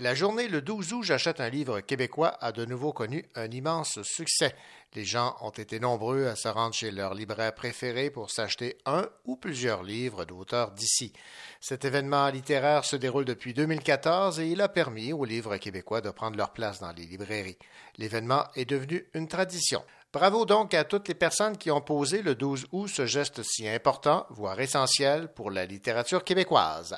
[0.00, 4.00] La journée le 12 août, j'achète un livre québécois a de nouveau connu un immense
[4.00, 4.54] succès.
[4.94, 9.06] Les gens ont été nombreux à se rendre chez leur libraire préféré pour s'acheter un
[9.26, 11.12] ou plusieurs livres d'auteurs d'ici.
[11.60, 16.08] Cet événement littéraire se déroule depuis 2014 et il a permis aux livres québécois de
[16.08, 17.58] prendre leur place dans les librairies.
[17.98, 19.84] L'événement est devenu une tradition.
[20.14, 23.68] Bravo donc à toutes les personnes qui ont posé le 12 août ce geste si
[23.68, 26.96] important, voire essentiel pour la littérature québécoise.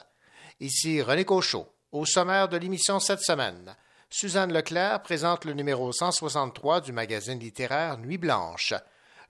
[0.61, 1.67] Ici René Cochot.
[1.93, 3.77] Au sommaire de l'émission cette semaine,
[4.09, 8.73] Suzanne Leclerc présente le numéro 163 du magazine littéraire Nuit Blanche.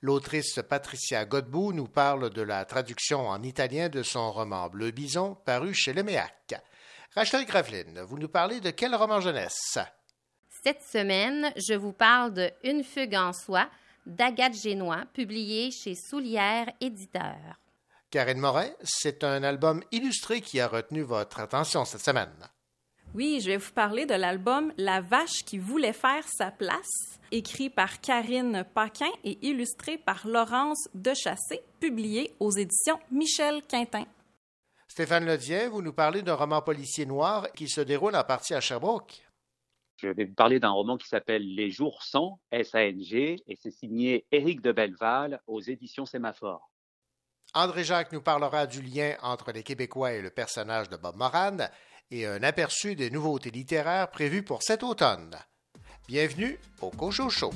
[0.01, 5.35] L'autrice Patricia Godbout nous parle de la traduction en italien de son roman Bleu Bison
[5.45, 6.55] paru chez Leméac.
[7.17, 9.79] Rachel Graveline, vous nous parlez de quel roman jeunesse?
[10.63, 13.69] Cette semaine, je vous parle de Une fugue en soi
[14.07, 17.59] d'Agathe Génois, publié chez Soulière Éditeur.
[18.13, 22.31] Karine Morin, c'est un album illustré qui a retenu votre attention cette semaine.
[23.15, 27.69] Oui, je vais vous parler de l'album La vache qui voulait faire sa place, écrit
[27.69, 34.07] par Karine Paquin et illustré par Laurence Dechassé, publié aux éditions Michel Quintin.
[34.89, 38.63] Stéphane Ledien, vous nous parlez d'un roman policier noir qui se déroule en partie à
[38.63, 39.23] Sherbrooke.
[39.99, 44.25] Je vais vous parler d'un roman qui s'appelle Les jours sans, S-A-N-G, et c'est signé
[44.33, 46.71] Éric de Belleval aux éditions Sémaphore.
[47.53, 51.59] André Jacques nous parlera du lien entre les Québécois et le personnage de Bob Moran
[52.13, 55.35] et un aperçu des nouveautés littéraires prévues pour cet automne.
[56.07, 57.51] Bienvenue au Cocho Show.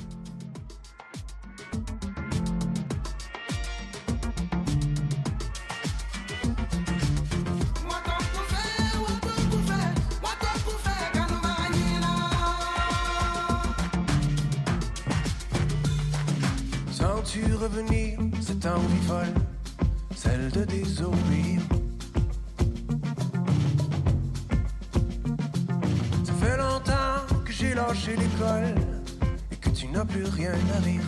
[16.91, 19.27] Sens-tu revenir cette envie folle,
[27.97, 28.75] lâché l'école
[29.51, 31.01] et que tu n'as plus rien à rire.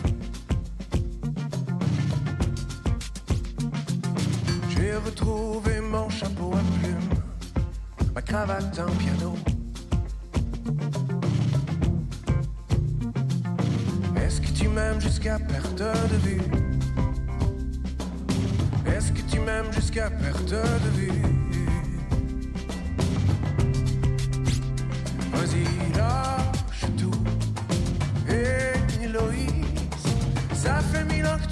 [4.70, 7.68] J'ai retrouvé mon chapeau à plumes,
[8.14, 9.34] ma cravate en piano.
[14.16, 16.42] Est-ce que tu m'aimes jusqu'à perte de vue?
[18.86, 21.22] Est-ce que tu m'aimes jusqu'à perte de vue?
[25.32, 26.39] Vas-y, lâche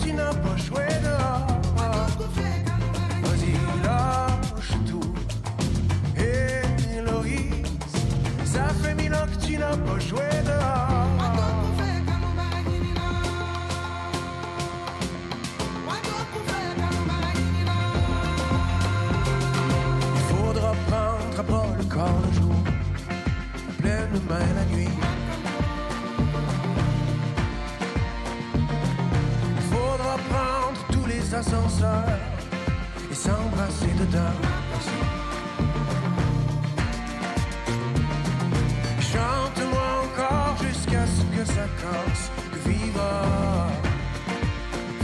[0.03, 1.47] tu n'as pas joué dehors.
[3.23, 3.53] Vas-y,
[3.85, 5.15] lâche tout.
[6.17, 7.67] Et Héloïse,
[8.45, 11.09] ça fait mille ans que tu n'as pas joué dehors.
[20.15, 22.55] Il faudra prendre à le corps le jour,
[23.79, 25.08] pleine main la nuit.
[31.38, 32.19] Ascenseurs
[33.10, 34.38] et s'embrasser dedans.
[39.10, 43.12] Chante-moi encore jusqu'à ce que ça casse, que viva,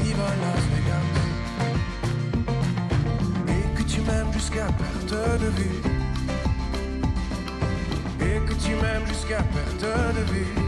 [0.02, 1.12] viva Las Vegas
[3.54, 5.80] et que tu m'aimes jusqu'à perte de vue.
[8.20, 10.63] Et que tu m'aimes jusqu'à perte de vue.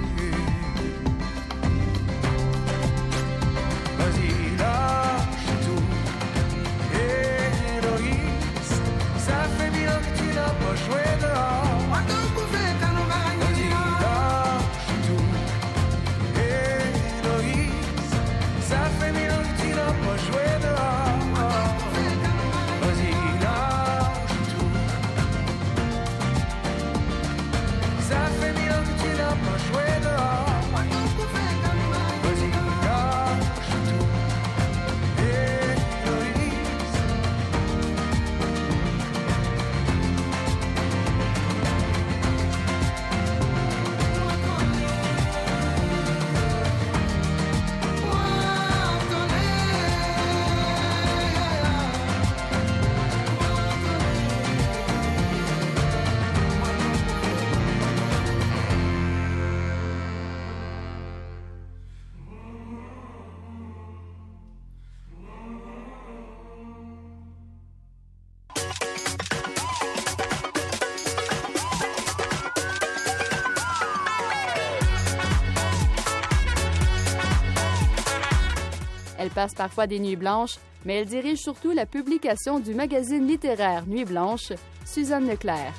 [79.47, 84.05] Passe parfois des nuits blanches, mais elle dirige surtout la publication du magazine littéraire Nuit
[84.05, 84.53] blanche,
[84.85, 85.73] Suzanne Leclerc.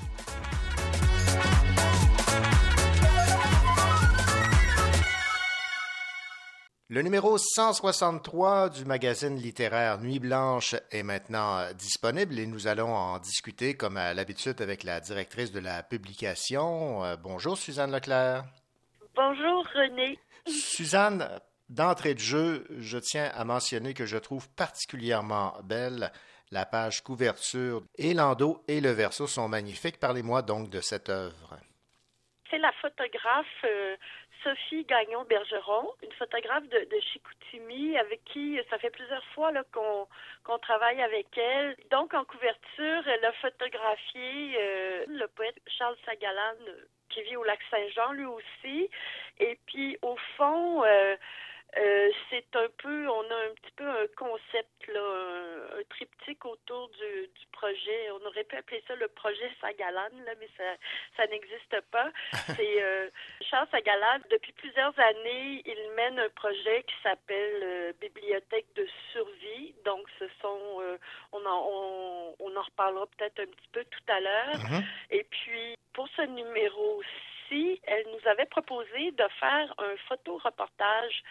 [6.89, 12.95] Le numéro 163 du magazine littéraire Nuit Blanche est maintenant euh, disponible et nous allons
[12.95, 17.03] en discuter comme à l'habitude avec la directrice de la publication.
[17.03, 18.45] Euh, bonjour Suzanne Leclerc.
[19.13, 20.17] Bonjour René.
[20.45, 21.27] Suzanne,
[21.69, 26.11] d'entrée de jeu, je tiens à mentionner que je trouve particulièrement belle
[26.51, 27.81] la page couverture.
[27.97, 29.99] Et l'endos et le verso sont magnifiques.
[29.99, 31.57] Parlez-moi donc de cette œuvre.
[32.49, 33.97] C'est la photographe euh,
[34.43, 41.37] Sophie Gagnon-Bergeron, une photographe de, Chicoutimi avec qui ça fait plusieurs fois qu'on travaille avec
[41.37, 41.75] elle.
[41.91, 46.55] Donc, en couverture, elle a photographié euh, le poète Charles Sagalan
[47.09, 48.89] qui vit au lac Saint-Jean, lui aussi.
[49.39, 51.15] Et puis, au fond, euh,
[51.75, 55.01] euh, c'est un peu, on a un petit peu un concept, là,
[55.77, 58.09] un, triptyque autour du, du, projet.
[58.11, 60.63] On aurait pu appeler ça le projet Sagalan, là, mais ça,
[61.17, 62.09] ça n'existe pas.
[62.55, 63.09] c'est euh,
[63.41, 69.75] Charles Sagalan, depuis plusieurs années, il mène un projet qui s'appelle euh, Bibliothèque de survie.
[69.83, 70.97] Donc, ce sont, euh,
[71.33, 74.55] on, en, on, on, en reparlera peut-être un petit peu tout à l'heure.
[74.55, 74.83] Mm-hmm.
[75.11, 76.21] Et puis, pour ce
[77.51, 81.23] elle nous avait proposé de faire un photoreportage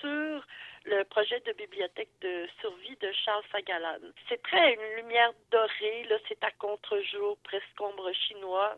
[0.00, 0.46] sur
[0.84, 3.98] le projet de bibliothèque de survie de Charles Sagalan.
[4.28, 8.76] C'est très une lumière dorée, là, c'est à contre-jour, presque ombre chinois.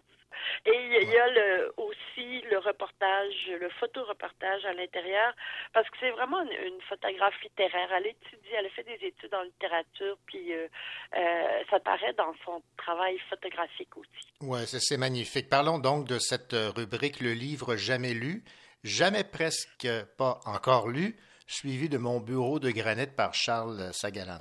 [0.64, 5.34] Et il y a le, aussi le reportage, le photoreportage à l'intérieur,
[5.72, 7.88] parce que c'est vraiment une, une, photographe littéraire.
[7.96, 10.68] Elle étudie, elle a fait des études en littérature, puis euh,
[11.16, 14.32] euh, ça paraît dans son travail photographique aussi.
[14.40, 15.48] Oui, c'est magnifique.
[15.48, 18.44] Parlons donc de cette rubrique Le livre jamais lu,
[18.84, 19.88] jamais presque
[20.18, 24.40] pas encore lu, suivi de Mon bureau de granit par Charles Sagalan.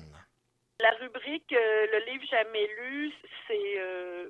[0.80, 3.14] La rubrique euh, Le livre jamais lu,
[3.48, 4.30] c'est euh,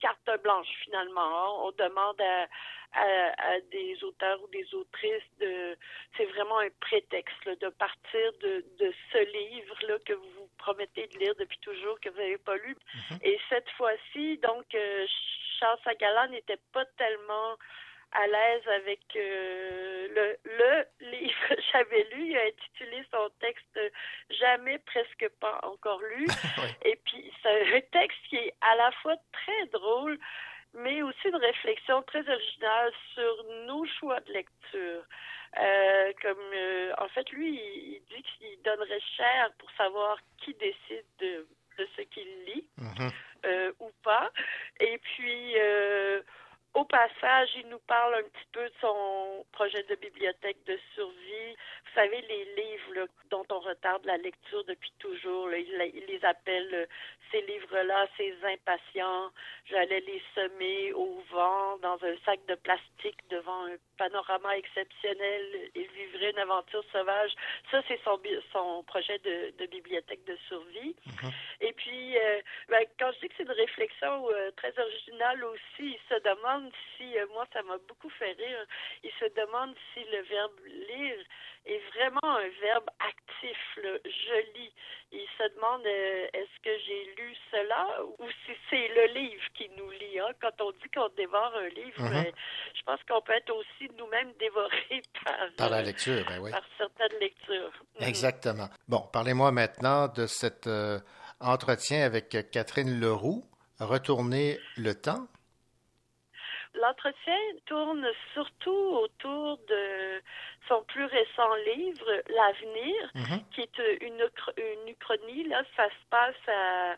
[0.00, 1.66] carte blanche finalement.
[1.66, 2.46] On demande à,
[2.92, 5.76] à, à, des auteurs ou des autrices de.
[6.16, 11.06] C'est vraiment un prétexte là, de partir de, de ce livre-là que vous vous promettez
[11.08, 12.74] de lire depuis toujours, que vous n'avez pas lu.
[12.74, 13.18] Mm -hmm.
[13.28, 15.06] Et cette fois-ci, donc, euh,
[15.58, 17.56] Charles Sagalan n'était pas tellement
[18.12, 22.30] à l'aise avec euh, le, le livre que j'avais lu.
[22.30, 23.78] Il a intitulé son texte
[24.30, 26.26] Jamais, presque pas encore lu.
[26.58, 26.68] oui.
[26.84, 30.18] Et puis, c'est un texte qui est à la fois très drôle,
[30.74, 35.02] mais aussi une réflexion très originale sur nos choix de lecture.
[35.58, 41.04] Euh, comme euh, en fait, lui, il, dit qu'il donnerait cher pour savoir qui décide
[41.18, 41.46] de,
[41.78, 43.12] de ce qu'il lit Mm -hmm.
[43.46, 44.30] euh, ou pas.
[44.80, 46.20] Et puis euh,
[46.76, 51.52] au passage, il nous parle un petit peu de son projet de bibliothèque de survie.
[51.86, 56.04] Vous savez, les livres là, dont on retarde la lecture depuis toujours, là, il, il,
[56.04, 56.86] les appelle euh,
[57.32, 59.30] ces livres-là, ces impatients.
[59.64, 65.84] J'allais les semer au vent dans un sac de plastique devant un panorama exceptionnel et
[65.84, 67.32] vivrait une aventure sauvage.
[67.70, 68.20] Ça, c'est son,
[68.52, 70.94] son projet de, de, bibliothèque de survie.
[71.06, 71.32] Mm -hmm.
[71.66, 75.86] Et puis, euh, ben, quand je dis que c'est une réflexion euh, très originale aussi,
[75.96, 76.65] il se demande
[76.96, 78.66] si, euh, moi, ça m'a beaucoup fait rire,
[79.04, 81.18] il se demande si le verbe lire
[81.66, 84.72] est vraiment un verbe actif, là, je lis.
[85.12, 87.86] Il se demande euh, est-ce que j'ai lu cela
[88.18, 90.18] ou si c'est le livre qui nous lit.
[90.20, 90.30] Hein?
[90.40, 92.10] Quand on dit qu'on dévore un livre, Mhm.
[92.12, 92.32] mm -hmm.
[92.78, 96.50] je pense qu'on peut être aussi nous-mêmes dévorés par, Par la lecture, ben oui.
[96.50, 97.72] par certaines lectures.
[98.10, 98.68] Exactement.
[98.88, 100.98] Bon, parlez-moi maintenant de cet euh,
[101.40, 103.42] entretien avec Catherine Leroux,
[103.78, 105.26] Retourner le temps.
[106.80, 110.22] L'entretien tourne surtout autour de
[110.68, 113.40] son plus récent livre, L'avenir, Mm -hmm.
[113.52, 113.78] qui est
[114.08, 114.22] une,
[114.72, 115.44] une uchronie.
[115.52, 116.96] Là, ça se passe à,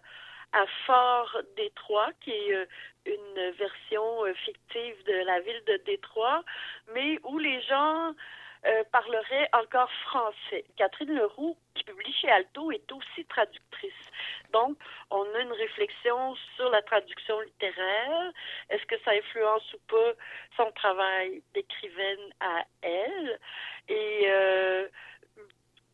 [0.61, 2.69] à Fort Détroit, qui est
[3.15, 4.07] une version
[4.47, 6.43] fictive de la ville de Détroit,
[6.95, 8.15] mais où les gens
[8.67, 10.65] euh, parlerait encore français.
[10.77, 13.93] Catherine Leroux, qui publie chez Alto, est aussi traductrice.
[14.53, 14.77] Donc,
[15.11, 18.33] on a une réflexion sur la traduction littéraire.
[18.71, 20.13] Est-ce que ça influence ou pas
[20.57, 23.39] son travail d'écrivaine à elle?
[23.89, 24.89] Et euh,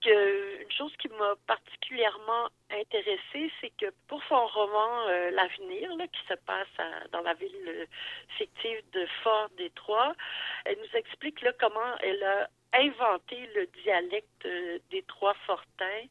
[0.05, 6.27] que, une chose qui m'a particulièrement intéressée, c'est que pour son roman euh, L'avenir, qui
[6.29, 6.69] se passe
[7.13, 7.87] dans la ville euh,
[8.37, 10.15] fictive de Fort Détroit,
[10.65, 16.09] elle nous explique comment elle a inventé le dialecte euh, Détroit-Fortin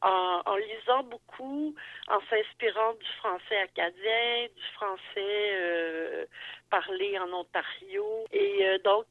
[0.00, 1.74] en, lisant beaucoup,
[2.06, 6.24] en s'inspirant du français acadien, du français euh,
[6.70, 8.24] parlé en Ontario.
[8.30, 9.06] Et donc,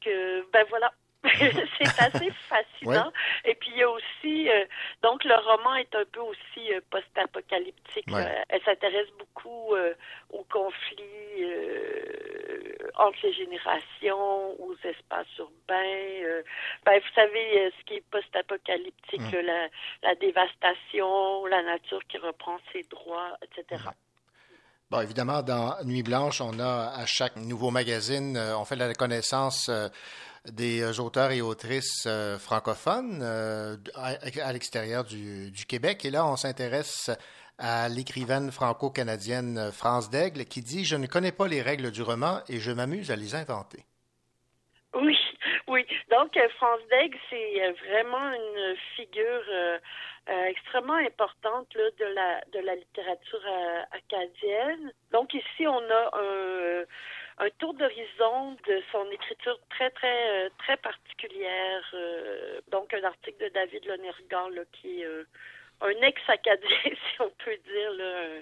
[0.50, 0.90] ben voilà,
[1.38, 3.12] c'est assez fascinant.
[3.44, 4.64] Et puis il y a aussi, euh,
[5.02, 8.06] donc le roman est un peu aussi euh, post-apocalyptique.
[8.08, 8.24] Ouais.
[8.24, 9.94] Euh, elle s'intéresse beaucoup euh,
[10.30, 11.04] aux conflits
[12.96, 16.42] entre les générations, aux espaces urbains.
[16.84, 19.40] ben, vous savez, ce qui est post-apocalyptique, Mm.
[19.44, 19.68] la,
[20.02, 23.82] la dévastation, la nature qui reprend ses droits, etc.
[24.90, 29.70] Bon, évidemment, dans Nuit Blanche, on a à chaque nouveau magazine, on fait la connaissance
[30.52, 36.04] des euh, auteurs et autrices euh, francophones euh, à, l'extérieur du, Québec.
[36.04, 37.10] Et là, on s'intéresse
[37.58, 42.40] à l'écrivaine franco-canadienne France Daigle qui dit Je ne connais pas les règles du roman
[42.48, 43.84] et je m'amuse à les inventer.
[44.94, 45.16] Oui,
[45.68, 45.86] oui.
[46.10, 49.44] Donc, France Daigle, c'est vraiment une figure
[50.46, 53.42] extrêmement importante là, de la de la littérature
[53.92, 54.92] acadienne.
[55.12, 56.84] Donc ici, on a un,
[57.40, 61.82] un tour d'horizon de son écriture très très euh, très particulière.
[61.94, 65.24] euh, donc un article de David Lonergan là, qui est euh,
[65.80, 68.40] un ex-acadien, si on peut dire, là,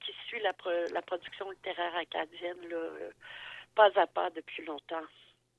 [0.00, 2.76] qui suit la, pro- la production littéraire acadienne là,
[3.74, 5.02] pas à pas depuis longtemps.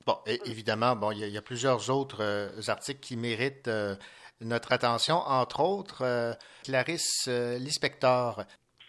[0.05, 3.67] Bon, évidemment, bon, il y, a- il y a plusieurs autres euh, articles qui méritent
[3.67, 3.95] euh,
[4.39, 6.31] notre attention, entre autres euh,
[6.63, 8.41] Clarisse Lispector.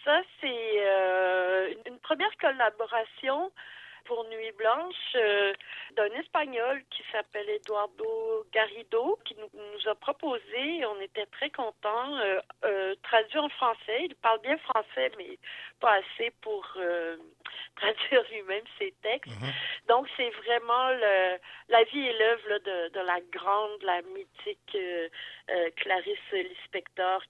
[0.05, 0.47] Ça, c'est
[1.87, 3.51] une première collaboration
[4.11, 5.53] pour Nuit Blanche euh,
[5.95, 12.17] d'un Espagnol qui s'appelle Eduardo Garrido, qui nous, nous a proposé, on était très contents,
[12.19, 14.07] euh, euh, traduit en français.
[14.07, 15.39] Il parle bien français, mais
[15.79, 16.67] pas assez pour
[17.77, 19.31] traduire lui-même ses textes.
[19.89, 21.39] Donc, c'est vraiment le,
[21.69, 24.77] la vie et l'œuvre de, de la grande, la mythique
[25.77, 27.23] Clarisse Lispector,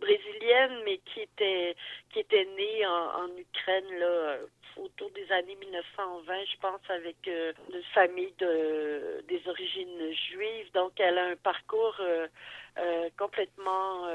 [0.00, 1.76] brésilienne, mais qui était
[2.10, 4.36] qui était née en, en Ukraine là,
[4.76, 10.70] autour des années 1920, je pense, avec euh, une famille de des origines juives.
[10.74, 12.26] Donc, elle a un parcours euh,
[12.78, 14.06] euh, complètement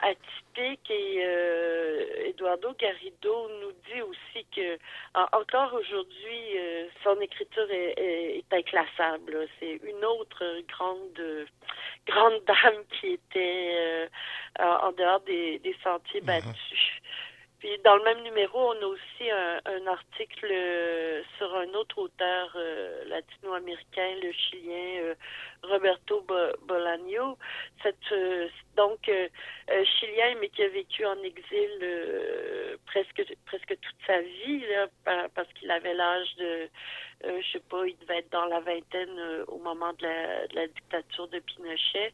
[0.00, 4.76] atypique et euh, Eduardo Garrido nous dit aussi que
[5.14, 9.48] en- encore aujourd'hui euh, son écriture est, est- est inclassable.
[9.58, 11.46] C'est une autre grande
[12.06, 14.08] grande dame qui était
[14.60, 17.00] en dehors des, des sentiers battus.
[17.58, 21.98] Puis dans le même numéro, on a aussi un, un article euh, sur un autre
[21.98, 25.14] auteur euh, latino-américain, le Chilien euh,
[25.64, 27.36] Roberto Bo- Bolaño.
[27.82, 29.28] Cette, euh, donc euh,
[29.70, 31.70] euh, Chilien, mais qui a vécu en exil
[32.86, 36.68] presque presque toute sa vie, là, pa- parce qu'il avait l'âge de,
[37.24, 40.66] je sais pas, il devait être dans la vingtaine au moment de la, de la
[40.68, 42.12] dictature de Pinochet.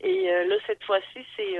[0.00, 1.58] Et là, cette fois-ci, c'est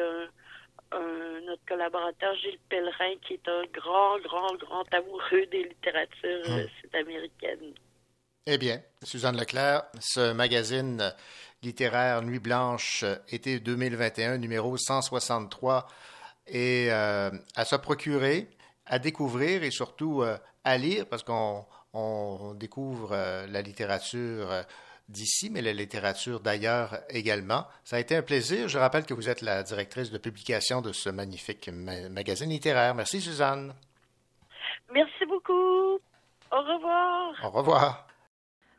[0.93, 6.67] un- notre collaborateur Gilles Pellerin, qui est un grand, grand, grand amoureux des littératures euh,
[6.81, 7.75] sud-américaines.
[8.47, 11.13] Eh bien, Suzanne Leclerc, ce magazine
[11.63, 15.87] littéraire Nuit Blanche, euh, été 2021, numéro 163,
[16.47, 18.49] est euh, à se procurer,
[18.87, 24.65] à découvrir et surtout euh, à lire, parce qu'on on découvre euh, la littérature
[25.11, 27.67] d'ici, mais la littérature d'ailleurs également.
[27.85, 28.69] Ça a été un plaisir.
[28.69, 32.95] Je rappelle que vous êtes la directrice de publication de ce magnifique ma- magazine littéraire.
[32.95, 33.75] Merci, Suzanne.
[34.93, 35.99] Merci beaucoup.
[36.53, 37.33] Au revoir.
[37.45, 38.07] Au revoir.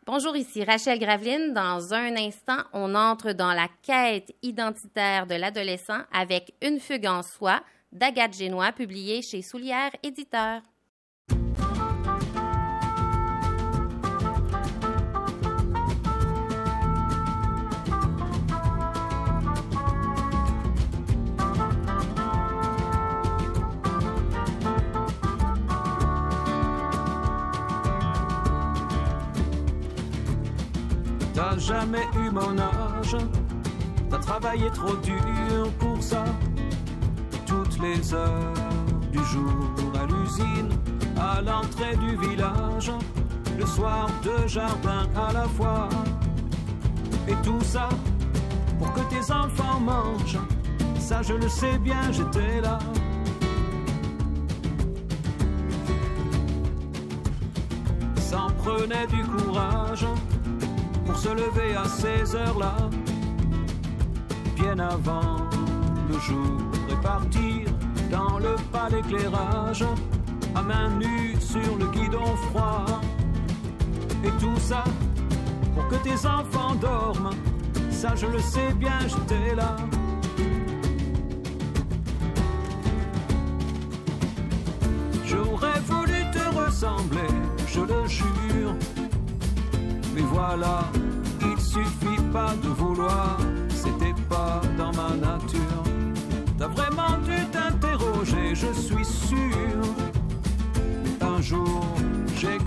[0.05, 1.53] Bonjour, ici Rachel Graveline.
[1.53, 7.21] Dans un instant, on entre dans la quête identitaire de l'adolescent avec Une fugue en
[7.23, 7.61] soi
[7.91, 10.61] d'Agathe Génois, publiée chez Soulière Éditeur.
[31.33, 33.15] T'as jamais eu mon âge,
[34.09, 36.25] t'as travaillé trop dur pour ça.
[37.45, 38.53] Toutes les heures
[39.11, 40.69] du jour à l'usine,
[41.17, 42.91] à l'entrée du village,
[43.57, 45.87] le soir deux jardins à la fois.
[47.27, 47.87] Et tout ça
[48.77, 50.39] pour que tes enfants mangent.
[50.99, 52.79] Ça je le sais bien, j'étais là.
[58.17, 60.05] S'en prenait du courage
[61.11, 62.75] pour se lever à ces heures-là,
[64.55, 65.39] bien avant
[66.09, 67.67] le jour et partir
[68.09, 69.83] dans le pas d'éclairage,
[70.55, 72.85] à main nue sur le guidon froid.
[74.23, 74.85] Et tout ça
[75.75, 77.31] pour que tes enfants dorment,
[77.89, 79.75] ça je le sais bien, j'étais là.
[85.25, 87.31] J'aurais voulu te ressembler,
[87.67, 88.75] je le jure.
[90.13, 90.83] Mais voilà,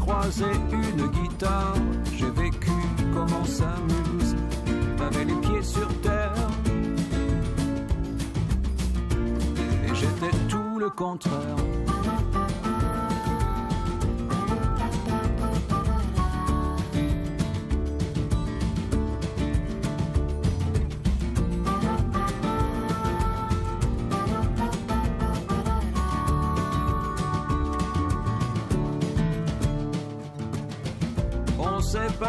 [0.04, 1.76] croisé une guitare,
[2.14, 2.70] j'ai vécu
[3.14, 4.36] comme on s'amuse.
[4.98, 6.34] T'avais les pieds sur terre.
[9.86, 11.83] Et j'étais tout le contraire.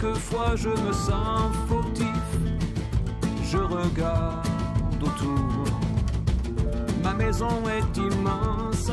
[0.00, 2.06] quelquefois je me sens fautif.
[3.44, 4.46] Je regarde
[5.02, 5.64] autour.
[7.02, 8.90] Ma maison est immense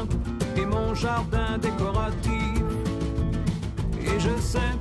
[0.55, 2.63] et mon jardin décoratif.
[4.01, 4.73] Et je sais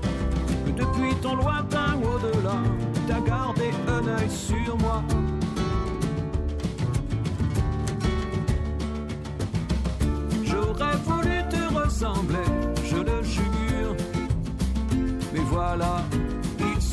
[0.66, 2.56] que depuis ton lointain au-delà,
[3.06, 5.02] t'as gardé un œil sur moi.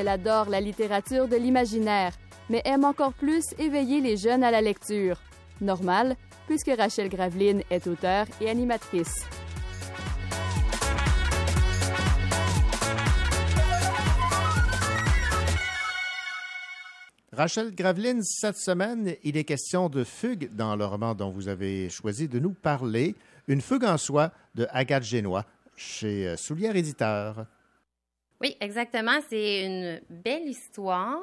[0.00, 2.14] Elle adore la littérature de l'imaginaire,
[2.48, 5.20] mais aime encore plus éveiller les jeunes à la lecture.
[5.60, 9.26] Normal, puisque Rachel Graveline est auteure et animatrice.
[17.30, 21.90] Rachel Graveline, cette semaine, il est question de fugue dans le roman dont vous avez
[21.90, 23.16] choisi de nous parler,
[23.48, 25.44] Une fugue en soi de Agathe Génois
[25.76, 27.44] chez euh, Soulière Éditeur.
[28.40, 29.18] Oui, exactement.
[29.28, 31.20] C'est une belle histoire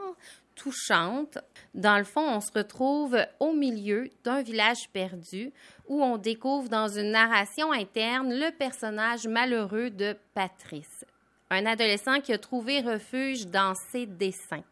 [0.54, 1.38] touchante.
[1.74, 5.52] Dans le fond, on se retrouve au milieu d'un village perdu
[5.88, 11.06] où on découvre dans une narration interne le personnage malheureux de Patrice,
[11.50, 14.64] un adolescent qui a trouvé refuge dans ses dessins.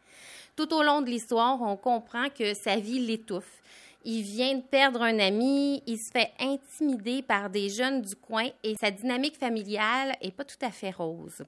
[0.55, 3.61] Tout au long de l'histoire, on comprend que sa vie l'étouffe.
[4.03, 8.47] Il vient de perdre un ami, il se fait intimider par des jeunes du coin
[8.63, 11.43] et sa dynamique familiale est pas tout à fait rose.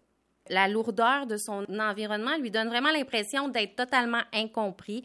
[0.50, 5.04] La lourdeur de son environnement lui donne vraiment l'impression d'être totalement incompris,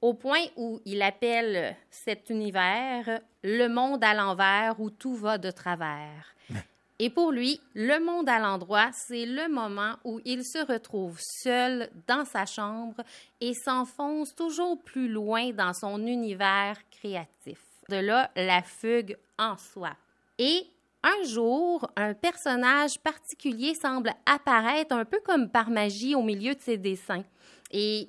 [0.00, 5.50] au point où il appelle cet univers le monde à l'envers où tout va de
[5.50, 6.34] travers.
[6.98, 11.90] Et pour lui, le monde à l'endroit, c'est le moment où il se retrouve seul
[12.06, 13.02] dans sa chambre
[13.40, 17.60] et s'enfonce toujours plus loin dans son univers créatif.
[17.90, 19.90] De là, la fugue en soi.
[20.38, 20.66] Et
[21.02, 26.60] un jour, un personnage particulier semble apparaître un peu comme par magie au milieu de
[26.60, 27.24] ses dessins.
[27.70, 28.08] Et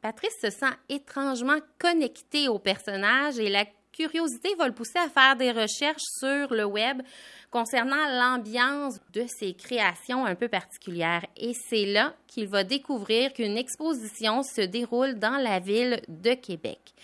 [0.00, 5.34] Patrice se sent étrangement connecté au personnage et la curiosité va le pousser à faire
[5.36, 7.02] des recherches sur le web
[7.50, 11.24] concernant l'ambiance de ses créations un peu particulières.
[11.36, 16.94] Et c'est là qu'il va découvrir qu'une exposition se déroule dans la ville de Québec.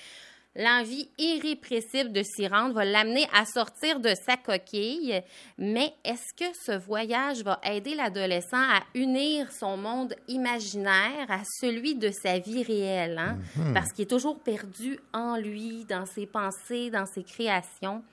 [0.56, 5.20] L'envie irrépressible de s'y rendre va l'amener à sortir de sa coquille,
[5.58, 11.96] mais est-ce que ce voyage va aider l'adolescent à unir son monde imaginaire à celui
[11.96, 13.18] de sa vie réelle?
[13.18, 13.38] hein?
[13.74, 18.04] Parce qu'il est toujours perdu en lui, dans ses pensées, dans ses créations.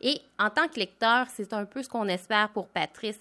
[0.00, 3.18] Et en tant que lecteur, c'est un peu ce qu'on espère pour Patrice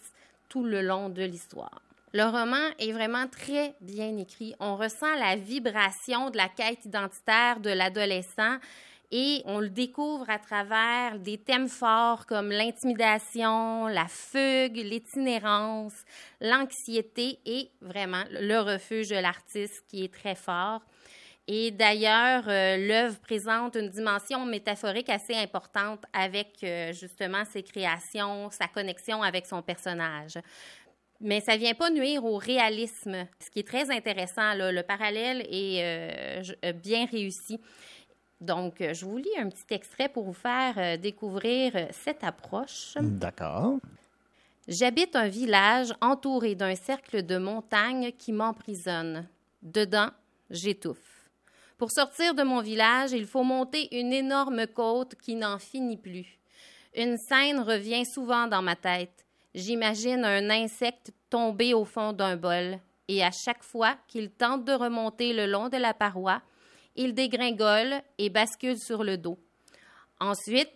[0.49, 1.81] tout le long de l'histoire.
[2.17, 4.55] Le roman est vraiment très bien écrit.
[4.59, 8.57] On ressent la vibration de la quête identitaire de l'adolescent
[9.11, 15.93] Et on le découvre à travers des thèmes forts comme l'intimidation, la fugue, l'itinérance,
[16.41, 20.81] l'anxiété et vraiment le refuge de l'artiste qui est très fort.
[21.47, 28.49] Et d'ailleurs, euh, l'œuvre présente une dimension métaphorique assez importante avec euh, justement ses créations,
[28.49, 30.39] sa connexion avec son personnage.
[31.19, 34.53] Mais ça vient pas nuire au réalisme, ce qui est très intéressant.
[34.53, 34.71] Là.
[34.71, 37.59] Le parallèle est euh, euh, bien réussi.
[38.39, 42.93] Donc, euh, je vous lis un petit extrait pour vous faire découvrir cette approche.
[43.01, 43.79] D'accord.
[44.67, 49.27] J'habite un village entouré d'un cercle de montagnes qui m'emprisonne.
[49.61, 50.09] Dedans,
[50.51, 51.29] j'étouffe.
[51.77, 56.37] Pour sortir de mon village, il faut monter une énorme côte qui n'en finit plus.
[56.95, 59.26] Une scène revient souvent dans ma tête.
[59.57, 64.71] J'imagine un insecte tombé au fond d'un bol, et à chaque fois qu'il tente de
[64.71, 66.43] remonter le long de la paroi,
[66.95, 69.39] il dégringole et bascule sur le dos.
[70.19, 70.69] Ensuite,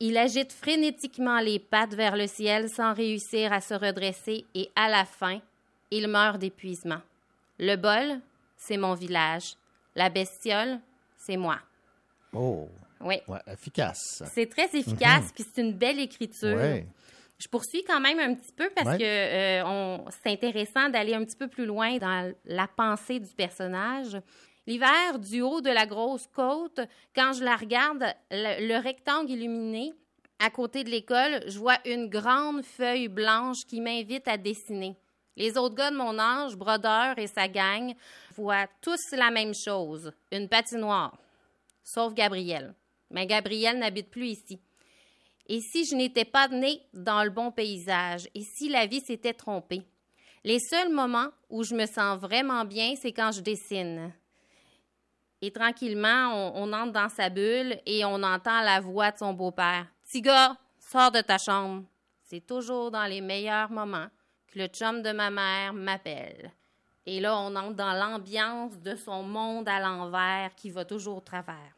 [0.00, 4.90] il agite frénétiquement les pattes vers le ciel sans réussir à se redresser et à
[4.90, 5.40] la fin,
[5.90, 7.00] il meurt d'épuisement.
[7.58, 8.20] Le bol,
[8.58, 9.54] c'est mon village.
[9.94, 10.78] La bestiole,
[11.16, 11.58] c'est moi.
[12.34, 12.68] Oh,
[13.00, 13.16] Oui.
[13.28, 14.22] ouais, efficace.
[14.30, 16.54] C'est très efficace, puis c'est une belle écriture.
[16.54, 16.86] Ouais.
[17.38, 18.98] Je poursuis quand même un petit peu parce Ouais.
[18.98, 23.34] que euh, on- c'est intéressant d'aller un petit peu plus loin dans la pensée du
[23.34, 24.16] personnage.
[24.66, 26.80] L'hiver, du haut de la grosse côte,
[27.14, 29.92] quand je la regarde, le, le rectangle illuminé
[30.38, 34.96] à côté de l'école, je vois une grande feuille blanche qui m'invite à dessiner.
[35.36, 37.94] Les autres gars de mon âge, Brodeur et sa gang,
[38.34, 41.16] voient tous la même chose, une patinoire,
[41.84, 42.74] sauf Gabriel.
[43.10, 44.58] Mais Gabriel n'habite plus ici.
[45.48, 48.28] Et si je n'étais pas née dans le bon paysage?
[48.34, 49.82] Et si la vie s'était trompée?
[50.44, 54.12] Les seuls moments où je me sens vraiment bien, c'est quand je dessine.
[55.42, 59.86] Et tranquillement, on, entre dans sa bulle et on entend la voix de son beau-père.
[60.04, 61.84] Petit gars, sors de ta chambre.
[62.22, 64.08] C'est toujours dans les meilleurs moments
[64.48, 66.52] que le chum de ma mère m'appelle.
[67.04, 71.20] Et là, on entre dans l'ambiance de son monde à l'envers qui va toujours au
[71.20, 71.76] travers.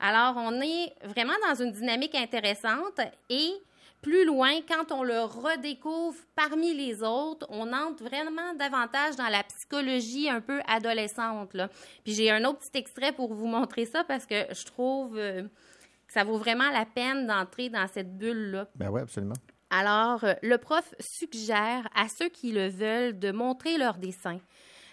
[0.00, 3.52] Alors, on est vraiment dans une dynamique intéressante et
[4.00, 9.42] plus loin, quand on le redécouvre parmi les autres, on entre vraiment davantage dans la
[9.42, 11.52] psychologie un peu adolescente.
[11.54, 11.68] Là.
[12.04, 15.42] Puis j'ai un autre petit extrait pour vous montrer ça parce que je trouve euh,
[15.42, 18.68] que ça vaut vraiment la peine d'entrer dans cette bulle-là.
[18.76, 19.34] Ben oui, absolument.
[19.70, 24.38] Alors, euh, le prof suggère à ceux qui le veulent de montrer leur dessin.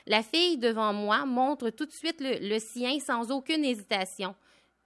[0.08, 4.36] La fille devant moi montre tout de suite le, le sien sans aucune hésitation.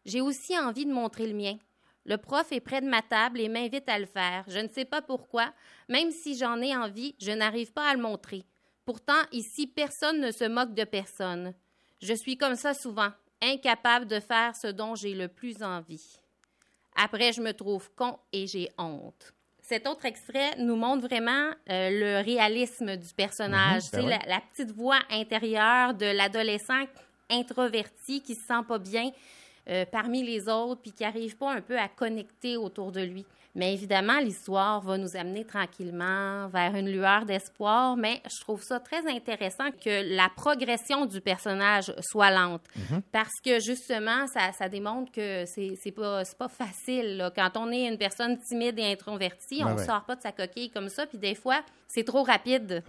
[0.09, 1.55] J'ai aussi envie de montrer le mien.
[2.03, 4.43] Le prof est près de ma table et m'invite à le faire.
[4.47, 5.53] Je ne sais pas pourquoi.
[5.87, 8.43] Même si j'en ai envie, je n'arrive pas à le montrer.
[8.85, 11.53] Pourtant, ici, personne ne se moque de personne.
[12.01, 16.17] Je suis comme ça souvent, incapable de faire ce dont j'ai le plus envie.
[16.95, 19.33] Après, je me trouve con et j'ai honte.
[19.61, 23.83] Cet autre extrait nous montre vraiment euh, le réalisme du personnage.
[23.83, 24.19] Mhm, ben ouais.
[24.25, 26.85] la, la petite voix intérieure de l'adolescent
[27.29, 29.11] introverti qui se sent pas bien
[29.69, 33.25] euh, parmi les autres puis qui n'arrive pas un peu à connecter autour de lui.
[33.55, 38.79] Mais évidemment, l'histoire va nous amener tranquillement vers une lueur d'espoir, mais je trouve ça
[38.79, 42.61] très intéressant que la progression du personnage soit lente.
[43.11, 47.17] Parce que justement, ça, ça démontre que c'est pas, pas facile.
[47.17, 47.31] là.
[47.35, 49.85] Quand on est une personne timide et introvertie, on Ouais, ne ouais.
[49.85, 52.83] sort pas de sa coquille comme ça, puis des fois, c'est trop rapide.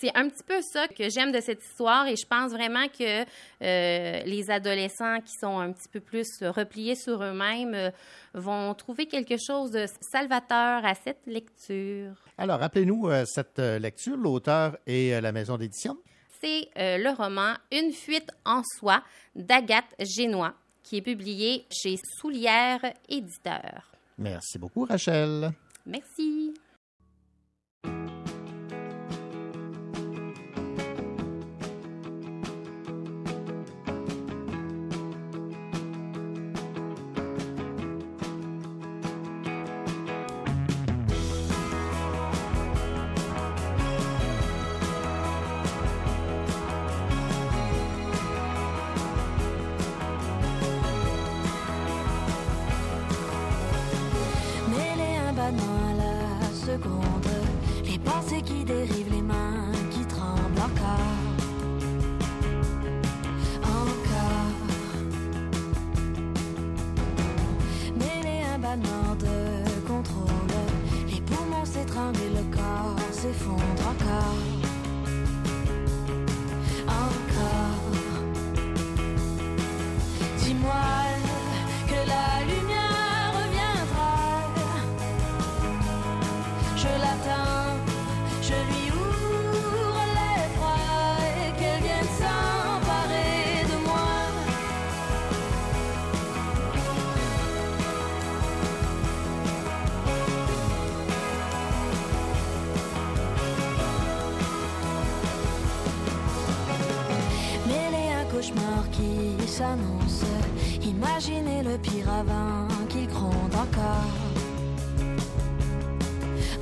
[0.00, 3.22] C'est un petit peu ça que j'aime de cette histoire et je pense vraiment que
[3.62, 7.90] euh, les adolescents qui sont un petit peu plus repliés sur eux-mêmes euh,
[8.34, 12.14] vont trouver quelque chose de salvateur à cette lecture.
[12.38, 15.98] Alors, rappelez-nous euh, cette euh, lecture, l'auteur et euh, la maison d'édition.
[16.40, 19.02] C'est euh, le roman Une fuite en soi
[19.34, 23.92] d'Agathe Génois qui est publié chez Soulière Éditeur.
[24.18, 25.52] Merci beaucoup, Rachel.
[25.86, 26.54] Merci.
[110.82, 114.16] Imaginez le pire avant qu'il gronde encore.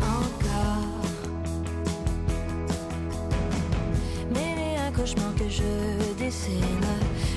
[0.00, 1.06] Encore.
[4.34, 6.62] Mêlé un cauchemar que je dessine.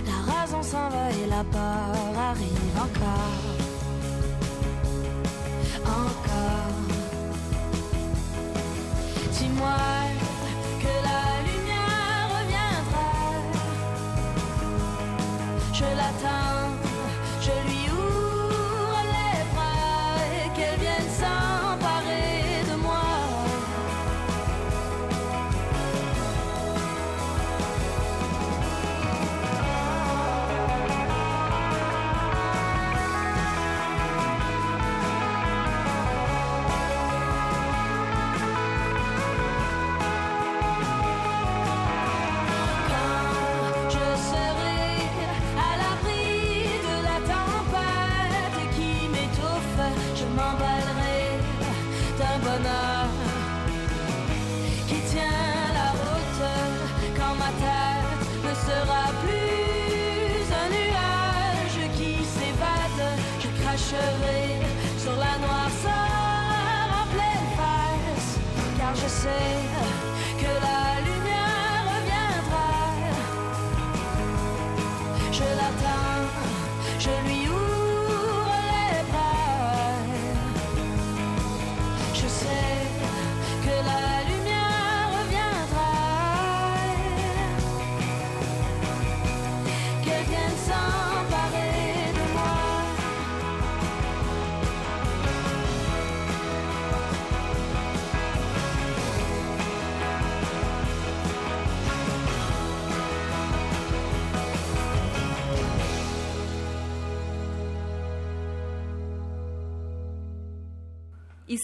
[0.08, 2.78] La raison s'en va et la peur arrive.
[2.78, 3.61] Encore.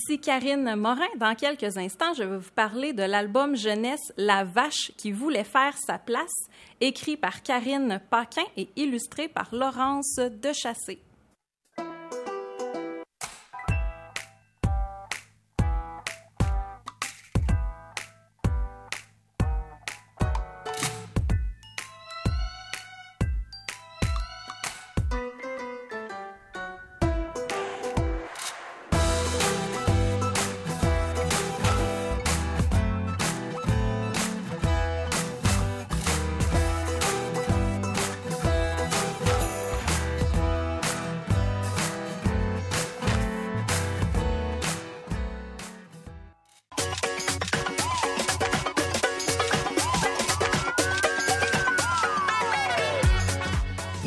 [0.09, 1.09] Ici Karine Morin.
[1.17, 5.77] Dans quelques instants, je vais vous parler de l'album jeunesse La vache qui voulait faire
[5.77, 6.47] sa place,
[6.79, 11.01] écrit par Karine Paquin et illustré par Laurence Dechassé.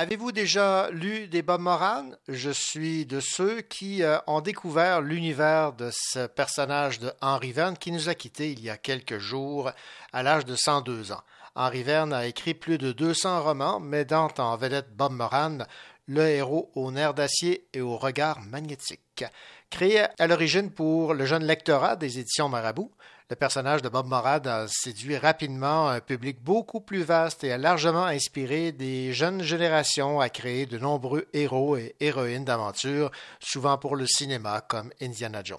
[0.00, 2.10] Avez-vous déjà lu des Bob Moran?
[2.28, 7.76] Je suis de ceux qui euh, ont découvert l'univers de ce personnage de Henri Verne
[7.76, 9.72] qui nous a quittés il y a quelques jours
[10.12, 11.22] à l'âge de 102 ans.
[11.56, 15.58] Henri Verne a écrit plus de 200 romans, mettant en vedette Bob Moran,
[16.06, 19.24] le héros au nerf d'acier et au regard magnétique.
[19.68, 22.92] Créé à l'origine pour le jeune lectorat des éditions Marabout,
[23.30, 27.58] le personnage de Bob Moran a séduit rapidement un public beaucoup plus vaste et a
[27.58, 33.96] largement inspiré des jeunes générations à créer de nombreux héros et héroïnes d'aventure, souvent pour
[33.96, 35.58] le cinéma comme Indiana Jones.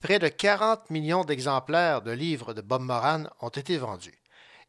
[0.00, 4.18] Près de 40 millions d'exemplaires de livres de Bob Moran ont été vendus.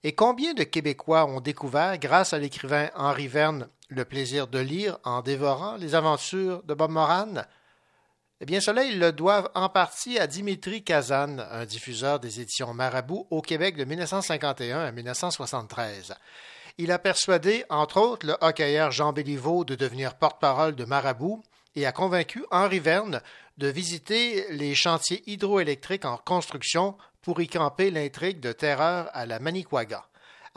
[0.04, 5.00] Et combien de Québécois ont découvert, grâce à l'écrivain Henri Verne, le plaisir de lire
[5.04, 7.44] en dévorant les aventures de Bob Moran?
[8.42, 12.74] Eh bien, cela, ils le doivent en partie à Dimitri Kazan, un diffuseur des éditions
[12.74, 16.16] Marabout au Québec de 1951 à 1973.
[16.78, 21.44] Il a persuadé, entre autres, le hockeyeur Jean Béliveau de devenir porte-parole de Marabout
[21.76, 23.22] et a convaincu Henri Verne
[23.58, 29.40] de visiter les chantiers hydroélectriques en construction pour y camper l'intrigue de terreur à la
[29.40, 30.09] Manicouaga.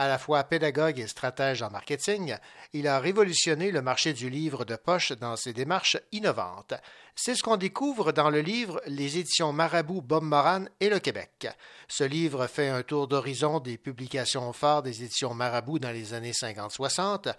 [0.02, 2.34] À la fois pédagogue et stratège en marketing,
[2.72, 6.74] il a révolutionné le marché du livre de poche dans ses démarches innovantes.
[7.14, 11.46] C'est ce qu'on découvre dans le livre Les éditions Marabout Bob Moran et le Québec.
[11.86, 16.32] Ce livre fait un tour d'horizon des publications phares des éditions Marabout dans les années
[16.32, 17.32] 50-60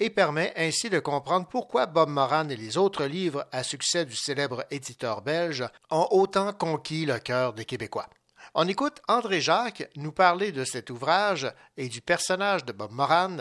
[0.00, 4.16] et permet ainsi de comprendre pourquoi Bob Moran et les autres livres à succès du
[4.16, 8.08] célèbre éditeur belge ont autant conquis le cœur des Québécois.
[8.60, 13.36] On écoute André Jacques nous parler de cet ouvrage et du personnage de Bob Moran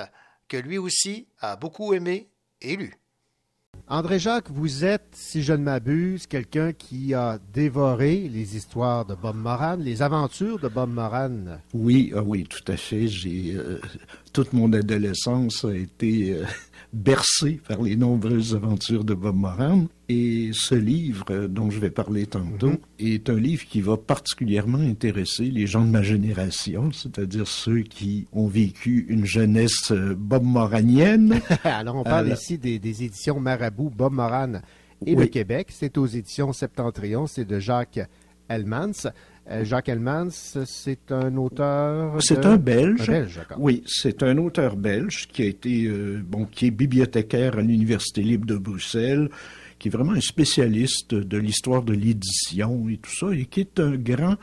[0.47, 2.29] que lui aussi a beaucoup aimé
[2.61, 2.93] et lu.
[3.87, 9.15] André Jacques, vous êtes, si je ne m'abuse, quelqu'un qui a dévoré les histoires de
[9.15, 11.57] Bob Moran, les aventures de Bob Moran.
[11.73, 13.07] Oui, ah oui, tout à fait.
[13.07, 13.81] J'ai euh,
[14.33, 16.45] toute mon adolescence a été euh,
[16.93, 19.85] bercé par les nombreuses aventures de Bob Moran.
[20.09, 22.77] Et ce livre euh, dont je vais parler tantôt Mhm.
[22.99, 28.25] est un livre qui va particulièrement intéresser les gens de ma génération, c'est-à-dire ceux qui
[28.31, 31.39] ont vécu une jeunesse euh, Bob Moranienne.
[31.63, 34.53] Alors, on parle Alors- ici des, des éditions Marabout, Bob Moran
[35.05, 35.23] et Oui.
[35.23, 35.67] le Québec.
[35.71, 37.99] C'est aux éditions Septentrion, c'est de Jacques
[38.49, 39.07] Elmans.
[39.49, 40.29] Euh, Jacques Elmans,
[40.65, 42.21] c'est un auteur.
[42.21, 43.09] C'est de- un Belge.
[43.09, 43.39] Un Belge.
[43.57, 48.21] Oui, c'est un auteur belge qui a été euh, bon, qui est bibliothécaire à l'Université
[48.23, 49.29] libre de Bruxelles,
[49.79, 53.79] qui est vraiment un spécialiste de l'histoire de l'édition et tout ça, et qui est
[53.79, 54.35] un grand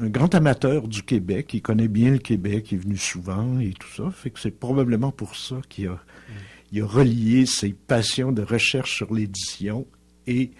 [0.00, 3.72] un grand amateur du Québec, il connaît bien le Québec, il est venu souvent et
[3.72, 5.98] tout ça, fait que c'est probablement pour ça qu'il a,
[6.70, 9.86] il a relié ses passions de recherche sur l'édition
[10.28, 10.52] et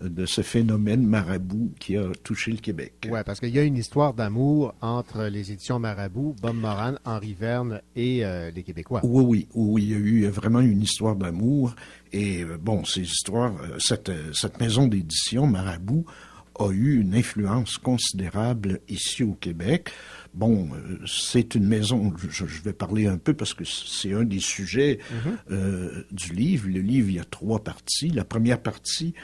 [0.00, 3.08] de ce phénomène marabout qui a touché le Québec.
[3.10, 7.34] Oui, parce qu'il y a une histoire d'amour entre les éditions Marabout, Bob Moran, Henri
[7.34, 9.00] Verne et euh, les Québécois.
[9.04, 11.74] Oui, oui, oui, il y a eu vraiment une histoire d'amour.
[12.12, 16.04] Et euh, bon, ces histoires, euh, cette, cette maison d'édition, Marabout,
[16.58, 19.90] a eu une influence considérable ici au Québec.
[20.32, 20.68] Bon,
[21.06, 24.98] c'est une maison, je, je vais parler un peu parce que c'est un des sujets
[25.50, 26.68] euh, du livre.
[26.68, 28.08] Le livre, il y a trois parties.
[28.08, 29.14] La première partie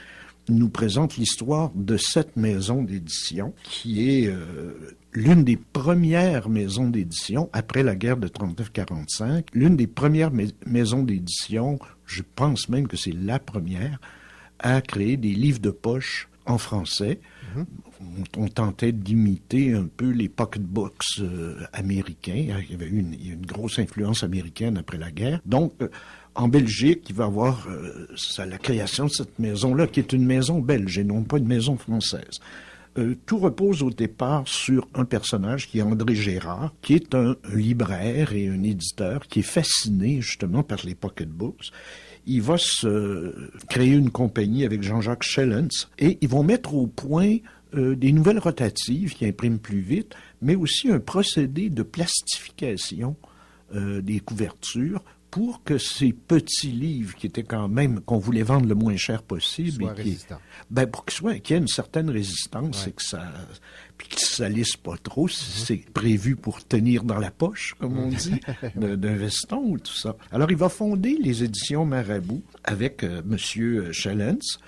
[0.48, 7.48] nous présente l'histoire de cette maison d'édition qui est euh, l'une des premières maisons d'édition
[7.52, 12.96] après la guerre de 39-45, l'une des premières mais- maisons d'édition, je pense même que
[12.96, 14.00] c'est la première,
[14.58, 17.20] à créer des livres de poche en français.
[17.56, 22.34] On, on tentait d'imiter un peu les pocketbooks euh, américains.
[22.34, 25.40] Il y avait eu une, une grosse influence américaine après la guerre.
[25.46, 25.88] Donc, euh,
[26.34, 28.06] en Belgique, il va avoir euh,
[28.38, 31.76] la création de cette maison-là, qui est une maison belge et non pas une maison
[31.76, 32.40] française.
[32.98, 37.36] Euh, tout repose au départ sur un personnage qui est André Gérard, qui est un,
[37.52, 41.70] libraire et un éditeur qui est fasciné justement par les pocketbooks.
[42.26, 42.56] Il va
[43.68, 47.38] créer une compagnie avec Jean-Jacques Schellens et ils vont mettre au point
[47.74, 53.16] euh, des nouvelles rotatives qui impriment plus vite, mais aussi un procédé de plastification
[53.74, 55.02] des couvertures
[55.32, 59.22] pour que ces petits livres qui étaient quand même qu'on voulait vendre le moins cher
[59.22, 60.18] possible et qui-
[60.70, 62.90] ben pour qu'il y ait une certaine résistance Ouais.
[62.90, 63.32] et que ça
[63.96, 67.98] puis que ça lisse pas trop si c'est prévu pour tenir dans la poche comme
[67.98, 68.40] on dit
[68.76, 70.16] d'un veston ou tout ça.
[70.30, 74.58] Alors il va fonder les éditions Marabout avec euh, monsieur Schellens.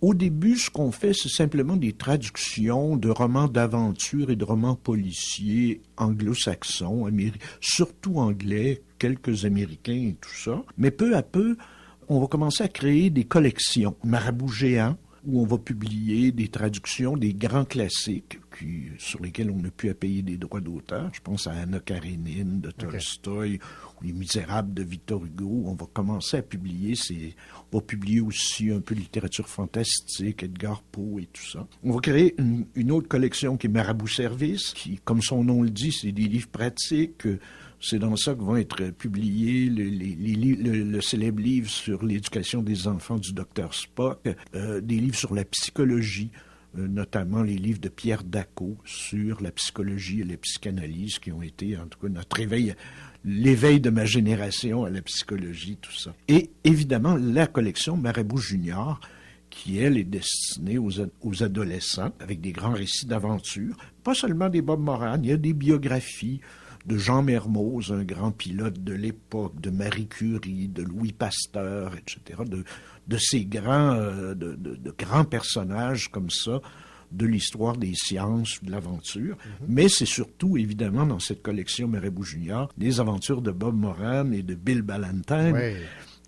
[0.00, 4.76] Au début, ce qu'on fait, c'est simplement des traductions de romans d'aventure et de romans
[4.76, 7.10] policiers anglo-saxons,
[7.60, 10.62] surtout anglais, quelques américains et tout ça.
[10.76, 11.56] Mais peu à peu,
[12.08, 13.96] on va commencer à créer des collections.
[14.04, 14.96] Marabout géant,
[15.26, 19.92] où on va publier des traductions des grands classiques qui, sur lesquels on n'a pu
[19.94, 21.10] payer des droits d'auteur.
[21.12, 25.64] Je pense à Anna Karenine de Tolstoï ou Les Misérables de Victor Hugo.
[25.66, 26.94] On va commencer à publier.
[27.72, 31.66] On va publier aussi un peu de littérature fantastique, Edgar Poe et tout ça.
[31.82, 35.70] On va créer une, autre collection qui est Marabout Service, qui, comme son nom le
[35.70, 37.26] dit, c'est des livres pratiques.
[37.80, 41.70] C'est dans ça que vont être publiés le, les- les li- le- le célèbre livre
[41.70, 46.30] sur l'éducation des enfants du docteur Spock, euh, des livres sur la psychologie,
[46.76, 51.40] euh, notamment les livres de Pierre Daco sur la psychologie et la psychanalyse, qui ont
[51.42, 52.74] été, en tout cas, notre éveil,
[53.24, 56.14] l'éveil de ma génération à la psychologie, tout ça.
[56.28, 59.00] Et évidemment, la collection Marabout Junior,
[59.50, 63.76] qui, elle, est destinée aux, ad- aux adolescents, avec des grands récits d'aventure.
[64.04, 66.40] Pas seulement des Bob Moran, il y a des biographies
[66.86, 72.42] de Jean Mermoz, un grand pilote de l'époque, de Marie Curie, de Louis Pasteur, etc.,
[72.46, 72.64] de,
[73.08, 76.60] de ces grands, euh, de- de grands personnages comme ça
[77.12, 79.36] de l'histoire des sciences, de l'aventure.
[79.66, 84.42] Mais c'est surtout, évidemment, dans cette collection Marabout Junior, des aventures de Bob Moran et
[84.42, 85.76] de Bill Ballantine Ouais.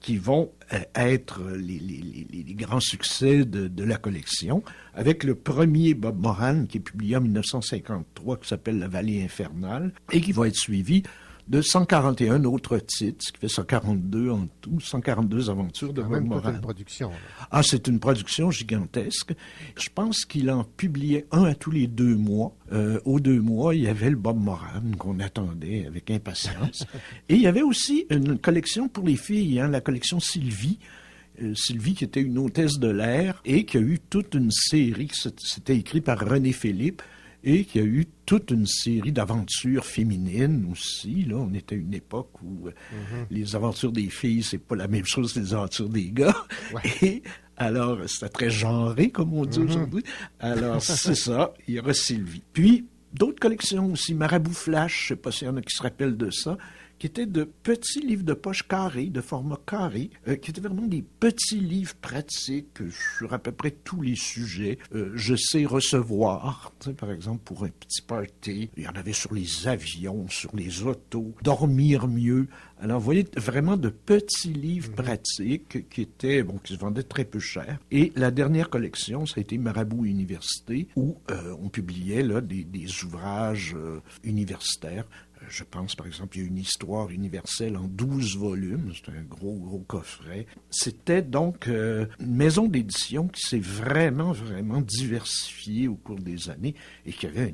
[0.00, 4.62] qui vont euh, être les, les- les- les grands succès de, de la collection,
[4.94, 9.92] avec le premier Bob Moran qui est publié en 1953, qui s'appelle La Vallée infernale,
[10.12, 11.02] et qui va être suivi
[11.50, 16.24] de 141 autres titres, ce qui fait 142 en tout, 142 aventures de Quand Bob
[16.24, 16.50] Moran.
[16.50, 17.10] une production.
[17.50, 19.34] Ah, c'est une production gigantesque.
[19.76, 22.54] Je pense qu'il en publiait un à tous les deux mois.
[22.72, 26.86] Euh, aux deux mois, il y avait le Bob Moran qu'on attendait avec impatience.
[27.28, 30.78] Et il y avait aussi une collection pour les filles, hein, la collection Sylvie.
[31.42, 35.10] Euh, Sylvie, qui était une hôtesse de l'air et qui a eu toute une série,
[35.12, 37.02] c'était écrit par René Philippe,
[37.42, 41.22] et qui a eu toute une série d'aventures féminines aussi.
[41.24, 42.72] Là, on était à une époque où euh,
[43.30, 46.36] les aventures des filles, c'est pas la même chose que les aventures des gars.
[47.02, 47.22] Et
[47.56, 49.64] alors, c'était très genré, comme on dit Mhm.
[49.70, 50.02] aujourd'hui.
[50.38, 52.42] Alors, c'est ça, il y aura Sylvie.
[52.52, 55.82] Puis, d'autres collections aussi, Marabout Flash, je sais pas s'il y en a qui se
[55.82, 56.56] rappellent de ça,
[57.00, 60.86] qui étaient de petits livres de poche carrés, de format carré, euh, qui étaient vraiment
[60.86, 64.78] des petits livres pratiques sur à peu près tous les sujets.
[64.94, 68.68] Euh, je sais recevoir, tu sais, par exemple, pour un petit party.
[68.76, 72.48] Il y en avait sur les avions, sur les autos, dormir mieux.
[72.82, 77.24] Alors, vous voyez, vraiment de petits livres pratiques qui étaient, bon, qui se vendaient très
[77.24, 77.78] peu cher.
[77.90, 82.64] Et la dernière collection, ça a été Marabout Université, où euh, on publiait là, des,
[82.64, 83.74] des ouvrages
[84.22, 85.06] universitaires.
[85.50, 88.92] Je pense, par exemple, il y a une histoire universelle en 12 volumes.
[88.94, 90.46] C'est un gros, gros coffret.
[90.70, 96.76] C'était donc euh, une maison d'édition qui s'est vraiment, vraiment diversifiée au cours des années
[97.04, 97.52] et qui avait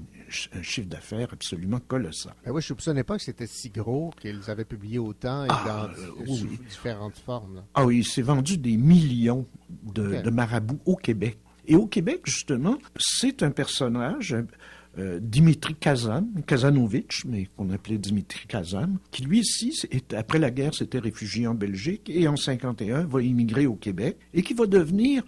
[0.53, 2.35] un, un chiffre d'affaires absolument colossal.
[2.45, 5.49] Ben oui, je ne soupçonnais pas que c'était si gros qu'ils avaient publié autant et
[5.51, 6.59] Ah, dans euh, sous oui.
[6.69, 7.57] différentes formes.
[7.57, 7.65] là.
[7.75, 9.47] Ah oui, il s'est vendu des millions
[9.95, 11.39] de marabouts au Québec.
[11.69, 14.37] Et au Québec, justement, c'est un personnage,
[14.99, 20.75] euh, Dimitri Kazan, Kazanovitch, mais qu'on appelait Dimitri Kazan, qui lui est- après la guerre,
[20.75, 25.23] s'était réfugié en Belgique et en 51 va immigrer au Québec et qui va devenir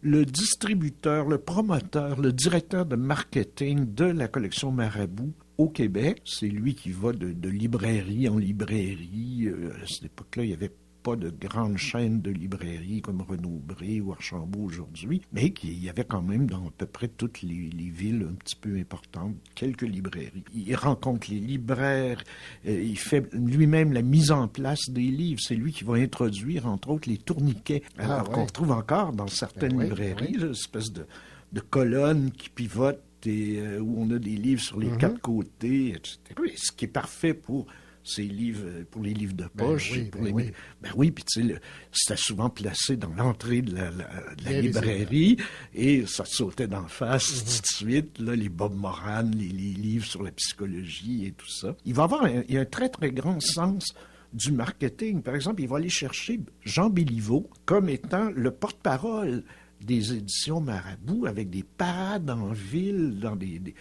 [0.00, 6.22] le distributeur, le promoteur, le directeur de marketing de la collection Marabout au Québec.
[6.24, 9.46] C'est lui qui va de, de librairie en librairie.
[9.48, 10.70] Euh, à cette époque-là, il n'y avait
[11.08, 16.04] pas de grandes chaînes de librairies comme Renaud-Bré ou Archambault aujourd'hui, mais qu'il y avait
[16.04, 19.82] quand même dans à peu près toutes les, les villes un petit peu importantes quelques
[19.82, 20.44] librairies.
[20.54, 22.22] Il rencontre les libraires,
[22.66, 25.40] euh, il fait lui-même la mise en place des livres.
[25.42, 28.34] C'est lui qui va introduire, entre autres, les tourniquets, Ah, alors ouais.
[28.34, 30.40] qu'on retrouve encore dans certaines Ben oui, librairies, oui.
[30.40, 31.06] là, espèce de,
[31.52, 34.98] de colonnes qui pivotent et euh, où on a des livres sur les Mhm.
[34.98, 36.18] quatre côtés, etc.
[36.40, 37.66] Oui, ce qui est parfait pour
[38.08, 39.90] ces livres, euh, pour les livres de Ben poche.
[39.92, 40.32] oui, et pour ben les...
[40.32, 40.50] oui.
[40.82, 41.60] Ben oui, puis tu sais, le-
[41.92, 45.36] c'était souvent placé dans l'entrée de la, la- de la Bien librairie
[45.74, 47.38] et ça te sautait d'en face Mhm.
[47.40, 51.48] tout de suite, là, les Bob Moran, les, les livres sur la psychologie et tout
[51.50, 51.76] ça.
[51.84, 53.84] Il va avoir un, il y a un très, très grand sens
[54.32, 55.22] du marketing.
[55.22, 59.42] Par exemple, il va aller chercher Jean Béliveau comme étant le porte-parole
[59.80, 63.74] des éditions Marabout avec des parades en ville, dans des, des-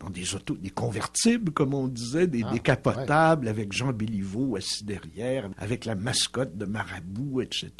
[0.00, 4.84] dans des autos, des convertibles, comme on disait, des Ah, décapotables, avec Jean Béliveau assis
[4.84, 7.72] derrière, avec la mascotte de Marabout, etc.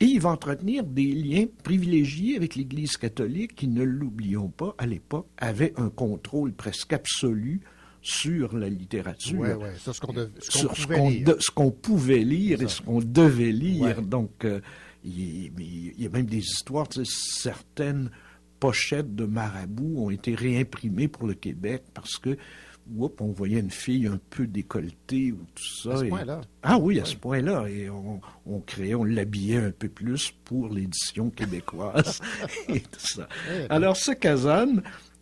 [0.00, 4.86] Et il va entretenir des liens privilégiés avec l'Église catholique qui, ne l'oublions pas, à
[4.86, 7.60] l'époque, avait un contrôle presque absolu
[8.00, 9.40] sur la littérature.
[9.40, 10.12] Ouais, ouais, sur ce qu'on
[11.70, 12.58] pouvait lire.
[12.58, 14.02] pouvait et ce qu'on devait lire.
[14.02, 14.60] Donc, euh,
[15.04, 15.52] il,
[15.98, 18.10] y a même des histoires, certaines
[18.64, 22.38] pochettes de Marabout ont été réimprimées pour le Québec parce que
[22.96, 25.92] oups, on voyait une fille un peu décolletée ou tout ça.
[25.92, 26.40] À ce et- point-là.
[26.62, 27.66] Ah oui, à ce point-là.
[27.68, 32.22] Et on, on créait, on l'habillait un peu plus pour l'édition québécoise
[32.70, 33.28] et tout ça.
[33.68, 34.76] Alors, ce Kazan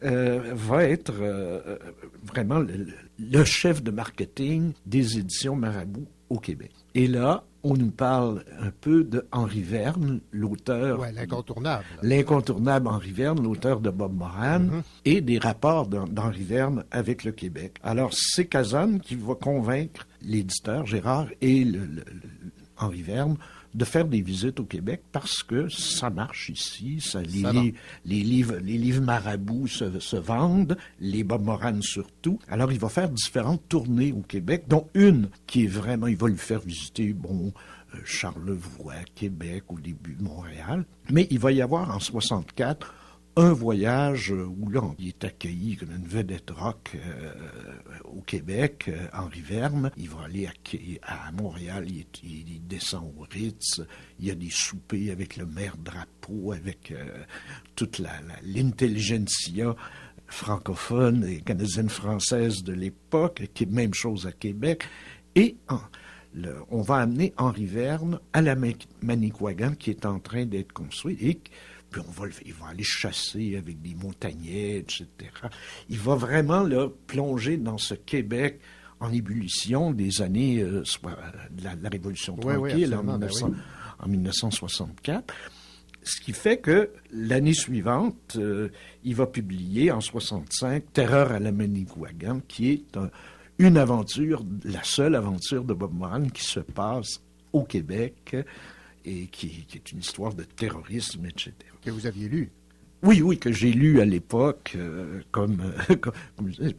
[0.04, 1.78] euh, va être euh,
[2.22, 2.86] vraiment le,
[3.18, 6.70] le chef de marketing des éditions Marabout au Québec.
[6.94, 11.84] Et là, on nous parle un peu de Henri Verne, l'auteur Ouais, l'incontournable.
[12.02, 14.82] l'incontournable Henri Verne, l'auteur de Bob Moran, Mhm.
[15.04, 17.76] et des rapports d'Hen- d'Henri Verne avec le Québec.
[17.82, 23.36] Alors, c'est Kazan qui va convaincre l'éditeur Gérard et le- le- le- Henri Verne
[23.74, 27.74] de faire des visites au Québec parce que ça marche ici, ça, les, Ça li-
[28.04, 32.38] les livres, les livres marabouts se, se vendent, les Bob Moran surtout.
[32.48, 36.28] Alors, il va faire différentes tournées au Québec, dont une qui est vraiment, il va
[36.28, 37.52] lui faire visiter, bon,
[37.94, 40.84] euh, Charlevoix, Québec, au début Montréal.
[41.10, 42.94] Mais il va y avoir en 64
[43.36, 47.32] un voyage euh, où là, il est accueilli comme une vedette rock euh,
[48.04, 49.90] au Québec, euh, Henri Verne.
[49.96, 50.48] Il va aller
[51.02, 53.80] à, Montréal, il, est- descend au Ritz.
[54.20, 57.04] Il y a des soupers avec le maire Drapeau, avec euh,
[57.74, 58.02] toute
[58.44, 59.74] l'intelligentsia
[60.26, 64.84] francophone et canadienne-française de l'époque, qui est même chose à Québec.
[65.34, 65.56] Et
[66.70, 68.68] on va amener Henri Verne à la Ma-
[69.02, 71.40] Manicouagan qui est en train d'être construite et
[71.92, 75.06] puis on va, il va aller chasser avec des montagnais, etc.
[75.88, 78.60] Il va vraiment là, plonger dans ce Québec
[78.98, 81.16] en ébullition des années euh, soit-
[81.50, 83.56] de la, la Révolution Oui, oui, tranquille en, ben 1900 oui.
[84.00, 85.34] en 1964.
[86.04, 88.70] Ce qui fait que l'année suivante, euh,
[89.04, 93.10] il va publier en 65 Terreur à la Manicouagan, qui est un-
[93.58, 97.20] une aventure, la seule aventure de Bob Moran qui se passe
[97.52, 98.34] au Québec
[99.04, 101.52] et qui, qui est une histoire de terrorisme, etc.
[101.84, 102.50] Que vous aviez lu.
[103.04, 106.12] Oui, oui, que j'ai lu à l'époque, euh, comme, euh, comme-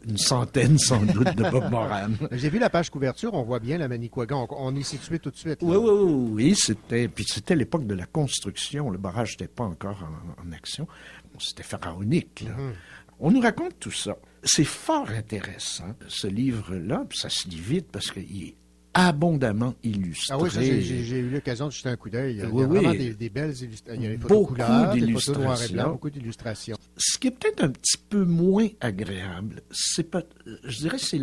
[0.08, 2.08] une centaine sans doute de Bob Moran.
[2.32, 4.46] J'ai vu la page couverture, on voit bien la Manicouagan.
[4.50, 5.60] On, on est situé tout de suite.
[5.60, 5.68] là.
[5.68, 8.88] Oui, oui, oui, oui, c'était, puis c'était l'époque de la construction.
[8.88, 10.86] Le barrage n'était pas encore en, en action.
[11.30, 12.40] Bon, c'était pharaonique.
[12.46, 12.56] là.
[12.56, 12.72] Mhm.
[13.20, 14.16] On nous raconte tout ça.
[14.42, 18.54] C'est fort intéressant, ce livre-là, puis ça se lit vite parce qu'il est
[18.94, 20.34] abondamment illustré.
[20.34, 22.34] Ah oui, ça, j'ai- eu l'occasion de jeter un coup d'œil.
[22.34, 22.98] Il y a vraiment oui.
[22.98, 24.00] des, des belles illustrations.
[24.00, 25.74] Il y a des photos Beaucoup couleurs, des photos noir et d'illustrations.
[25.74, 26.76] blanc, beaucoup d'illustrations.
[26.96, 30.22] Ce qui est peut-être un petit peu moins agréable, c'est pas,
[30.64, 31.20] je dirais, c'est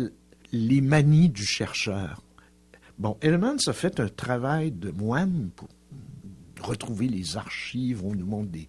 [0.52, 2.22] les manies du chercheur.
[2.98, 5.68] Bon, Hellmans a fait un travail de moine pour
[6.62, 8.04] retrouver les archives.
[8.04, 8.68] On nous montre des,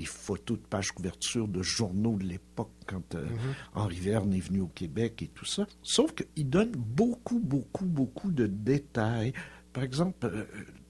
[0.00, 3.26] des photos de pages couverture de journaux de l'époque quand euh,
[3.74, 5.66] Henri Verne est venu au Québec et tout ça.
[5.82, 9.34] Sauf qu'il donne beaucoup, beaucoup, beaucoup de détails.
[9.74, 10.44] Par exemple, euh,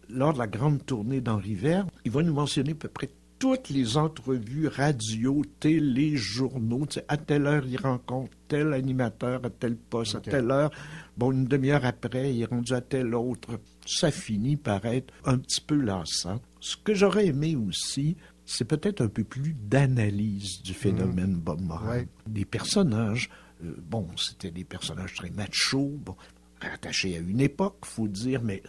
[0.09, 3.71] lors de la grande tournée d'Henri Verne, il va nous mentionner à peu près toutes
[3.71, 6.87] les entrevues radio, télé, journaux.
[6.87, 10.71] Tu sais, à telle heure, il rencontre tel animateur à tel poste, à telle heure.
[11.17, 13.59] Bon, une demi-heure après, il est rendu à tel autre.
[13.87, 16.41] Ça finit par être un petit peu lassant.
[16.61, 18.17] Ce que j'aurais aimé aussi,
[18.53, 21.89] c'est peut-être un peu plus d'analyse du phénomène Bob Moran.
[21.91, 22.09] Ouais.
[22.27, 23.31] Des personnages,
[23.65, 26.17] euh, bon, c'était des personnages très machos, bon,
[26.61, 28.63] rattachés à une époque, faut dire, mais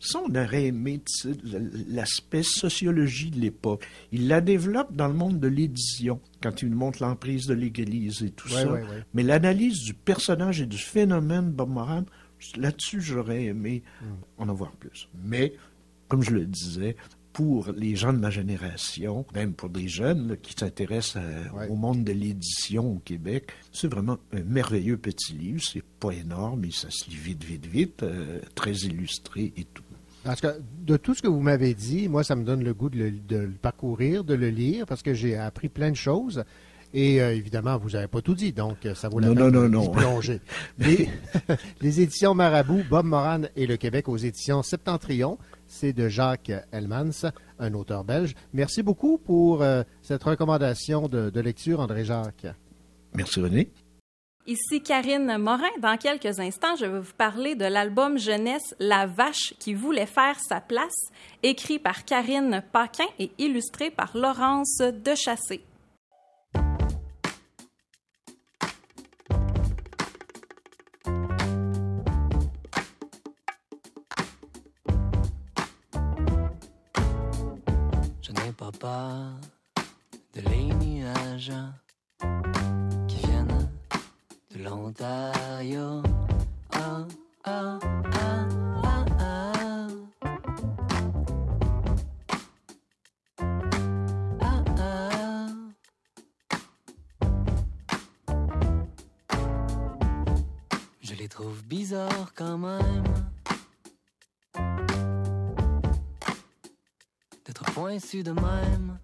[0.00, 1.00] ça, on aurait aimé
[1.88, 3.86] l'aspect sociologie de l'époque.
[4.12, 8.30] Il la développe dans le monde de l'édition, quand il montre l'emprise de l'Église et
[8.30, 8.72] tout Ouais, ça.
[8.72, 8.82] ouais.
[9.14, 12.04] Mais l'analyse du personnage et du phénomène Bob Moran,
[12.56, 14.14] là-dessus, j'aurais aimé Hmm.
[14.42, 15.08] en avoir plus.
[15.22, 15.52] Mais,
[16.08, 16.96] comme je le disais,
[17.32, 21.22] pour les gens de ma génération, même pour des jeunes là, qui s'intéressent
[21.54, 21.68] Ouais.
[21.68, 25.62] au monde de l'édition au Québec, c'est vraiment un merveilleux petit livre.
[25.62, 29.82] C'est pas énorme, mais ça se lit vite, vite, vite, euh, très illustré et tout.
[30.24, 30.48] Parce que
[30.84, 33.10] de tout ce que vous m'avez dit, moi, ça me donne le goût de le,
[33.10, 36.44] de le parcourir, de le lire, parce que j'ai appris plein de choses.
[36.92, 39.44] Et euh, évidemment, vous n'avez pas tout dit, donc euh, ça vaut la Non, peine
[39.50, 39.90] non, de- non, non.
[39.92, 40.40] plonger.
[40.78, 41.08] Les,
[41.80, 45.38] les éditions Marabout, Bob Moran et le Québec aux éditions Septentrion,
[45.68, 47.30] c'est de Jacques Helmans,
[47.60, 48.34] un auteur belge.
[48.52, 52.46] Merci beaucoup pour euh, cette recommandation de, de lecture, André Jacques.
[53.14, 53.70] Merci René.
[54.46, 55.68] Ici Karine Morin.
[55.80, 60.40] Dans quelques instants, je vais vous parler de l'album jeunesse La vache qui voulait faire
[60.40, 60.96] sa place,
[61.44, 65.60] écrit par Karine Paquin et illustré par Laurence Dechassé.
[78.72, 79.32] Je pas
[80.34, 81.52] de les nuages
[83.08, 83.68] qui viennent
[84.54, 86.02] de l'Ontario.
[86.72, 87.04] Ah,
[87.44, 87.78] ah,
[88.14, 88.46] ah,
[89.18, 89.86] ah.
[101.18, 103.29] les trouve bizarres quand même.
[107.80, 108.98] D'être pointu de même.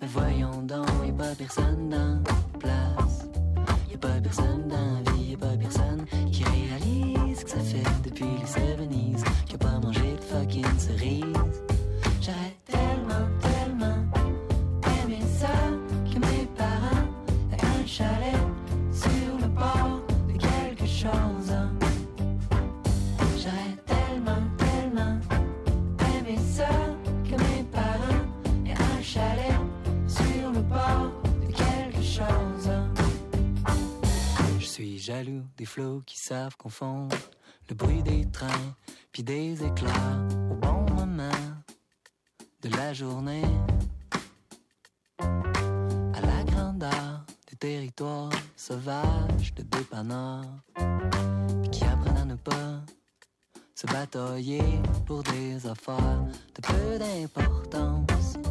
[0.00, 3.26] Mais voyons donc, y a pas personne dans la place.
[3.90, 7.60] Y a pas personne dans la vie, y a pas personne qui réalise que ça
[7.60, 11.24] fait depuis les 70s qu'il a pas mangé de fucking cerises.
[12.20, 12.56] J'aurais
[35.60, 37.14] des flots qui savent confondre
[37.68, 38.74] le bruit des trains
[39.12, 40.16] puis des éclats
[40.50, 41.44] au bon moment
[42.62, 43.44] de la journée.
[45.18, 50.46] À la grandeur des territoires sauvages de dépanneurs
[51.70, 52.80] qui apprennent à ne pas
[53.74, 54.64] se batailler
[55.04, 58.49] pour des affaires de peu d'importance.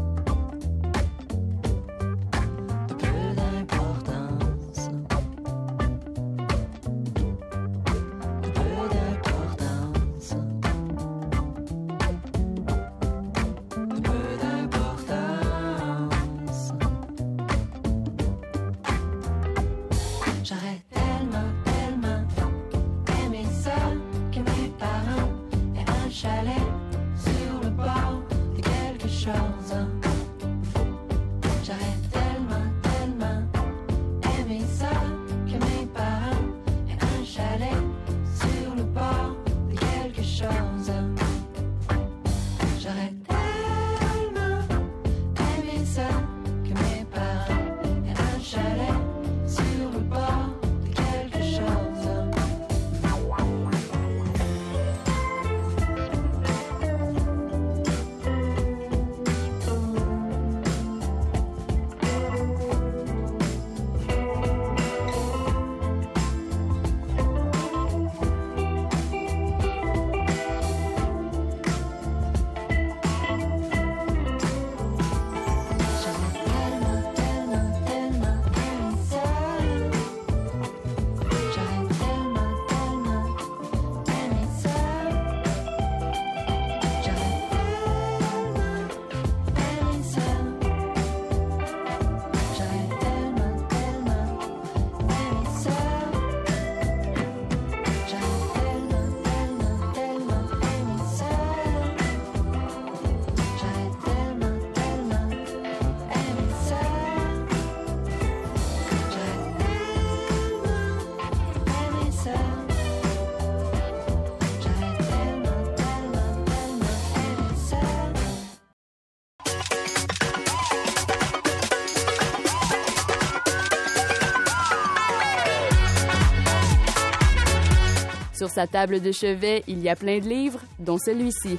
[128.60, 131.58] Sa table de chevet, il y a plein de livres, dont celui-ci.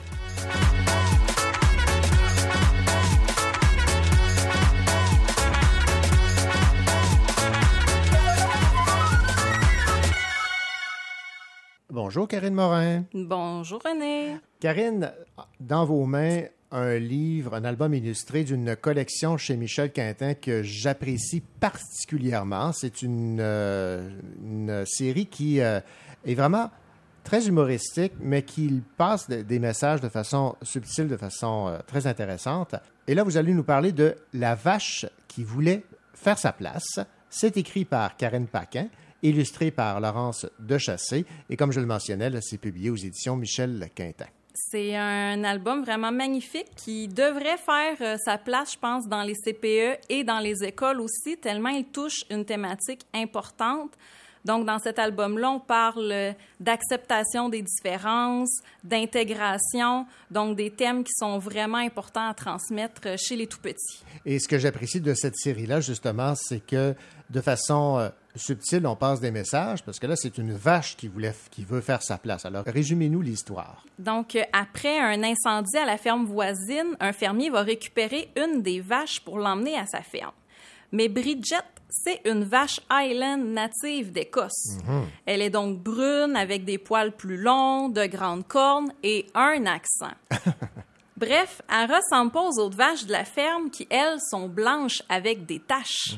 [11.89, 13.05] Bonjour, Karine Morin.
[13.15, 14.37] Bonjour René.
[14.61, 15.11] Karine,
[15.59, 21.43] dans vos mains, un livre, un album illustré d'une collection chez Michel Quintin que j'apprécie
[21.61, 22.73] particulièrement.
[22.73, 24.11] C'est une, euh,
[24.45, 25.81] une série qui euh,
[26.27, 26.71] est vraiment
[27.31, 32.09] très humoristique, mais qui passe de- des messages de façon subtile, de façon euh, très
[32.09, 32.75] intéressante.
[33.07, 36.99] Et là, vous allez nous parler de La vache qui voulait faire sa place.
[37.29, 38.89] C'est écrit par Karine Paquin,
[39.23, 44.27] illustré par Laurence Dechassé, et comme je le mentionnais, c'est publié aux éditions Michel Quintin.
[44.53, 49.35] C'est un album vraiment magnifique qui devrait faire euh, sa place, je pense, dans les
[49.37, 53.93] CPE et dans les écoles aussi, tellement il touche une thématique importante.
[54.45, 61.39] Donc, dans cet album-là, on parle d'acceptation des différences, d'intégration, donc des thèmes qui sont
[61.39, 64.03] vraiment importants à transmettre chez les tout-petits.
[64.25, 66.95] Et ce que j'apprécie de cette série-là, justement, c'est que
[67.31, 71.09] de façon euh, subtile, on passe des messages, parce que là, c'est une vache qui,
[71.09, 72.45] voulait, qui veut faire sa place.
[72.45, 73.85] Alors, résumez-nous l'histoire.
[73.99, 78.81] Donc, euh, après un incendie à la ferme voisine, un fermier va récupérer une des
[78.81, 80.33] vaches pour l'emmener à sa ferme.
[80.93, 81.57] Mais Bridget,
[81.89, 84.77] c'est une vache Highland native d'Écosse.
[85.27, 90.13] Elle est donc brune, avec des poils plus longs, de grandes cornes et un accent.
[91.17, 95.47] Bref, elle ressemble pas aux autres vaches de la ferme qui, elles, sont blanches avec
[95.47, 96.17] des taches.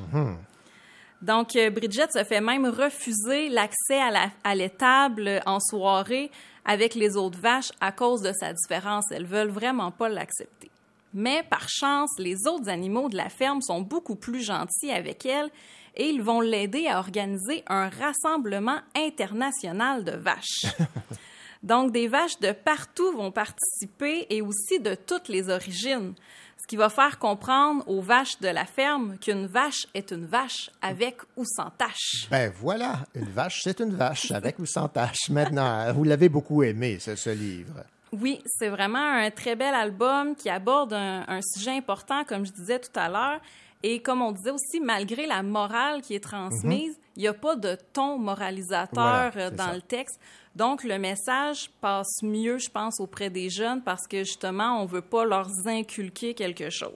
[1.21, 6.31] Donc, euh, Bridget se fait même refuser l'accès à la- à l'étable en soirée
[6.65, 9.05] avec les autres vaches à cause de sa différence.
[9.13, 10.71] Elles veulent vraiment pas l'accepter.
[11.15, 15.51] Mais par chance, les autres animaux de la ferme sont beaucoup plus gentils avec elle
[15.95, 20.67] et ils vont l'aider à organiser un rassemblement international de vaches.
[21.63, 26.15] Donc, des vaches de partout vont participer et aussi de toutes les origines,
[26.61, 30.71] ce qui va faire comprendre aux vaches de la ferme qu'une vache est une vache
[30.81, 32.27] avec ou sans tache.
[32.31, 35.29] Ben voilà, une vache, c'est une vache, avec ou sans tache.
[35.31, 37.85] Maintenant, vous l'avez beaucoup aimé, ce, ce livre.
[38.13, 42.53] Oui, c'est vraiment un très bel album qui aborde un, un sujet important, comme je
[42.53, 43.41] disais tout à l'heure.
[43.83, 47.57] Et comme on disait aussi, malgré la morale qui est transmise, il n'y a pas
[47.57, 48.93] de ton moralisateur
[49.31, 49.75] Voilà, euh, dans ça.
[49.75, 50.21] le texte.
[50.55, 54.89] Donc, le message passe mieux, je pense, auprès des jeunes parce que justement, on ne
[54.89, 56.93] veut pas leur inculquer quelque chose.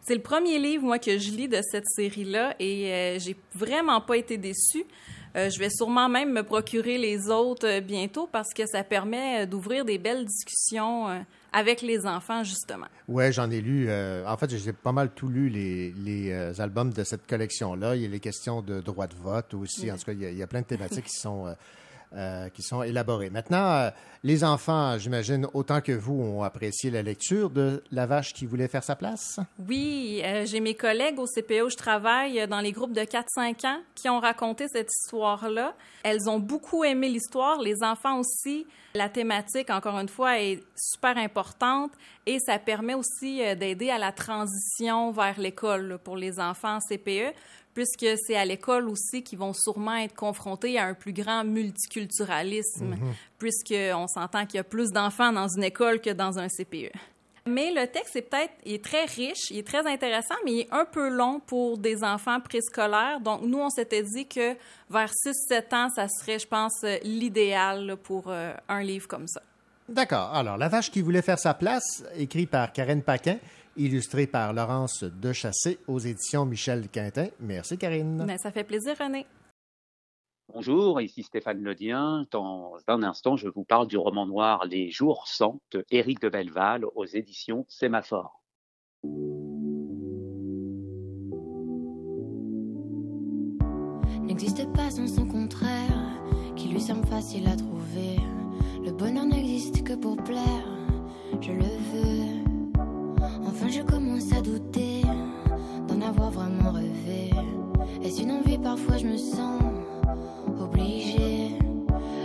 [0.00, 4.00] C'est le premier livre, moi, que je lis de cette série-là et euh, j'ai vraiment
[4.00, 4.84] pas été déçue.
[5.36, 9.42] Euh, je vais sûrement même me procurer les autres euh, bientôt parce que ça permet
[9.42, 12.86] euh, d'ouvrir des belles discussions avec les enfants, justement.
[13.06, 13.86] Ouais, j'en ai lu.
[13.88, 17.96] euh, en fait, j'ai pas mal tout lu les, les albums de cette collection-là.
[17.96, 19.90] Il y a les questions de droit de vote aussi.
[19.92, 21.54] En tout cas, il y a, il y a plein de thématiques qui sont,
[22.14, 23.30] euh, qui sont élaborées.
[23.30, 23.90] Maintenant, euh,
[24.22, 28.68] les enfants, j'imagine, autant que vous, ont apprécié la lecture de La vache qui voulait
[28.68, 29.40] faire sa place?
[29.68, 33.66] Oui, euh, j'ai mes collègues au CPE où je travaille dans les groupes de 4-5
[33.66, 35.74] ans qui ont raconté cette histoire-là.
[36.04, 38.66] Elles ont beaucoup aimé l'histoire, les enfants aussi.
[38.94, 41.90] La thématique, encore une fois, est super importante
[42.24, 47.34] et ça permet aussi d'aider à la transition vers l'école pour les enfants en CPE,
[47.76, 52.86] puisque c'est à l'école aussi qu'ils vont sûrement être confrontés à un plus grand multiculturalisme,
[52.94, 53.12] Mhm.
[53.38, 56.90] puisqu'on s'entend qu'il y a plus d'enfants dans une école que dans un CPE.
[57.48, 60.72] Mais le texte est peut-être est très riche, il est très intéressant, mais il est
[60.72, 63.20] un peu long pour des enfants préscolaires.
[63.20, 64.56] Donc, nous, on s'était dit que
[64.90, 69.42] vers 6-7 ans, ça serait, je pense, l'idéal pour euh, un livre comme ça.
[69.88, 70.30] D'accord.
[70.34, 73.36] Alors, La vache qui voulait faire sa place, écrit par Karine Paquin,
[73.76, 77.28] illustré par Laurence Dechassé aux éditions Michel Quintin.
[77.40, 78.24] Merci, Karine.
[78.26, 79.26] Mais ça fait plaisir, René.
[80.52, 82.26] Bonjour, ici Stéphane Ledien.
[82.30, 86.28] Dans un instant, je vous parle du roman noir Les Jours sans de Éric de
[86.28, 88.42] Belleval aux éditions Sémaphore.
[94.36, 96.20] n'existe pas sans son contraire,
[96.56, 98.16] qui lui semble facile à trouver.
[98.84, 100.68] Le bonheur n'existe que pour plaire,
[101.40, 102.35] je le veux.
[103.68, 105.02] Je commence à douter
[105.88, 107.30] d'en avoir vraiment rêvé.
[108.02, 109.60] Est-ce une envie Parfois, je me sens
[110.60, 111.58] obligée?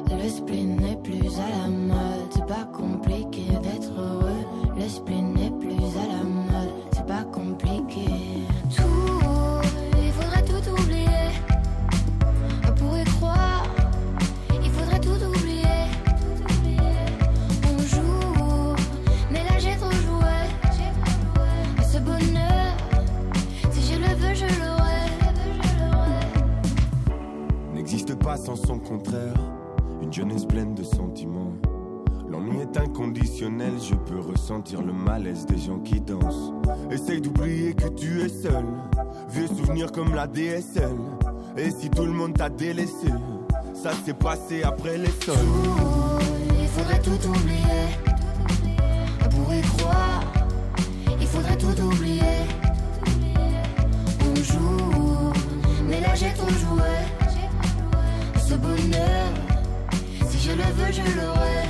[0.10, 4.46] Le spleen n'est plus à la mode, c'est pas compliqué d'être heureux.
[4.78, 5.34] Le spleen
[28.38, 29.34] sans son contraire.
[30.02, 31.54] Une jeunesse pleine de sentiments.
[32.30, 36.54] L'ennui est inconditionnel, je peux ressentir le malaise des gens qui dansent.
[36.90, 38.66] Essaye d'oublier que tu es seul.
[39.30, 40.96] Vieux souvenirs comme la DSL.
[41.58, 43.10] Et si tout le monde t'a délaissé,
[43.74, 45.36] ça s'est passé après les sols.
[46.60, 48.12] Il faudrait tout oublier.
[60.30, 61.62] Si je le veux, je l'aurai.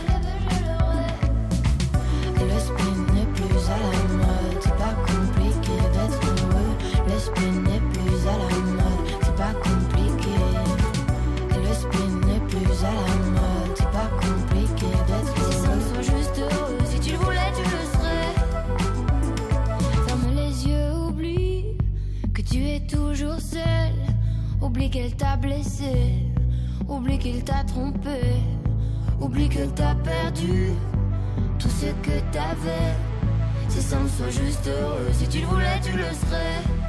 [2.39, 6.74] Le spleen n'est plus à la mode, c'est pas compliqué d'être heureux.
[7.07, 10.36] Le spleen n'est plus à la mode, c'est pas compliqué.
[11.49, 15.51] Le spleen n'est plus à la mode, c'est pas compliqué d'être heureux.
[15.51, 18.34] Si ça me soit juste heureux, si tu le voulais, tu le serais.
[20.07, 21.78] Ferme les yeux, oublie
[22.34, 23.93] que tu es toujours seul.
[24.61, 26.13] Oublie qu'elle t'a blessé,
[26.91, 28.19] oublie qu'il t'a trompé,
[29.21, 30.71] oublie que t'as perdu
[31.57, 32.93] tout ce que t'avais.
[33.69, 36.80] Si ça me soit juste heureux, si tu le voulais, tu le serais.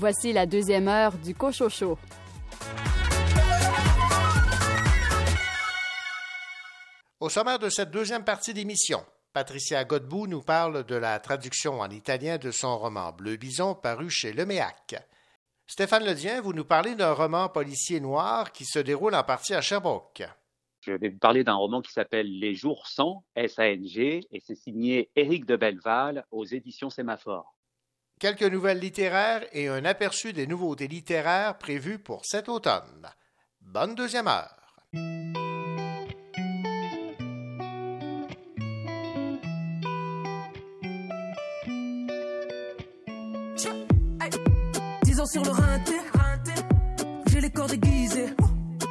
[0.00, 1.98] Voici la deuxième heure du Cochocho.
[7.18, 9.00] Au sommaire de cette deuxième partie d'émission,
[9.32, 14.08] Patricia Godbout nous parle de la traduction en italien de son roman Bleu Bison paru
[14.08, 14.94] chez Leméac.
[15.66, 19.60] Stéphane Ledien, vous nous parlez d'un roman policier noir qui se déroule en partie à
[19.60, 20.22] Sherbrooke.
[20.82, 25.10] Je vais vous parler d'un roman qui s'appelle Les Jours sans, S-A-N-G, et c'est signé
[25.16, 27.57] Éric de Belleval aux éditions Sémaphore.
[28.18, 33.08] Quelques nouvelles littéraires et un aperçu des nouveautés littéraires prévues pour cet automne.
[33.60, 34.56] Bonne deuxième heure.
[45.04, 45.92] Dix ans sur le rinté,
[47.28, 48.34] j'ai les corps déguisés.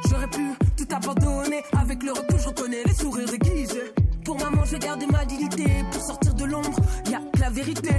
[0.08, 1.62] J'aurais pu tout abandonner.
[1.78, 3.92] Avec le recul, je reconnais les sourires déguisés.
[4.24, 5.66] Pour maman, je garde ma dignité.
[5.92, 7.90] Pour sortir de l'ombre, y a que la vérité.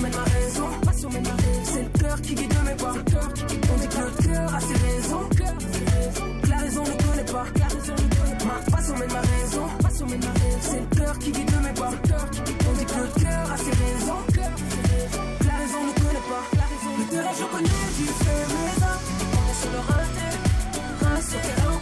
[0.00, 0.68] Ma raison.
[1.64, 2.92] C'est le cœur qui guide mes pas.
[2.92, 5.28] On dit que le cœur a ses raisons.
[5.36, 7.46] Que la raison ne connaît pas.
[8.44, 9.66] Ma passion mène ma raison.
[10.60, 11.90] C'est le cœur qui guide mes pas.
[11.90, 14.22] On dit que le cœur a ses raisons.
[14.32, 16.44] Que la raison ne connaît pas.
[16.98, 19.10] Le terrain je connais, j'y fais mes actes.
[19.32, 20.28] On est sur le raté.
[21.24, 21.74] Sur terrain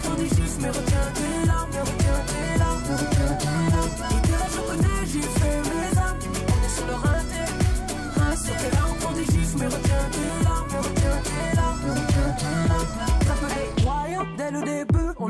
[0.60, 4.21] mais retiens tes larmes, mais retiens tes larmes, mais retiens tes larmes.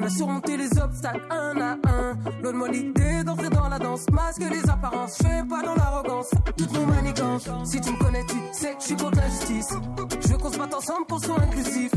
[0.05, 2.17] A surmonté les obstacles un à un.
[2.43, 4.07] Donne-moi l'idée d'entrer dans la danse.
[4.11, 6.31] Masque les apparences, fais pas dans l'arrogance.
[6.57, 7.49] Toutes nos manigances.
[7.65, 9.75] Si tu me connais, tu sais que je suis contre l'injustice.
[10.23, 11.93] Je veux qu'on se batte ensemble pour soit inclusif.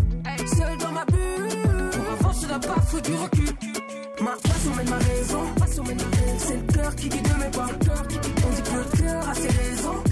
[0.46, 1.92] Seul dans ma bulle.
[1.92, 3.50] Pour avancer la barre, faut du recul.
[4.22, 4.32] Ma.
[4.32, 5.42] Passion mène ma raison.
[6.38, 7.68] C'est le cœur qui guide mes pas.
[7.68, 10.04] On dit que le cœur a ses raisons.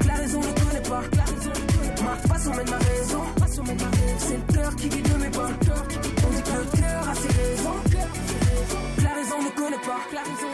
[0.00, 1.67] Que la raison ne connaît pas.
[2.08, 3.22] Ma passion mène ma raison.
[4.18, 5.48] C'est le cœur qui guide mes pas.
[5.48, 7.78] On dit que le cœur a ses raisons.
[9.02, 10.00] La raison ne connaît pas.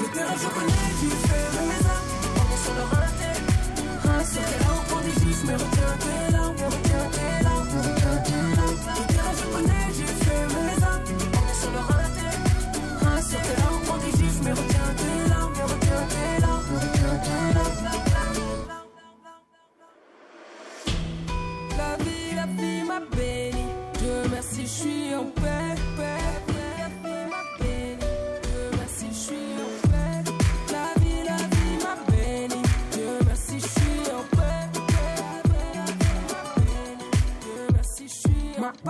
[0.01, 2.13] Le terrain je connais, tu fais mes actes.
[2.41, 3.33] On est sur le raté.
[4.05, 6.24] Un sur tes larmes, pour des gifs, mais retiens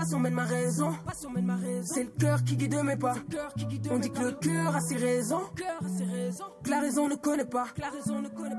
[0.03, 0.93] suis en Ma passion mène ma raison.
[1.05, 1.95] Passion mène ma raison.
[1.95, 3.15] C'est le cœur qui guide mes pas.
[3.91, 5.43] On dit que le cœur a ses raisons.
[6.63, 7.67] Que la raison ne connaît pas.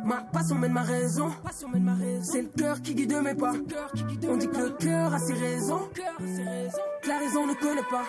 [0.05, 1.29] Ma passion mène ma raison.
[2.23, 3.53] C'est le cœur qui guide mes pas.
[4.27, 5.89] On dit que le cœur a ses raisons.
[7.01, 8.05] Que la raison ne connaît pas.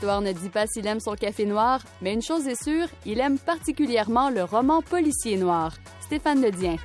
[0.00, 3.18] L'histoire ne dit pas s'il aime son café noir, mais une chose est sûre, il
[3.18, 5.74] aime particulièrement le roman policier noir.
[6.00, 6.76] Stéphane Ledien.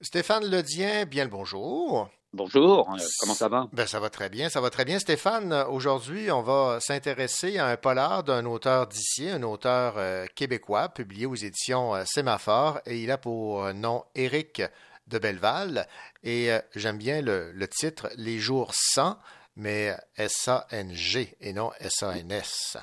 [0.00, 2.08] Stéphane Ledien, bien le bonjour.
[2.36, 3.68] Bonjour, euh, comment ça va?
[3.72, 4.98] Ben, ça va très bien, ça va très bien.
[4.98, 10.88] Stéphane, aujourd'hui, on va s'intéresser à un polar d'un auteur d'ici, un auteur euh, québécois,
[10.88, 14.62] publié aux éditions euh, Sémaphore, et il a pour nom Éric
[15.06, 15.86] de Belleval.
[16.24, 19.16] Et euh, j'aime bien le, le titre Les jours sans,
[19.54, 22.78] mais S-A-N-G et non S-A-N-S.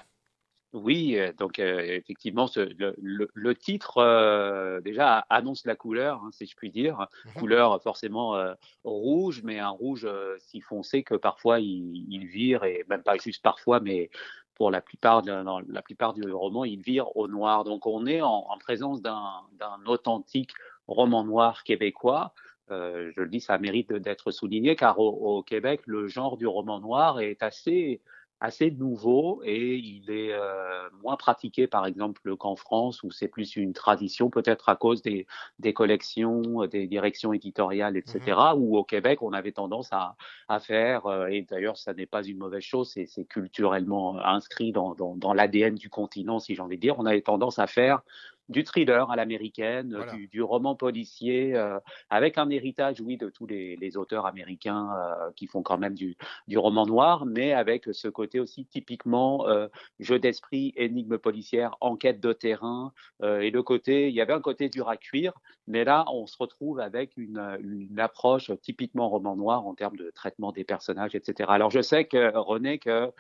[0.74, 6.22] Oui, euh, donc euh, effectivement, ce- le, le- le titre euh, déjà annonce la couleur,
[6.24, 7.08] hein, si je puis dire.
[7.36, 8.54] Couleur forcément euh,
[8.86, 13.18] rouge, mais un rouge euh, si foncé que parfois il, il vire, et même pas
[13.18, 14.10] juste parfois, mais
[14.56, 17.66] pour la plupart, de- dans la plupart du roman, il vire au noir.
[17.66, 20.52] Donc on est en, en présence d'un d'un authentique
[20.88, 22.34] roman noir québécois.
[22.70, 25.10] Euh, je le dis, ça mérite d'être souligné, car au,
[25.40, 28.02] au Québec, le genre du roman noir est assez
[28.42, 33.56] assez nouveau et il est euh, moins pratiqué par exemple qu'en France où c'est plus
[33.56, 35.28] une tradition peut-être à cause des,
[35.60, 38.20] des collections, des directions éditoriales, etc.
[38.26, 38.58] Mm-hmm.
[38.58, 40.16] Ou au Québec on avait tendance à,
[40.50, 44.72] à faire euh, et d'ailleurs ça n'est pas une mauvaise chose, c'est, c'est culturellement inscrit
[44.72, 46.96] dans, dans, dans l'ADN du continent si j'ai envie de dire.
[46.98, 48.02] On avait tendance à faire
[48.50, 50.14] du thriller à l'américaine, Voilà.
[50.14, 51.80] du, du roman policier, euh,
[52.10, 55.94] avec un héritage, oui, de tous les, les auteurs américains euh, qui font quand même
[55.94, 56.18] du,
[56.48, 59.68] du roman noir, mais avec ce côté aussi typiquement euh,
[60.00, 64.68] jeu d'esprit, énigme policière, enquête de terrain, et le côté, il y avait un côté
[64.68, 65.34] dur à cuire,
[65.68, 70.10] mais là, on se retrouve avec une, une approche typiquement roman noir en termes de
[70.10, 71.50] traitement des personnages, etc.
[71.54, 73.12] Alors, je sais que René, que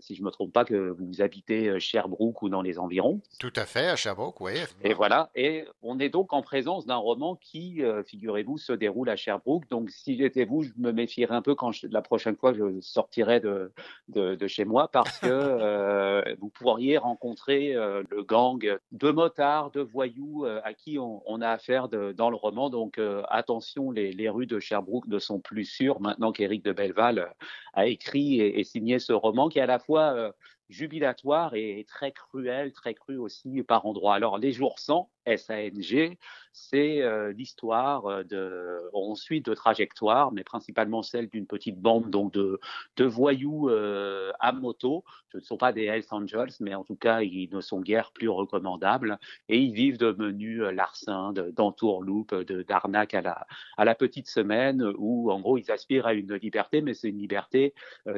[0.00, 3.22] si je me trompe pas, que vous habitez Sherbrooke ou dans les environs.
[3.38, 4.52] Tout à fait, à Sherbrooke, oui.
[4.82, 9.08] Et voilà, et on est donc en présence d'un roman qui, euh, figurez-vous, se déroule
[9.10, 9.68] à Sherbrooke.
[9.70, 12.80] Donc, si j'étais vous, je me méfierais un peu quand je- la prochaine fois je
[12.80, 13.72] sortirais de,
[14.08, 19.70] de, de chez moi parce que euh, vous pourriez rencontrer euh, le gang de motards,
[19.70, 22.70] de voyous à qui on, on a affaire de- dans le roman.
[22.70, 27.32] Donc, attention, les, les rues de Sherbrooke ne sont plus sûres maintenant qu'Éric de Belleval
[27.74, 30.32] a écrit et, et signé ce roman qui est à la fois
[30.68, 34.14] jubilatoire et très cruel, très cru aussi par endroits.
[34.14, 36.18] Alors, Les Jours sans, S-A-N-G,
[36.52, 42.32] c'est euh, l'histoire euh, de, ensuite de trajectoire, mais principalement celle d'une petite bande donc
[42.32, 42.58] de,
[42.96, 45.04] de voyous euh, à moto.
[45.32, 48.10] Ce ne sont pas des Hells Angels, mais en tout cas, ils ne sont guère
[48.12, 49.18] plus recommandables.
[49.48, 53.46] Et ils vivent de menus larcins, de- d'entourloupes, de- d'arnaques à la,
[53.76, 57.18] à la petite semaine, où en gros, ils aspirent à une liberté, mais c'est une
[57.18, 57.74] liberté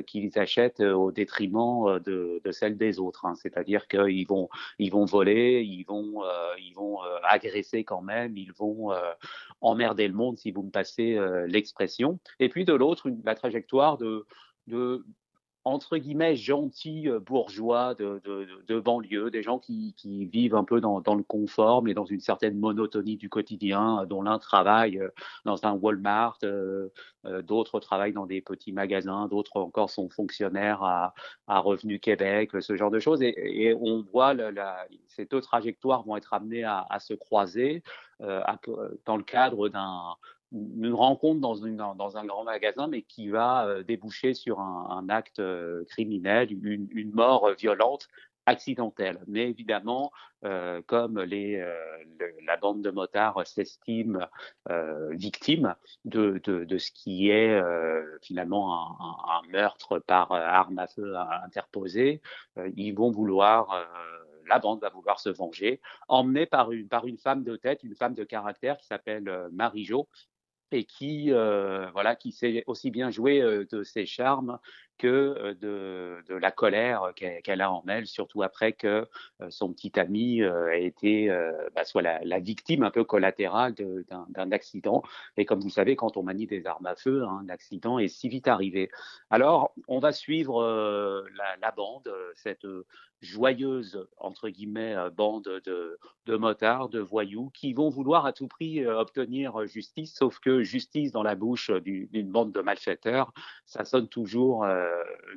[0.06, 3.24] qu'ils achètent au détriment de, de celle des autres.
[3.26, 3.34] hein.
[3.34, 4.48] C'est-à-dire qu'ils vont,
[4.78, 6.22] ils vont voler, ils vont,
[6.58, 9.12] ils vont agresser quand même, ils vont euh,
[9.60, 12.18] emmerder le monde, si vous me passez euh, l'expression.
[12.40, 14.26] Et puis de l'autre, la trajectoire de,
[14.66, 15.04] de
[15.64, 18.20] entre guillemets gentils euh, bourgeois de,
[18.66, 22.20] de, banlieue, des gens qui, qui vivent un peu dans, le confort, mais dans une
[22.20, 25.10] certaine monotonie du quotidien, euh, dont l'un travaille euh,
[25.44, 26.38] dans un Walmart,
[27.42, 31.14] d'autres travaillent dans des petits magasins, d'autres encore sont fonctionnaires à,
[31.46, 33.22] à Revenu Québec, ce genre de choses.
[33.22, 37.82] Et, et on voit la, ces deux trajectoires vont être amenées à, se croiser
[38.20, 40.16] dans le cadre d'un
[40.52, 44.88] une rencontre dans, une, dans un grand magasin, mais qui va euh, déboucher sur un,
[44.90, 48.08] un acte euh, criminel, une, une mort violente
[48.46, 49.20] accidentelle.
[49.26, 50.10] Mais évidemment,
[50.44, 51.74] euh, comme les, euh,
[52.46, 54.26] la bande de motards s'estime
[54.70, 55.74] euh, victime
[56.06, 60.86] de, de, de ce qui est euh, finalement un, un- meurtre par euh, arme à
[60.86, 62.22] feu euh, interposée,
[62.58, 63.84] euh, ils vont vouloir euh,
[64.48, 67.94] la bande va vouloir se venger, emmenée par une, par une femme de tête, une
[67.96, 70.08] femme de caractère qui s'appelle euh, Marie-Jo,
[70.72, 74.58] et qui euh, voilà qui sait aussi bien jouer euh, de ses charmes
[74.98, 79.08] que euh, de, la colère qu'elle qu'elle a en elle, surtout après que
[79.40, 83.74] euh, son petit ami euh, a été euh, bah, soit la, victime un peu collatérale
[83.74, 85.02] d'un accident.
[85.36, 88.08] Et comme vous savez, quand on manie des armes à feu, hein, un accident est
[88.08, 88.90] si vite arrivé.
[89.30, 91.22] Alors, on va suivre euh,
[91.60, 92.86] la, bande, euh, cette euh,
[93.20, 98.84] joyeuse entre guillemets euh, bande de, motards, de voyous, qui vont vouloir à tout prix
[98.84, 103.32] euh, obtenir justice, sauf que justice dans la bouche du- d'une bande de malfaiteurs,
[103.66, 104.87] ça sonne toujours euh,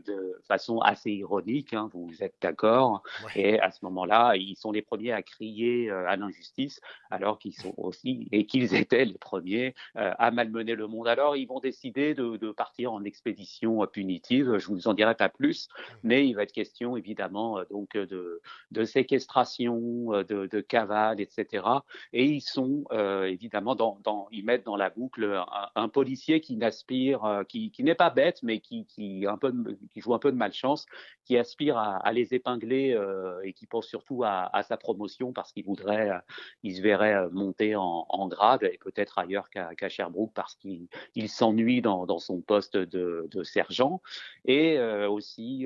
[0.05, 3.03] de façon assez ironique, hein, vous êtes d'accord
[3.35, 7.53] Et à ce moment-là, ils sont les premiers à crier euh, à l'injustice, alors qu'ils
[7.53, 11.07] sont aussi, et qu'ils étaient les premiers euh, à malmener le monde.
[11.07, 14.57] Alors, ils vont décider de, de partir en expédition euh, punitive.
[14.57, 15.67] Je vous en dirai pas plus,
[16.03, 18.41] mais il va être question évidemment euh, donc euh, de,
[18.71, 21.65] de séquestration, euh, de, de cavale, etc.
[22.13, 26.41] Et ils sont euh, évidemment dans, dans, ils mettent dans la boucle un, un policier
[26.41, 30.13] qui n'aspire, euh, qui, qui n'est pas bête, mais qui, qui, un de- qui joue
[30.13, 30.85] un peu de malchance,
[31.25, 35.65] qui aspire à, les épingler euh, et qui pense surtout à, sa promotion parce qu'il
[35.65, 36.17] voudrait, euh,
[36.63, 41.27] il se verrait euh, monter en, grade et peut-être ailleurs qu'à Sherbrooke parce qu'il il
[41.27, 44.01] s'ennuie dans, son poste de, sergent
[44.45, 45.65] et aussi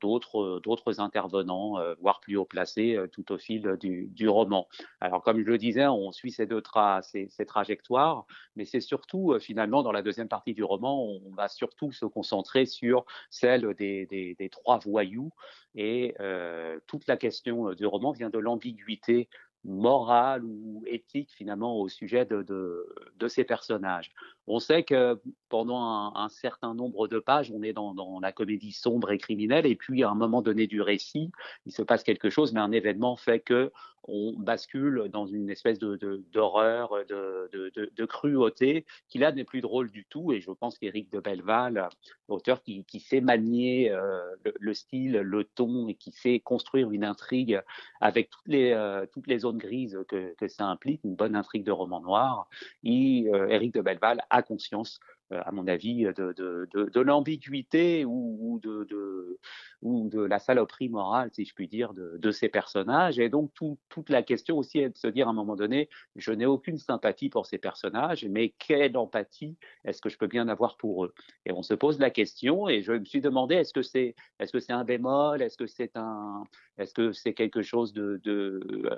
[0.00, 4.68] d'autres intervenants, voire plus haut placés, tout au fil du, roman.
[5.00, 8.80] Alors comme je le disais, on suit ces deux tra ces, ces trajectoires, mais c'est
[8.80, 12.97] surtout finalement dans la deuxième partie du roman, on va surtout se concentrer sur
[13.30, 15.30] celle des, trois voyous
[15.74, 19.28] et euh, toute la question euh, du roman vient de l'ambiguïté
[19.64, 22.86] morale ou éthique finalement au sujet de,
[23.28, 24.12] ces personnages.
[24.46, 29.10] On sait que pendant un, certain nombre de pages, on est dans la comédie sombre
[29.10, 31.30] et criminelle, et puis à un moment donné du récit,
[31.66, 33.72] il se passe quelque chose, mais un événement fait que
[34.04, 39.60] on bascule dans une espèce d'horreur, de, de, de, de, cruauté qui là n'est plus
[39.60, 40.32] drôle du tout.
[40.32, 41.88] Et je pense qu'Éric de Belleval,
[42.28, 46.90] auteur qui, qui sait manier euh, le, le, style, le ton et qui sait construire
[46.90, 47.60] une intrigue
[48.00, 51.64] avec toutes les, euh, toutes les zones grises que, que ça implique, une bonne intrigue
[51.64, 52.48] de roman noir,
[52.84, 55.00] et, euh, Éric de Belleval a conscience
[55.30, 59.38] à mon avis, de, de, de, de l'ambiguïté ou, ou, de,
[59.82, 63.18] ou de la saloperie morale, si je puis dire, de, ces personnages.
[63.18, 65.88] Et donc, tout, toute la question aussi est de se dire à un moment donné,
[66.16, 70.48] je n'ai aucune sympathie pour ces personnages, mais quelle empathie est-ce que je peux bien
[70.48, 71.14] avoir pour eux?
[71.46, 74.52] Et on se pose la question, et je me suis demandé, est-ce que c'est est-ce
[74.52, 75.40] que un bémol?
[75.42, 76.44] Est-ce que c'est un
[76.78, 78.20] est-ce que c'est quelque chose de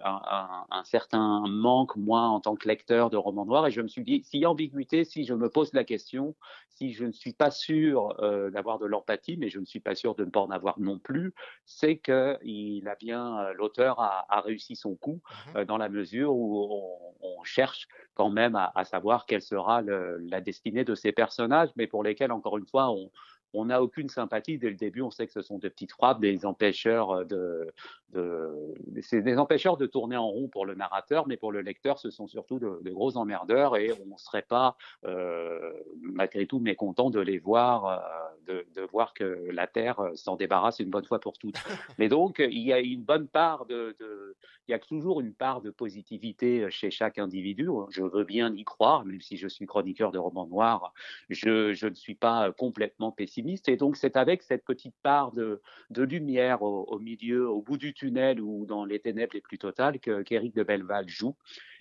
[0.05, 3.67] un, un, un, certain manque, moi, en tant que lecteur de romans noirs?
[3.69, 6.20] Et je me suis dit, s'il y a ambiguïté, si je me pose la question,
[6.69, 9.95] si je ne suis pas sûr euh, d'avoir de l'empathie, mais je ne suis pas
[9.95, 11.35] sûr de ne pas en avoir non plus,
[11.67, 15.21] c'est que il a bien l'auteur a, a, réussi son coup
[15.57, 19.83] euh, dans la mesure où on, on cherche quand même à, à savoir quelle sera
[19.83, 23.11] le, la destinée de ces personnages, mais pour lesquels, encore une fois, on,
[23.53, 25.03] on n'a aucune sympathie dès le début.
[25.03, 27.73] On sait que ce sont des petites frappes, des empêcheurs de,
[28.13, 31.99] de c'est des empêcheurs de tourner en rond pour le narrateur, mais pour le lecteur,
[31.99, 36.59] ce sont surtout de, de gros emmerdeurs et on ne serait pas euh, malgré tout
[36.59, 37.99] mécontent de les voir, euh,
[38.47, 41.55] de, de, voir que la Terre s'en débarrasse une bonne fois pour toutes.
[41.99, 44.37] Mais donc il y a une bonne part de, de,
[44.69, 47.69] il y a toujours une part de positivité chez chaque individu.
[47.91, 50.93] Je veux bien y croire, même si je suis chroniqueur de romans noirs,
[51.29, 55.61] je, je ne suis pas complètement pessimiste et donc, c'est avec cette petite part de,
[55.91, 60.55] lumière au, milieu, au bout du tunnel ou dans les ténèbres les plus totales qu'Éric
[60.55, 61.37] de Belleval joue.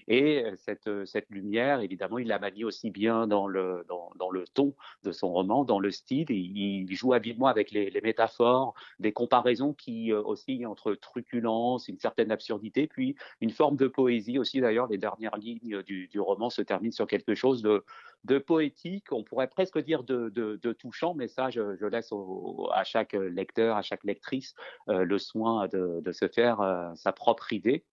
[0.07, 4.45] Et cette, cette lumière, évidemment, il la manie aussi bien dans le, dans, dans, le
[4.47, 4.73] ton
[5.03, 6.29] de son roman, dans le style.
[6.29, 12.31] Il, joue habilement avec les, les, métaphores, des comparaisons qui oscillent entre truculence, une certaine
[12.31, 14.61] absurdité, puis une forme de poésie aussi.
[14.61, 17.83] D'ailleurs, les dernières lignes du, du, roman se terminent sur quelque chose de,
[18.25, 22.11] de poétique, on pourrait presque dire de, de, de touchant, mais ça, je, je laisse
[22.11, 24.55] au, à chaque lecteur, à chaque lectrice
[24.89, 27.85] euh, le soin de, de se faire euh, sa propre idée.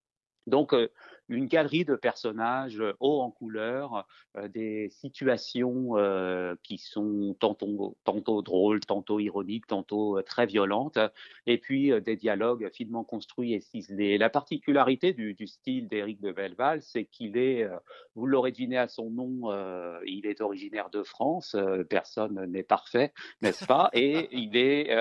[0.47, 0.89] Donc, euh,
[1.29, 8.43] une galerie de personnages hauts en couleur, euh, des situations euh, qui sont tantôt, tantôt
[8.43, 10.99] drôles, tantôt ironiques, tantôt euh, très violentes,
[11.47, 14.19] et puis euh, des dialogues finement construits et ciselés.
[14.19, 17.77] La particularité du, du style d'Éric de Belleval, c'est qu'il est, euh,
[18.15, 21.57] vous l'aurez deviné à son nom, euh, il est originaire de France,
[21.89, 23.13] personne n'est parfait,
[23.43, 23.91] n'est-ce pas?
[23.95, 24.95] Et il est,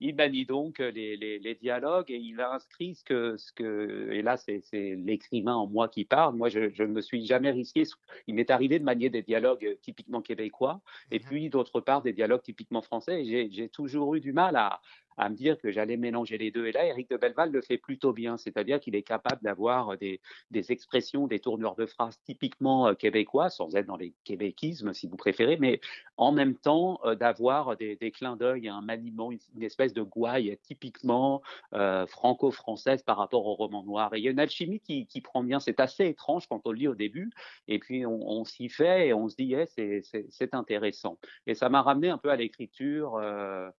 [0.00, 4.10] il manie donc les, les, les, dialogues et il a inscrit ce que, ce que
[4.10, 6.36] et là c'est l'écrivain en moi qui parle.
[6.36, 7.84] Moi, je, je ne me suis jamais risqué.
[8.26, 10.80] Il m'est arrivé de manier des dialogues typiquement québécois
[11.10, 13.24] et puis d'autre part des dialogues typiquement français.
[13.50, 14.80] J'ai toujours eu du mal à,
[15.16, 16.66] à me dire que j'allais mélanger les deux.
[16.66, 20.20] Et là, Éric de Belleval le fait plutôt bien, c'est-à-dire qu'il est capable d'avoir des,
[20.50, 25.06] des, expressions, des tournures de phrases typiquement euh, québécois, sans être dans les québéquismes si
[25.06, 25.80] vous préférez, mais
[26.16, 30.56] en même temps euh, d'avoir des, des, clins d'œil, un maniement, une, espèce de gouaille
[30.62, 31.42] typiquement
[31.74, 34.14] euh, franco-française par rapport au roman noir.
[34.14, 36.72] Et il y a une alchimie qui, qui prend bien, c'est assez étrange quand on
[36.72, 37.30] le lit au début,
[37.68, 41.18] et puis on, s'y fait et on se dit, yeah, c'est intéressant.
[41.46, 43.16] Et ça m'a ramené un peu à l'écriture.
[43.16, 43.70] Euh,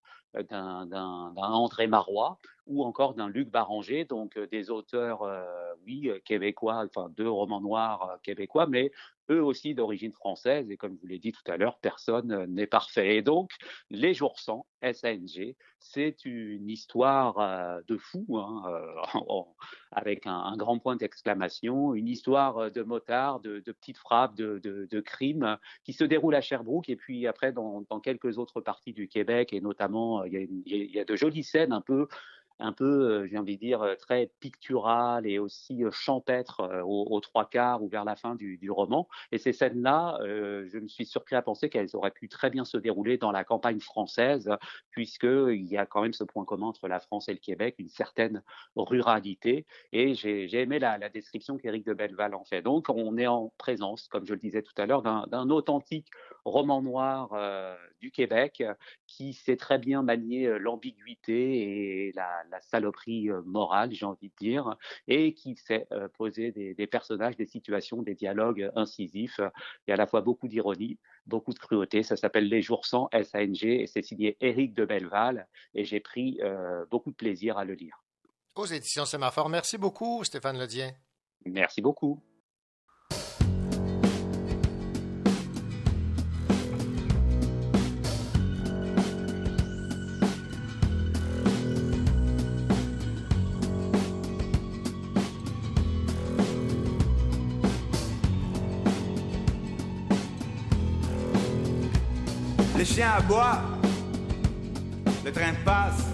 [0.49, 5.43] d'un André Marois ou encore d'un Luc Baranger, donc des auteurs, euh,
[5.85, 8.91] oui, québécois, enfin deux romans noirs québécois, mais
[9.29, 12.67] eux aussi d'origine française, et comme je vous l'ai dit tout à l'heure, personne n'est
[12.67, 13.17] parfait.
[13.17, 13.51] Et donc,
[13.89, 19.41] Les Jours sans, SANG, c'est une histoire euh, de fou, hein, euh,
[19.91, 25.57] avec un, grand point d'exclamation, une histoire de motards, de, petites frappes, de, de, crimes,
[25.83, 29.61] qui se déroule à Sherbrooke, et puis après dans, quelques autres parties du Québec, et
[29.61, 32.07] notamment, il y a de jolies scènes un peu
[32.59, 37.89] un peu, j'ai envie de dire, très pictural et aussi champêtre aux, trois quarts ou
[37.89, 39.07] vers la fin du, roman.
[39.31, 42.65] Et ces scènes-là, euh, je me suis surpris à penser qu'elles auraient pu très bien
[42.65, 44.49] se dérouler dans la campagne française,
[44.91, 47.89] puisqu'il y a quand même ce point commun entre la France et le Québec, une
[47.89, 48.41] certaine
[48.75, 49.65] ruralité.
[49.91, 52.61] Et j'ai aimé la, description qu'Éric de Belleval en fait.
[52.61, 56.07] Donc, on est en présence, comme je le disais tout à l'heure, d'un authentique
[56.45, 58.63] roman noir euh, du Québec
[59.05, 64.77] qui sait très bien manier l'ambiguïté et la, la saloperie morale, j'ai envie de dire,
[65.07, 69.39] et qui sait euh, poser des, des, personnages, des situations, des dialogues incisifs.
[69.39, 72.03] Il y a à la fois beaucoup d'ironie, beaucoup de cruauté.
[72.03, 76.39] Ça s'appelle Les Jours sans SANG et c'est signé Éric de Belleval et j'ai pris
[76.41, 78.03] euh, beaucoup de plaisir à le lire.
[78.55, 80.91] Aux éditions Sémaphore, merci beaucoup Stéphane Ledien.
[81.45, 82.21] Merci beaucoup.
[102.93, 103.59] Les chiens aboient,
[105.25, 106.05] le train passe,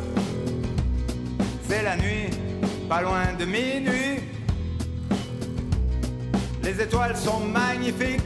[1.68, 2.30] c'est la nuit,
[2.88, 4.22] pas loin de minuit.
[6.64, 8.24] Les étoiles sont magnifiques,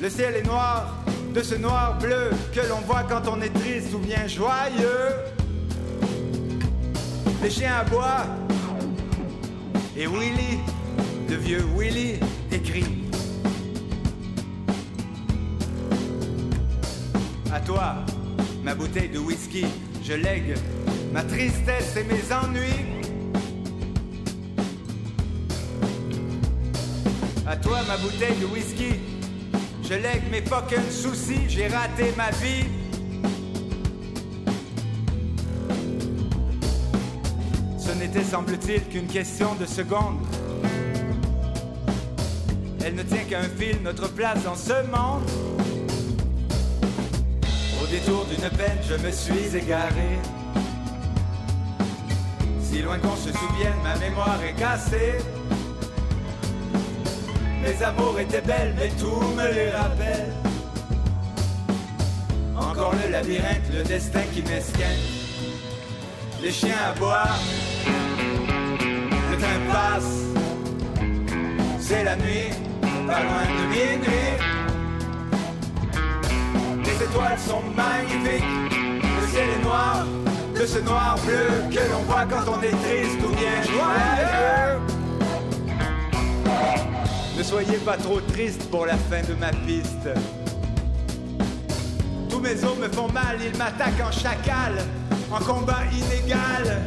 [0.00, 1.02] le ciel est noir,
[1.34, 5.16] de ce noir bleu que l'on voit quand on est triste ou bien joyeux.
[7.42, 8.26] Les chiens aboient,
[9.96, 10.60] et Willy,
[11.28, 12.20] le vieux Willy,
[12.52, 13.01] écrit.
[17.54, 17.96] À toi,
[18.64, 19.66] ma bouteille de whisky,
[20.02, 20.54] je lègue
[21.12, 23.04] ma tristesse et mes ennuis.
[27.46, 28.94] À toi, ma bouteille de whisky,
[29.84, 32.64] je lègue mes fucking soucis, j'ai raté ma vie.
[37.76, 40.20] Ce n'était, semble-t-il, qu'une question de secondes.
[42.82, 45.51] Elle ne tient qu'à un fil, notre place dans ce monde.
[47.92, 50.18] Détour d'une peine, je me suis égaré.
[52.62, 55.18] Si loin qu'on se souvienne, ma mémoire est cassée.
[57.62, 60.32] Mes amours étaient belles, mais tout me les rappelle.
[62.56, 65.04] Encore le labyrinthe, le destin qui m'esquinte.
[66.42, 67.38] Les chiens à boire,
[69.30, 70.14] le train passe.
[71.78, 72.54] C'est la nuit,
[73.06, 74.61] pas loin de minuit.
[77.02, 78.44] Les étoiles sont magnifiques,
[79.02, 80.06] le ciel est noir,
[80.54, 84.78] de ce noir bleu que l'on voit quand on est triste ou bien joyeux.
[87.36, 90.10] Ne soyez pas trop triste pour la fin de ma piste.
[92.30, 94.74] Tous mes os me font mal, ils m'attaquent en chacal,
[95.32, 96.82] en combat inégal.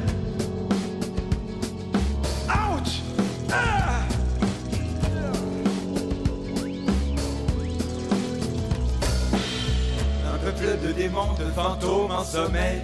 [10.65, 12.81] De démons, de fantômes en sommeil.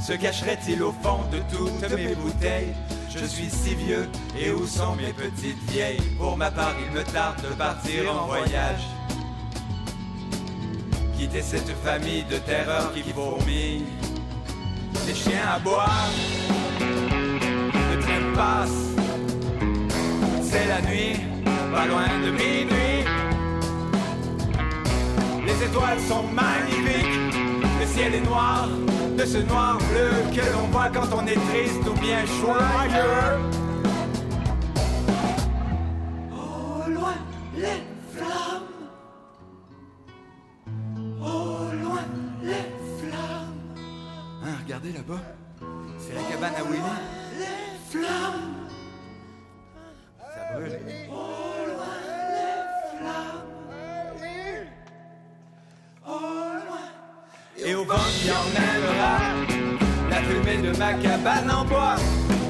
[0.00, 2.74] Se cacherait-il au fond de toutes mes bouteilles?
[3.08, 4.08] Je suis si vieux,
[4.38, 6.00] et où sont mes petites vieilles?
[6.18, 8.84] Pour ma part, il me tarde de partir en voyage.
[11.16, 13.84] Quitter cette famille de terreur qui fourmille.
[15.06, 16.10] Les chiens à boire,
[16.78, 18.70] le train passe.
[20.42, 21.16] C'est la nuit,
[21.72, 22.95] pas loin de minuit.
[25.58, 27.42] Les étoiles sont magnifiques,
[27.80, 28.68] le ciel est noir,
[29.16, 33.40] de ce noir bleu que l'on voit quand on est triste ou bien joyeux.
[36.32, 37.14] Au loin,
[37.56, 38.68] les flammes.
[41.22, 42.04] Au loin,
[42.42, 42.66] les
[43.00, 43.54] flammes.
[44.44, 45.22] Hein, regardez là-bas.
[57.68, 59.18] Et au vent qui emmènera
[60.08, 61.96] la fumée de ma cabane en bois.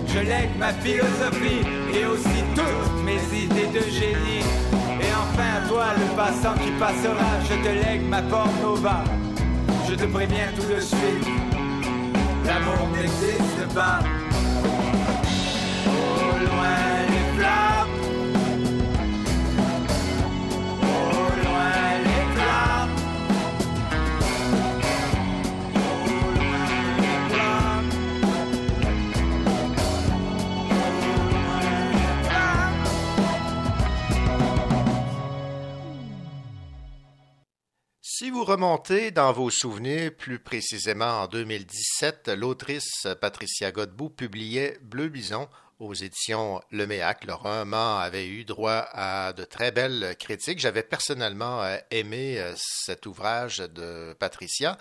[0.07, 1.65] Je lègue ma philosophie
[1.95, 4.45] et aussi toutes mes idées de génie.
[5.01, 9.05] Et enfin toi, le passant qui passera, je te lègue ma porte-nova.
[9.89, 11.27] Je te préviens tout de suite,
[12.45, 14.01] l'amour n'existe pas.
[38.45, 45.49] Remontez dans vos souvenirs, plus précisément en 2017, l'autrice Patricia Godbout publiait Bleu Bison
[45.79, 47.25] aux éditions Le Méac.
[47.25, 50.59] Le roman avait eu droit à de très belles critiques.
[50.59, 54.77] J'avais personnellement euh, aimé euh, cet ouvrage de Patricia.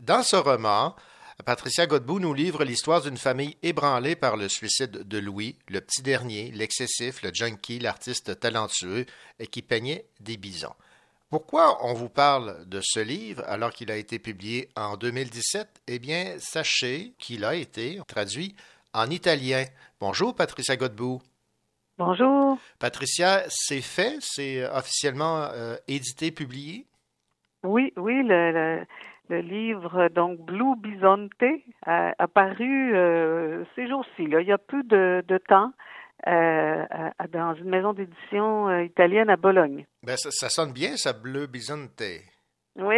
[0.00, 0.96] Dans ce roman,
[1.44, 6.02] Patricia Godbout nous livre l'histoire d'une famille ébranlée par le suicide de Louis, le petit
[6.02, 9.06] dernier, l'excessif, le junkie, l'artiste talentueux
[9.38, 10.74] et qui peignait des bisons.
[11.32, 15.98] Pourquoi on vous parle de ce livre alors qu'il a été publié en 2017 Eh
[15.98, 18.54] bien, sachez qu'il a été traduit
[18.92, 19.64] en italien.
[19.98, 21.22] Bonjour, Patricia Godbout.
[21.96, 22.58] Bonjour.
[22.78, 26.84] Patricia, c'est fait, c'est officiellement euh, édité, publié?
[27.62, 28.86] Oui, oui, le, le,
[29.30, 31.32] le livre donc Blue Bisonte
[31.86, 34.24] a, a paru euh, ces jours-ci.
[34.24, 35.72] Il y a peu de, de temps.
[36.28, 36.84] Euh,
[37.18, 39.86] à- dans une maison d'édition euh, italienne à Bologne.
[40.04, 42.00] Ben, ça, ça sonne bien, ça, Bleu Bisonte.
[42.76, 42.96] Oui,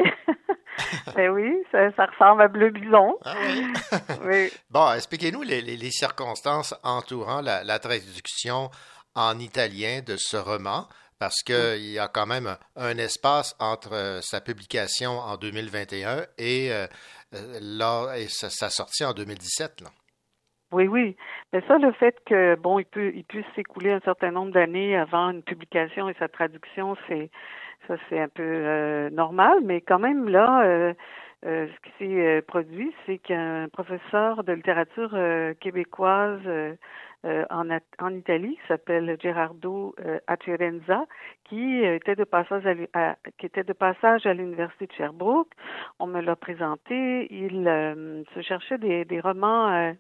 [1.17, 3.17] ben oui, ça, ça ressemble à Bleu Bison.
[3.25, 3.73] Ah oui?
[4.27, 4.53] oui.
[4.71, 8.71] Bon, expliquez-nous les, les- les circonstances entourant la, la traduction
[9.15, 10.87] en italien de ce roman,
[11.19, 16.71] parce qu'il y a quand même un espace entre sa publication en 2021 et,
[17.61, 19.81] là, et sa, sa, sortie en 2017.
[19.81, 19.89] Là.
[20.75, 21.17] Oui, oui.
[21.53, 24.97] Mais ça, le fait que bon, il peut, il puisse s'écouler un certain nombre d'années
[24.97, 27.31] avant une publication et sa traduction, c'est
[27.87, 29.59] ça, c'est un peu euh, normal.
[29.63, 30.93] Mais quand même là, euh,
[31.47, 35.17] euh, ce qui s'est produit, c'est qu'un professeur de littérature
[35.61, 36.41] québécoise
[37.25, 37.69] en,
[38.01, 39.95] en Italie, qui s'appelle Gerardo
[40.27, 41.07] Acerenza,
[41.45, 42.65] qui était de passage
[42.95, 45.53] à, qui était de passage à l'université de Sherbrooke.
[45.99, 47.29] On me l'a présenté.
[47.31, 47.65] Il
[48.35, 49.95] se cherchait des, romans,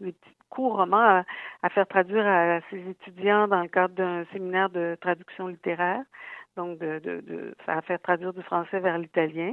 [0.50, 1.24] court roman
[1.62, 6.02] à, faire traduire à, ses étudiants dans le cadre d'un séminaire de traduction littéraire,
[6.56, 9.52] donc de, de, de à faire traduire du français vers l'italien.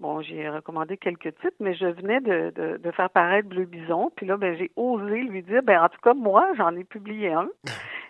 [0.00, 4.12] Bon, j'ai recommandé quelques titres, mais je venais de, de, de, faire paraître Bleu Bison.
[4.14, 7.32] Puis là, ben, j'ai osé lui dire, ben, en tout cas, moi, j'en ai publié
[7.32, 7.48] un.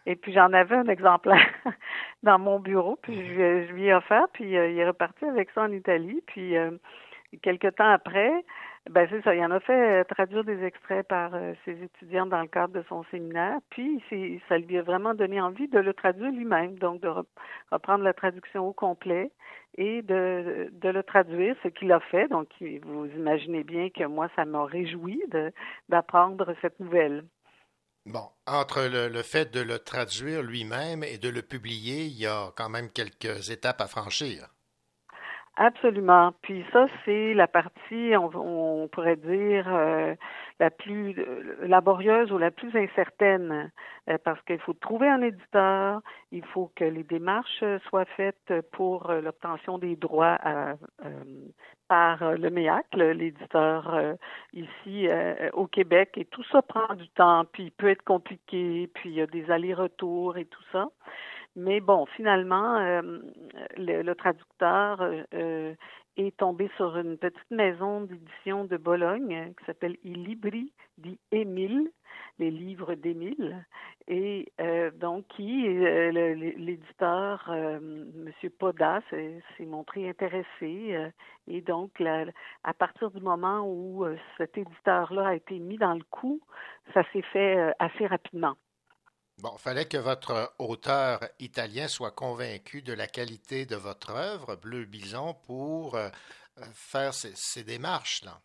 [0.04, 1.48] Et puis, j'en avais un exemplaire
[2.22, 2.98] dans mon bureau.
[3.00, 4.26] Puis, je, je lui ai offert.
[4.34, 6.22] Puis, euh, il est reparti avec ça en Italie.
[6.26, 6.72] Puis, euh,
[7.42, 8.44] quelques temps après,
[8.90, 9.34] ben c'est ça.
[9.34, 12.74] Il en a fait euh, traduire des extraits par euh, ses étudiants dans le cadre
[12.74, 13.58] de son séminaire.
[13.70, 14.02] Puis
[14.48, 17.10] ça lui a vraiment donné envie de le traduire lui-même, donc de
[17.70, 19.30] reprendre la traduction au complet
[19.76, 22.28] et de, le traduire, ce qu'il a fait.
[22.28, 25.22] Donc vous imaginez bien que moi, ça m'a réjoui
[25.88, 27.24] d'apprendre cette nouvelle.
[28.06, 32.50] Bon, entre le, fait de le traduire lui-même et de le publier, il y a
[32.56, 34.48] quand même quelques étapes à franchir.
[35.60, 36.34] Absolument.
[36.40, 40.14] Puis ça, c'est la partie, on, pourrait dire, euh,
[40.60, 41.16] la plus
[41.62, 43.72] laborieuse ou la plus incertaine,
[44.08, 49.10] euh, parce qu'il faut trouver un éditeur, il faut que les démarches soient faites pour
[49.10, 50.38] euh, l'obtention des droits
[51.88, 54.14] par le MEAC, l'éditeur
[54.52, 55.08] ici
[55.54, 59.16] au Québec, et tout ça prend du temps, puis il peut être compliqué, puis il
[59.16, 60.88] y a des allers-retours et tout ça.
[61.56, 63.20] Mais bon, finalement, euh,
[63.76, 65.00] le, traducteur
[65.34, 65.74] euh,
[66.16, 71.18] est tombé sur une petite maison d'édition de Bologne euh, qui s'appelle Il Libri di
[71.32, 71.90] Émile,
[72.38, 73.64] les livres d'Émile,
[74.06, 74.52] et
[74.94, 77.50] donc qui l'éditeur
[77.80, 81.10] Monsieur Poda s'est montré intéressé,
[81.46, 82.00] et donc
[82.64, 84.06] à partir du moment où
[84.36, 86.40] cet éditeur-là a été mis dans le coup,
[86.94, 88.56] ça s'est fait assez rapidement.
[89.38, 94.56] Bon, il fallait que votre auteur italien soit convaincu de la qualité de votre œuvre,
[94.56, 96.10] Bleu Bison, pour euh,
[96.72, 98.40] faire ces, ces démarches-là.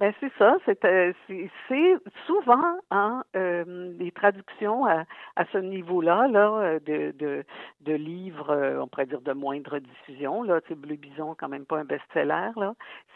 [0.00, 1.12] Ben c'est ça, c'est euh,
[2.26, 5.04] souvent hein, euh, les traductions à,
[5.34, 7.44] à ce niveau-là, là, euh, de, de,
[7.80, 11.48] de livres, euh, on pourrait dire de moindre diffusion, là, tu sais, Bleu Bison, quand
[11.48, 12.74] même pas un best-seller, là.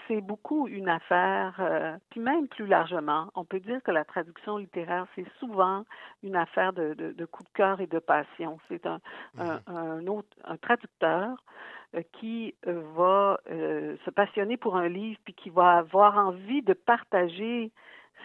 [0.08, 5.06] C'est beaucoup une affaire, puis même plus largement, on peut dire que la traduction littéraire,
[5.14, 5.84] c'est souvent
[6.24, 8.58] une affaire de, de, de coup de cœur et de passion.
[8.68, 8.98] C'est un,
[9.38, 9.60] un, mhm.
[9.68, 11.81] un autre, un traducteur euh,
[12.12, 16.72] qui euh, va euh, se passionner pour un livre puis qui va avoir envie de
[16.72, 17.70] partager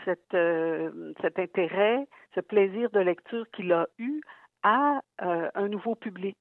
[0.06, 4.22] cet intérêt, ce plaisir de lecture qu'il a eu
[4.64, 6.38] à un nouveau public.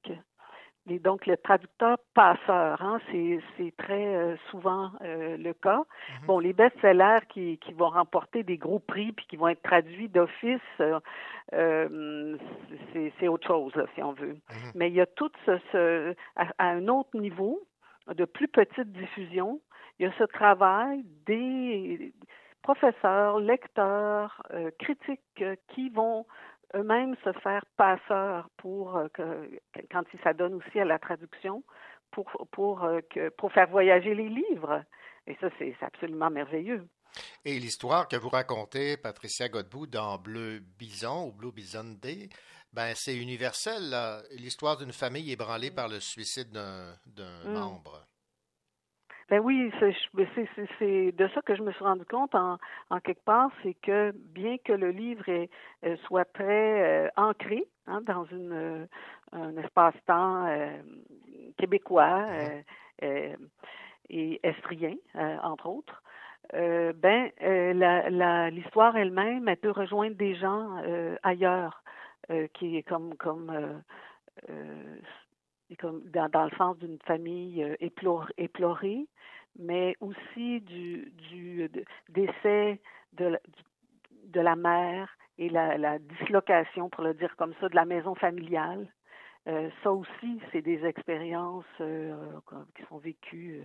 [0.89, 5.79] Et donc, le traducteur passeur, hein, c'est très euh, souvent euh, le cas.
[6.21, 6.27] Mhm.
[6.27, 10.09] Bon, les best-sellers qui, qui vont remporter des gros prix puis qui vont être traduits
[10.09, 10.61] d'office,
[11.53, 12.39] euh,
[13.19, 14.35] c'est autre chose, si on veut.
[14.35, 14.73] Mhm.
[14.77, 17.67] Mais il y a tout ce, ce à, un autre niveau,
[18.15, 19.61] de plus petite diffusion,
[19.99, 22.13] il y a ce travail des
[22.63, 24.43] professeurs, lecteurs,
[24.79, 26.27] critiques qui vont
[26.75, 29.51] eux-mêmes se faire passeurs pour euh, que
[29.91, 31.63] quand ils s'adonnent aussi à la traduction
[32.11, 34.83] pour pour euh, que pour faire voyager les livres
[35.27, 36.87] et ça c'est absolument merveilleux.
[37.45, 42.29] Et l'histoire que vous racontez, Patricia Godbout, dans Bleu Bison ou Blue Bison Day,
[42.73, 43.95] ben c'est universel.
[44.33, 47.53] L'histoire d'une famille ébranlée par le suicide d'un mm.
[47.53, 48.07] membre.
[49.29, 52.59] Ben oui, c'est de ça que je me suis rendu compte en,
[52.91, 55.51] en quelque part, c'est que bien que le livre est,
[55.85, 58.87] euh, soit très euh, ancré hein, dans une, euh,
[59.33, 60.47] un espace-temps
[61.59, 62.27] québécois
[64.09, 64.95] et estrien,
[65.43, 66.03] entre autres,
[66.53, 70.81] ben la l'histoire elle-même, elle peut rejoindre des gens
[71.25, 71.83] ailleurs,
[72.55, 73.83] qui est comme comme
[75.75, 79.07] comme dans, dans, le sens d'une famille euh, éplorée,
[79.59, 81.69] mais aussi du, du
[82.09, 82.81] décès
[83.15, 83.37] de,
[84.25, 88.15] de la mère et la, la, dislocation, pour le dire comme ça, de la maison
[88.15, 88.87] familiale.
[89.49, 92.15] Euh, ça aussi, c'est des expériences euh,
[92.77, 93.63] qui sont vécues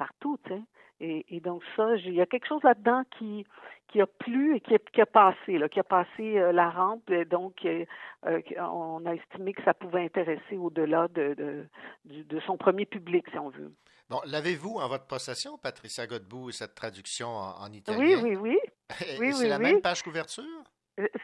[0.00, 0.62] partout, tu sais.
[1.02, 3.46] Et, et donc ça, il y a quelque chose là-dedans qui
[3.90, 6.70] qui a plu et qui a, qui a passé, là, qui a passé euh, la
[6.70, 7.10] rampe.
[7.10, 7.84] Et donc, euh,
[8.26, 11.66] euh, on a estimé que ça pouvait intéresser au-delà de,
[12.04, 13.72] de, son premier public, si on veut.
[14.08, 17.98] Bon, l'avez-vous en votre possession, Patricia Godbout, cette traduction en, en italien?
[18.00, 18.58] Oui, oui, oui.
[19.08, 19.62] Et Oui, c'est oui, la oui.
[19.64, 20.44] même page couverture?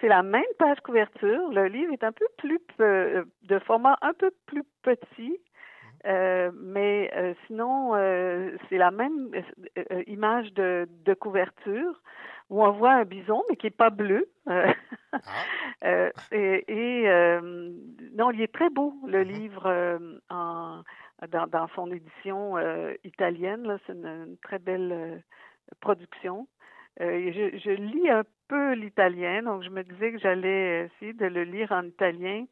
[0.01, 1.51] C'est la même page couverture.
[1.53, 5.39] Le livre est un peu plus de format un peu plus petit,
[6.07, 9.31] euh, mais euh, sinon euh, c'est la même
[10.07, 12.01] image de, de couverture
[12.49, 14.29] où on voit un bison mais qui est pas bleu.
[15.85, 17.09] Euh, et et,
[18.15, 19.99] non, il est très beau le livre euh,
[20.31, 20.83] en
[21.29, 22.57] dans, dans son édition
[23.05, 23.79] italienne.
[23.87, 25.23] C'est une, une très belle
[25.81, 26.49] production.
[26.99, 31.45] Je, je lis un peu l'italien, donc je me disais que j'allais essayer de le
[31.45, 32.45] lire en italien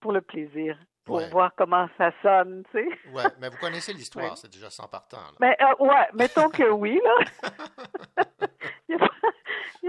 [0.00, 0.78] pour le plaisir,
[1.08, 1.28] pour Ouais.
[1.30, 2.88] voir comment ça sonne, tu sais.
[3.12, 4.36] Oui, mais vous connaissez l'histoire, Ouais.
[4.36, 5.16] c'est déjà sans partant.
[5.16, 5.32] là.
[5.40, 7.54] Mais euh, ouais, mettons que oui, là.
[8.88, 8.96] Il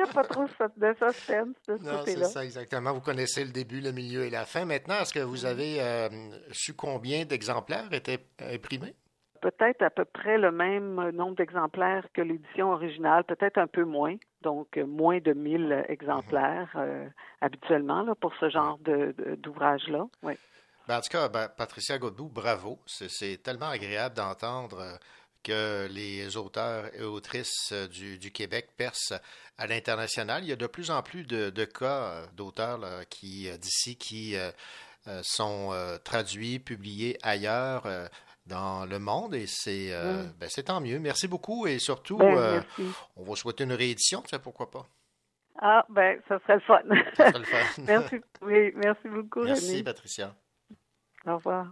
[0.04, 2.94] n'y a, pas- a trop de suspense de ce Non, c'est ça, exactement.
[2.94, 4.64] Vous connaissez le début, le milieu et la fin.
[4.64, 6.08] Maintenant, est-ce que vous avez euh,
[6.52, 8.94] su combien d'exemplaires étaient imprimés?
[9.42, 14.16] Peut-être à peu près le même nombre d'exemplaires que l'édition originale, peut-être un peu moins,
[14.42, 17.08] donc euh, moins de 1000 exemplaires euh,
[17.42, 18.78] habituellement là, pour ce genre
[19.38, 20.06] d'ouvrage-là.
[20.24, 20.34] Oui.
[20.90, 22.80] Ben, en tout cas, ben, Patricia Godbout, bravo.
[22.88, 24.96] C'est- tellement agréable d'entendre euh,
[25.44, 29.18] que les auteurs et autrices euh, du, du Québec percent
[29.60, 30.44] à l'international.
[30.44, 34.36] Il y a de plus en plus de, de cas euh, d'auteurs qui d'ici qui
[34.36, 34.50] euh,
[35.22, 38.08] sont euh, traduits, publiés ailleurs euh,
[38.48, 39.92] dans le monde et c'est
[40.40, 40.98] ben, c'est tant mieux.
[40.98, 44.88] Merci beaucoup et surtout, on va souhaiter une réédition, tu sais, pourquoi pas?
[45.62, 46.82] Ah, ben, ça serait le fun.
[47.16, 47.84] Ça serait le fun.
[47.86, 49.84] merci, oui, merci beaucoup, Merci.
[49.84, 50.34] Patricia.
[51.26, 51.72] Au revoir.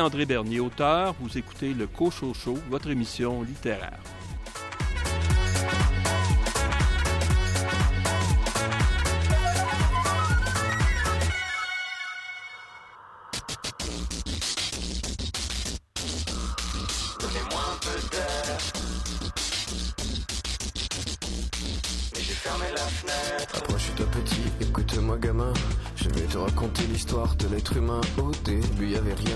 [0.00, 1.14] André Bernier, auteur.
[1.20, 3.98] Vous écoutez le Cocho Show, votre émission littéraire.
[22.18, 23.56] Un fermé la fenêtre.
[23.56, 25.52] Approche-toi petit, écoute-moi gamin.
[25.96, 28.00] Je vais te raconter l'histoire de l'être humain.
[28.18, 29.35] Au début y avait rien,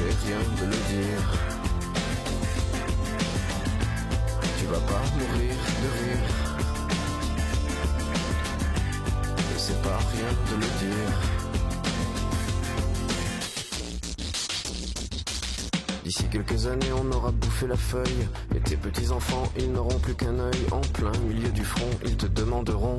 [0.00, 1.24] C'est rien de le dire.
[4.58, 6.24] Tu vas pas mourir de rire.
[9.36, 11.12] Et c'est pas rien de le dire.
[16.02, 18.28] D'ici quelques années, on aura bouffé la feuille.
[18.54, 20.66] Et tes petits-enfants, ils n'auront plus qu'un œil.
[20.72, 22.96] En plein milieu du front, ils te demanderont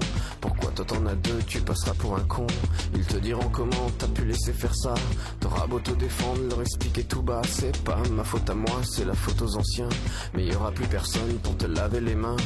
[0.75, 2.47] toi t'en as deux, tu passeras pour un con.
[2.95, 4.93] Ils te diront comment t'as pu laisser faire ça.
[5.39, 7.41] T'auras beau te défendre, leur expliquer tout bas.
[7.49, 9.89] C'est pas ma faute à moi, c'est la faute aux anciens.
[10.33, 12.37] Mais y aura plus personne pour te laver les mains.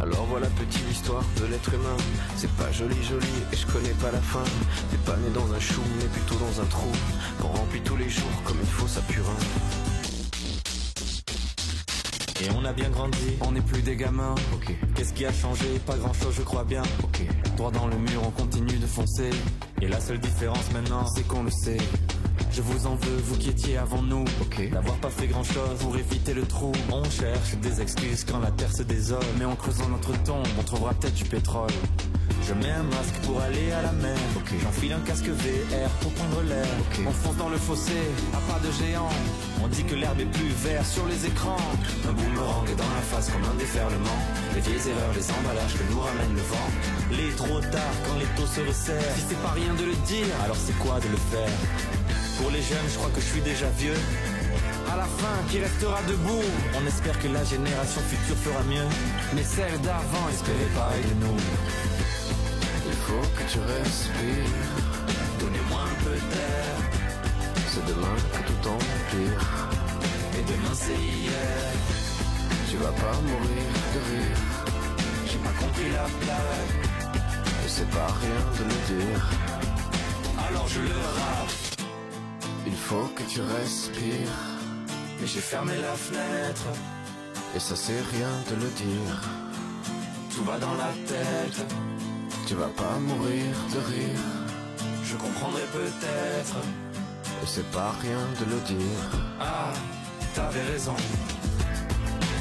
[0.00, 1.96] Alors voilà petite histoire de l'être humain.
[2.36, 4.44] C'est pas joli joli et je connais pas la fin.
[4.90, 6.90] T'es pas né dans un chou, mais plutôt dans un trou.
[7.40, 9.36] Qu'on remplit tous les jours comme il faut sa purin.
[12.42, 14.34] Et on a bien grandi, on n'est plus des gamins.
[14.52, 14.74] Ok.
[14.94, 15.78] Qu'est-ce qui a changé?
[15.86, 16.82] Pas grand chose, je crois bien.
[17.02, 17.22] Ok.
[17.56, 19.30] Droit dans le mur, on continue de foncer.
[19.80, 21.78] Et la seule différence maintenant, c'est qu'on le sait.
[22.54, 24.24] Je vous en veux, vous qui étiez avant nous.
[24.40, 24.70] Ok.
[24.70, 26.70] D'avoir pas fait grand chose pour éviter le trou.
[26.92, 29.26] On cherche des excuses quand la terre se désole.
[29.40, 31.72] Mais en creusant notre tombe, on trouvera peut-être du pétrole.
[32.46, 34.16] Je mets un masque pour aller à la mer.
[34.62, 36.66] J'enfile un casque VR pour prendre l'air.
[37.04, 37.98] On fonce dans le fossé,
[38.32, 39.08] à pas de géant.
[39.64, 41.56] On dit que l'herbe est plus verte sur les écrans.
[42.08, 44.20] Un boomerang est dans la face comme un déferlement.
[44.54, 46.70] Les vieilles erreurs, les emballages que nous ramène le vent.
[47.10, 49.16] Les trop tard quand les taux se resserrent.
[49.16, 51.50] Si c'est pas rien de le dire, alors c'est quoi de le faire?
[52.38, 53.98] Pour les jeunes, je crois que je suis déjà vieux.
[54.92, 56.42] À la fin, qui restera debout?
[56.76, 58.86] On espère que la génération future fera mieux.
[59.34, 61.36] Mais celle d'avant, espérez pareil de nous.
[62.86, 64.54] Il faut que tu respires.
[65.40, 66.74] Donnez-moi un peu d'air.
[67.68, 69.40] C'est demain que tout empire.
[70.38, 71.72] Et demain c'est hier.
[72.70, 74.38] Tu vas pas mourir de rire.
[75.26, 76.72] J'ai pas compris la blague.
[77.64, 79.22] Et c'est pas rien de le dire.
[80.48, 81.73] Alors je le rappe.
[82.66, 84.38] Il faut que tu respires.
[85.20, 86.66] Mais j'ai fermé la fenêtre.
[87.54, 89.16] Et ça c'est rien de le dire.
[90.34, 91.64] Tout va dans la tête.
[92.46, 94.24] Tu vas pas mourir de rire.
[95.04, 96.56] Je comprendrai peut-être.
[97.42, 99.08] Et c'est pas rien de le dire.
[99.40, 99.72] Ah,
[100.34, 100.96] t'avais raison.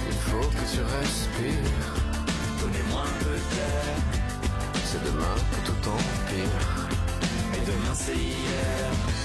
[0.09, 1.93] Il faut que tu respires.
[2.61, 3.95] Donnez-moi un peu d'air.
[4.85, 6.63] C'est demain que tout empire.
[7.55, 9.22] Et demain c'est hier.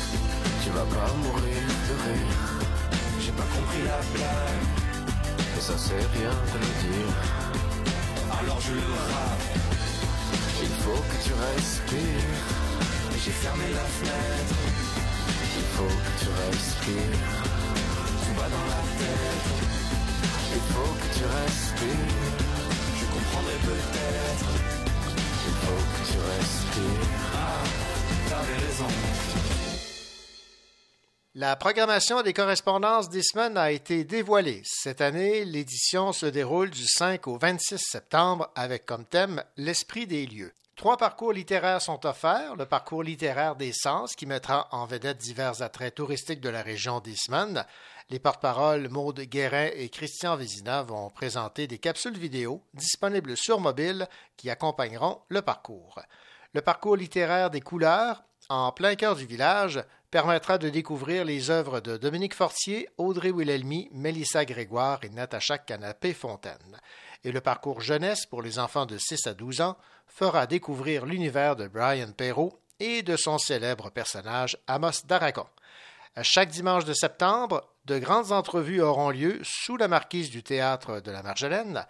[0.69, 2.37] Tu vas pas mourir de rire.
[3.23, 4.67] J'ai pas compris la blague.
[5.57, 7.15] Et ça c'est rien de le dire.
[8.39, 9.49] Alors je le rappe.
[10.61, 12.45] Il faut que tu respires.
[13.25, 14.61] J'ai fermé la fenêtre.
[15.57, 17.29] Il faut que tu respires.
[18.23, 19.49] Tout va dans la tête.
[20.53, 22.13] Il faut que tu respires.
[23.01, 24.51] Je comprendrai peut-être.
[25.49, 27.09] Il faut que tu respires.
[27.33, 27.65] Ah,
[28.29, 29.68] t'avais raison.
[31.41, 34.61] La programmation des correspondances des a été dévoilée.
[34.65, 40.27] Cette année, l'édition se déroule du 5 au 26 septembre avec comme thème l'esprit des
[40.27, 40.53] lieux.
[40.75, 42.57] Trois parcours littéraires sont offerts.
[42.57, 46.99] Le parcours littéraire des sens qui mettra en vedette divers attraits touristiques de la région
[46.99, 47.65] d'Eastman.
[48.11, 54.09] Les porte-paroles Maude Guérin et Christian Vézina vont présenter des capsules vidéo disponibles sur mobile
[54.37, 56.01] qui accompagneront le parcours.
[56.53, 61.81] Le parcours littéraire des couleurs, en plein cœur du village, permettra de découvrir les œuvres
[61.81, 66.81] de Dominique Fortier, Audrey Wilhelmy, Mélissa Grégoire et Natacha Canapé-Fontaine.
[67.25, 69.77] Et le parcours jeunesse pour les enfants de 6 à 12 ans
[70.07, 75.47] fera découvrir l'univers de Brian Perrault et de son célèbre personnage Amos D'Aragon.
[76.23, 81.11] Chaque dimanche de septembre, de grandes entrevues auront lieu sous la marquise du théâtre de
[81.11, 81.87] la Marjolaine.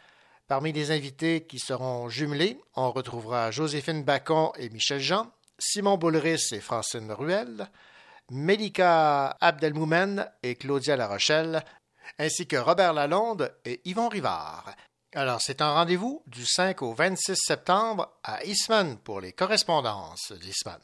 [0.49, 6.49] Parmi les invités qui seront jumelés, on retrouvera Joséphine Bacon et Michel Jean, Simon Boulris
[6.53, 7.69] et Francine Ruel,
[8.31, 11.65] Mélika Abdelmoumen et Claudia Larochelle,
[12.19, 14.75] ainsi que Robert Lalonde et Yvon Rivard.
[15.15, 20.81] Alors, c'est un rendez-vous du 5 au 26 septembre à Eastman pour les correspondances d'Eastman.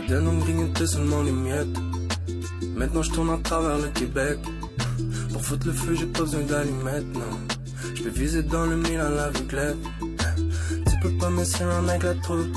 [0.00, 1.78] Then on me grignotait seulement les miettes.
[2.76, 4.38] Maintenant je tourne à travers le Québec.
[5.32, 7.38] Pour foutre le feu, j'ai pas besoin d'allumettes, non.
[7.94, 9.76] Je peux viser dans le mille à l'aveuglette.
[10.00, 12.56] Tu peux pas me serrer avec la troupe.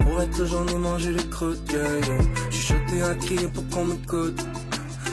[0.00, 2.18] Pour être j'en ai mangé les croûtes, yeah, yeah.
[2.50, 4.40] J'suis choté à crier pour qu'on m'écoute.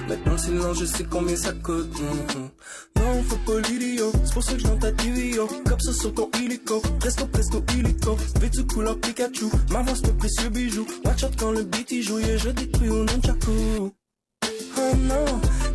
[0.07, 1.89] Maintenant le silence, je sais combien ça coûte.
[1.99, 2.49] Mhm.
[2.97, 5.47] Non, faut pas l'idiot, c'est pour ça que je ta yo.
[5.65, 8.17] Comme ça sur ton illico, presto, presto, illico.
[8.39, 10.85] Vêtu couleur Pikachu, m'avance mes précieux bijoux.
[11.05, 13.91] Watch out quand le beat il joue, et je détruis au nunchaku.
[14.77, 15.25] Oh non,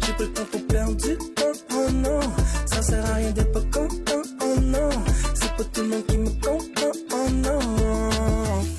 [0.04, 2.20] j'ai pas le temps pour perdre du temps, oh non.
[2.66, 4.90] Ça sert à rien d'être pas content, oh non.
[5.34, 7.60] C'est pas tout le monde qui me comprend, oh non.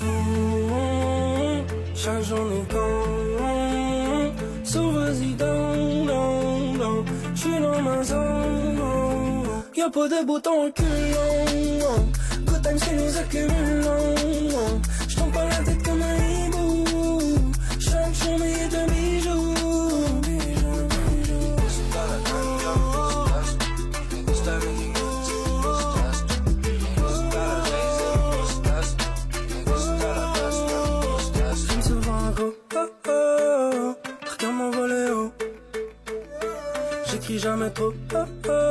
[0.02, 1.64] Mm,
[1.94, 2.64] Chaque journée
[9.90, 10.72] y'a pas de bouton.
[12.46, 14.80] Good times qui nous accumulons.
[15.08, 16.84] J'tombe la tête comme un hibou.
[17.78, 18.14] Chaque
[37.30, 38.16] un jamais trop oh
[38.48, 38.69] oh,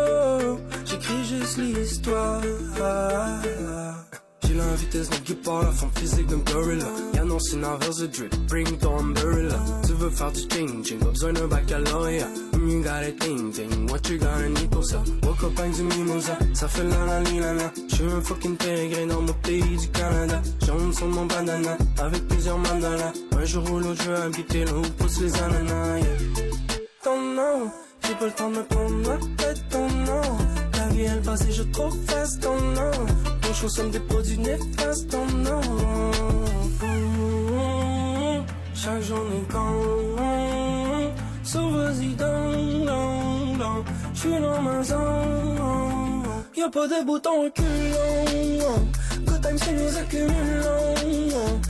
[1.58, 2.42] l'histoire.
[4.44, 6.86] J'ai la vitesse d'un guépard, la forme physique d'un gorilla.
[7.14, 9.60] Y'a non, c'est de drip, bring ton umbrella.
[9.86, 12.28] Tu veux faire du changing, pas besoin d'un baccalauréat.
[12.54, 15.02] You got it, ting ting, what you gonna need pour ça?
[15.24, 17.72] Woke up avec du mimosa, ça fait la la la la.
[17.88, 20.42] J'suis un fucking pérégré dans mon pays du Canada.
[20.66, 23.14] Jaune sur mon banana, avec plusieurs mandalas.
[23.38, 26.06] Un jour ou l'autre, je vais habiter là où poussent les ananas.
[27.04, 27.72] Ton nom,
[28.06, 30.49] j'ai pas le temps de me prendre ma tête, ton nom.
[31.00, 32.92] Vie elle passe et je trop fast, ton nom.
[33.42, 35.62] Ton show somme des produits néfastes, ton nom.
[38.74, 39.46] Chaque journée
[41.44, 43.84] so vas-y down, down, down.
[44.14, 46.24] J'suis dans ma zone,
[46.58, 48.80] y'a pas de bouton reculant.
[49.26, 51.62] Good times qui nous accumulons.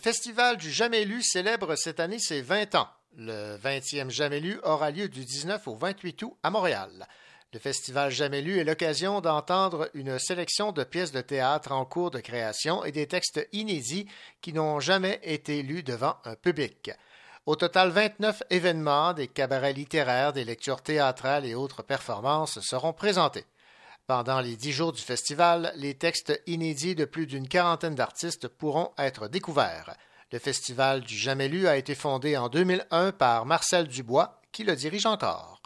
[0.00, 2.88] Festival du Jamais lu célèbre cette année ses 20 ans.
[3.18, 7.06] Le 20e Jamais lu aura lieu du 19 au 28 août à Montréal.
[7.52, 12.10] Le Festival Jamais lu est l'occasion d'entendre une sélection de pièces de théâtre en cours
[12.10, 14.06] de création et des textes inédits
[14.40, 16.90] qui n'ont jamais été lus devant un public.
[17.44, 23.44] Au total, 29 événements, des cabarets littéraires, des lectures théâtrales et autres performances seront présentés.
[24.10, 28.90] Pendant les dix jours du festival, les textes inédits de plus d'une quarantaine d'artistes pourront
[28.98, 29.94] être découverts.
[30.32, 34.74] Le Festival du Jamais lu a été fondé en 2001 par Marcel Dubois, qui le
[34.74, 35.62] dirige encore.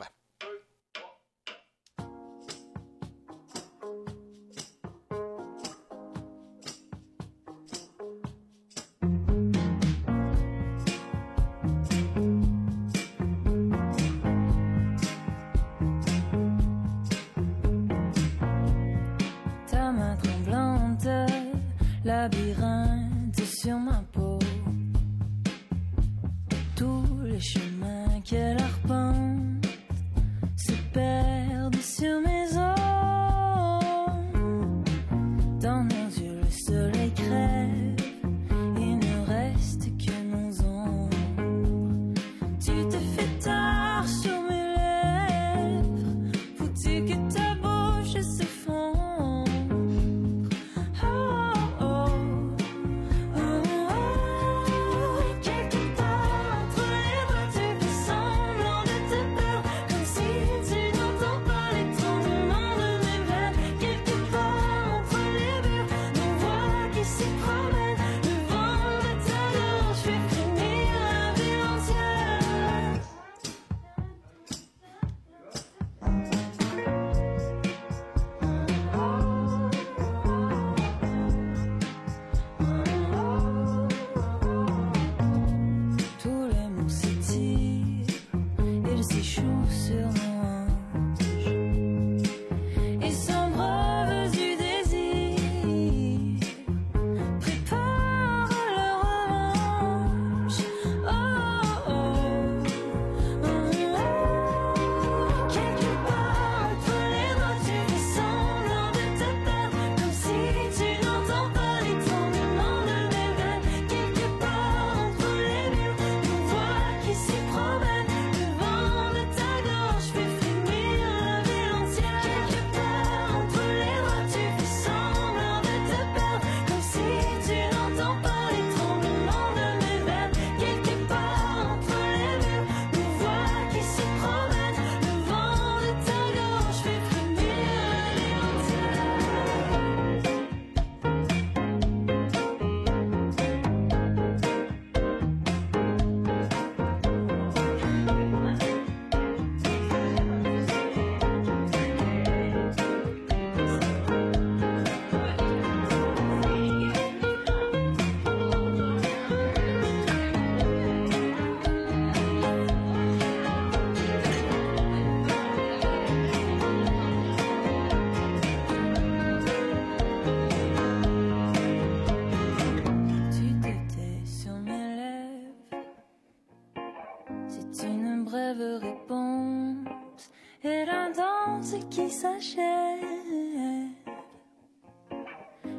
[181.65, 182.99] Danse qui s'achève.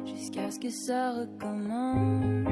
[0.04, 2.46] Jusqu'à ce que ça recommence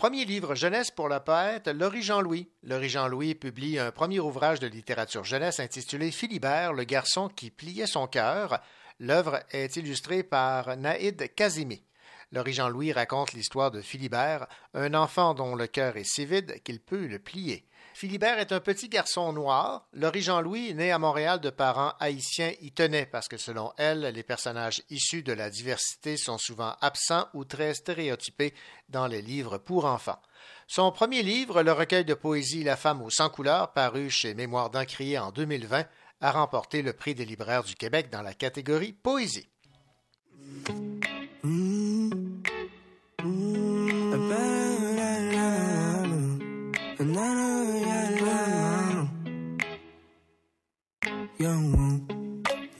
[0.00, 2.48] premier livre jeunesse pour le poète Laurie Jean-Louis.
[2.62, 7.86] Laurie Jean-Louis publie un premier ouvrage de littérature jeunesse intitulé Philibert, le garçon qui pliait
[7.86, 8.62] son cœur.
[8.98, 11.84] L'œuvre est illustrée par Naïd Kazimi.
[12.32, 16.80] Laurie Jean-Louis raconte l'histoire de Philibert, un enfant dont le cœur est si vide qu'il
[16.80, 17.66] peut le plier.
[18.00, 19.86] Philibert est un petit garçon noir.
[19.92, 24.22] Laurie Jean-Louis, né à Montréal de parents haïtiens, y tenait parce que selon elle, les
[24.22, 28.54] personnages issus de la diversité sont souvent absents ou très stéréotypés
[28.88, 30.18] dans les livres pour enfants.
[30.66, 34.70] Son premier livre, le recueil de poésie La femme aux 100 couleurs, paru chez Mémoire
[34.70, 35.84] d'Encrier en 2020,
[36.22, 39.50] a remporté le prix des libraires du Québec dans la catégorie Poésie.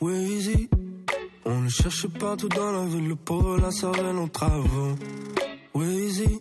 [0.01, 0.69] Weezy.
[1.47, 4.97] On le cherchait partout dans la ville, le pauvre la cervelle en travaux.
[5.75, 6.41] Weezy.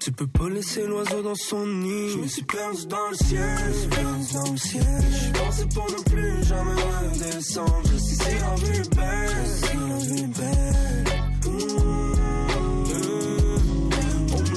[0.00, 2.10] Tu peux pas laisser l'oiseau dans son nid.
[2.10, 4.84] Je me suis perdu dans le ciel, je suis perdu dans le ciel.
[5.10, 7.82] Je pensais pour ne plus jamais redescendre.
[7.92, 11.04] Je sais si la vie belle, si la vie belle.
[11.46, 12.13] On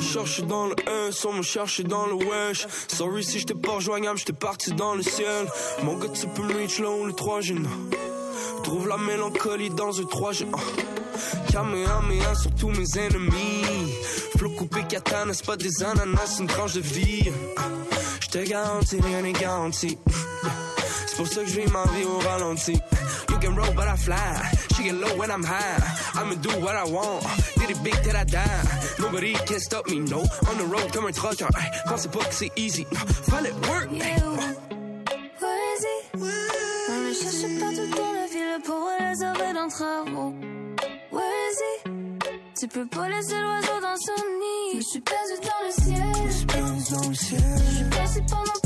[0.07, 0.75] me cherchait dans le
[1.09, 2.65] S, on me cherchait dans le wesh.
[2.87, 5.47] Sorry si j'étais pas rejoignable, j'étais parti dans le ciel.
[5.83, 7.55] Mon gars, tu peux me reach là où le 3 G
[8.63, 10.47] Trouve la mélancolie dans un 3 G.
[11.51, 13.93] Kamehameha sur tous mes ennemis.
[14.37, 17.29] Flot coupé katana, c'est pas des ananas, c'est une tranche de vie.
[18.21, 19.97] Je te garantis, rien n'est garanti.
[21.07, 22.79] C'est pour ça que je vis ma vie au ralenti.
[23.37, 24.51] You can roll, but I fly.
[24.75, 25.77] She get low when I'm high.
[26.15, 27.23] I'ma do what I want.
[27.59, 28.63] Did it big till I die?
[28.97, 30.21] Nobody can stop me, no.
[30.49, 31.47] On the road comme un trucker.
[31.55, 32.87] Ay, Pensez pas que c'est easy.
[32.91, 32.97] No.
[33.29, 33.89] Fallait work.
[33.91, 34.15] ay.
[35.39, 36.01] Poésie.
[36.89, 40.33] On le cherche partout dans la ville pour les sauver travaux.
[42.59, 44.77] Tu peux pas laisser l'oiseau dans son nid.
[44.77, 46.27] Je suis perdu dans le ciel.
[46.27, 47.43] Je suis perdu dans le ciel.
[47.69, 48.56] Je suis passé pas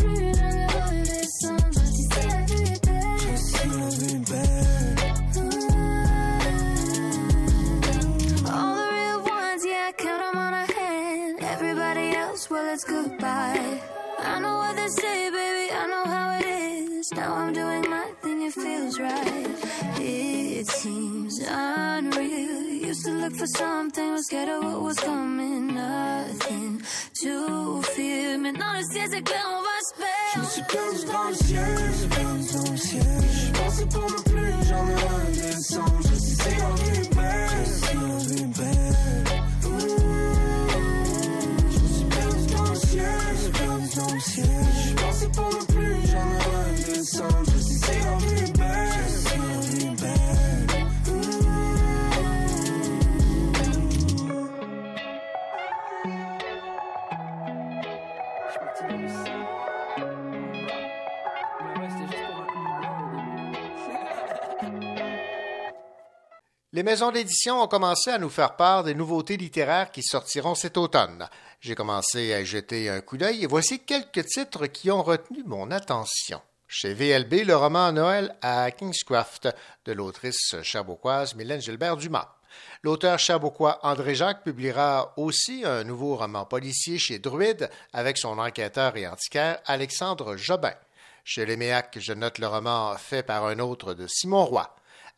[12.61, 13.81] well, it's goodbye.
[14.19, 17.11] I know what they say, baby, I know how it is.
[17.11, 19.47] Now I'm doing my thing, it feels right.
[19.97, 22.61] It seems unreal.
[22.89, 25.67] Used to look for something, was scared of what was coming.
[25.73, 26.81] Nothing
[27.21, 28.37] to fear.
[28.37, 29.93] Maintenant, le ciel s'éclaire, on va se
[30.33, 33.21] Je me suis perdu dans le ciel, je suis perdu dans le ciel.
[33.43, 36.01] Je pensais pour ne plus jamais redescendre.
[36.03, 39.20] Je sais si la vie est belle, si la vie est belle.
[44.21, 44.45] Ciel.
[44.87, 47.51] Je pensais pour ne plus jamais redescendre.
[47.53, 50.31] Je sais si la vie est belle, si la vie est belle.
[66.73, 70.77] Les maisons d'édition ont commencé à nous faire part des nouveautés littéraires qui sortiront cet
[70.77, 71.27] automne.
[71.61, 75.43] J'ai commencé à y jeter un coup d'œil et voici quelques titres qui ont retenu
[75.45, 76.41] mon attention.
[76.67, 79.47] Chez VLB, le roman Noël à Kingscraft
[79.85, 82.33] de l'autrice cherbourgoise Mylène Gilbert Dumas.
[82.81, 88.97] L'auteur cherbourgois André Jacques publiera aussi un nouveau roman policier chez Druide avec son enquêteur
[88.97, 90.73] et antiquaire Alexandre Jobin.
[91.23, 94.67] Chez Léméac, je note le roman fait par un autre de Simon Roy.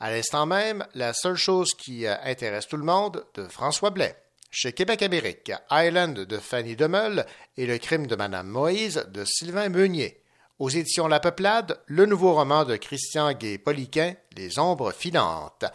[0.02, 4.23] À l'instant même, la seule chose qui euh, intéresse tout le monde de François Blais.
[4.56, 7.26] Chez Québec Amérique, Island de Fanny Demeul
[7.58, 10.22] et Le crime de Madame Moïse de Sylvain Meunier.
[10.60, 15.66] Aux éditions La Peuplade, le nouveau roman de Christian Gay-Poliquin, Les ombres filantes.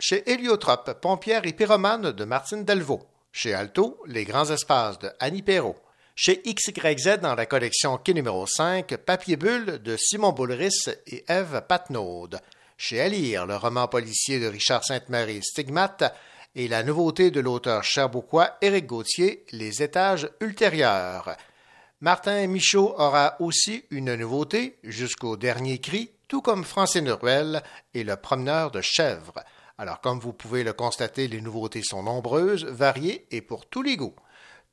[0.00, 3.06] Chez Héliotrope, Pompière et Pyromane de Martine Delvaux.
[3.30, 5.78] Chez Alto, Les grands espaces de Annie Perrault.
[6.16, 11.62] Chez XYZ dans la collection Quai numéro 5, Papier Bulle de Simon Boulris et Ève
[11.68, 12.30] Patnaud.
[12.78, 16.12] Chez Alire, le roman policier de Richard Sainte-Marie Stigmate
[16.56, 21.36] et la nouveauté de l'auteur cherbouquois Éric Gauthier, Les étages ultérieurs.
[22.00, 27.62] Martin Michaud aura aussi une nouveauté, jusqu'au dernier cri, tout comme Francine Ruel
[27.92, 29.42] et Le promeneur de chèvres.
[29.78, 33.96] Alors, comme vous pouvez le constater, les nouveautés sont nombreuses, variées et pour tous les
[33.96, 34.14] goûts.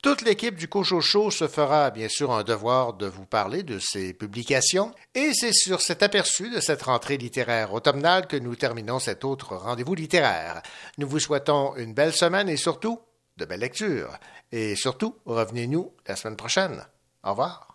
[0.02, 4.16] Toute l'équipe du Cochocho se fera bien sûr un devoir de vous parler de ces
[4.16, 9.24] publications, et c'est sur cet aperçu de cette rentrée littéraire automnale que nous terminons cet
[9.24, 10.64] autre rendez-vous littéraire.
[10.98, 13.00] Nous vous souhaitons une belle semaine et surtout
[13.38, 14.18] de belles lectures.
[14.52, 16.84] Et surtout, revenez-nous la semaine prochaine.
[17.24, 17.71] Au revoir.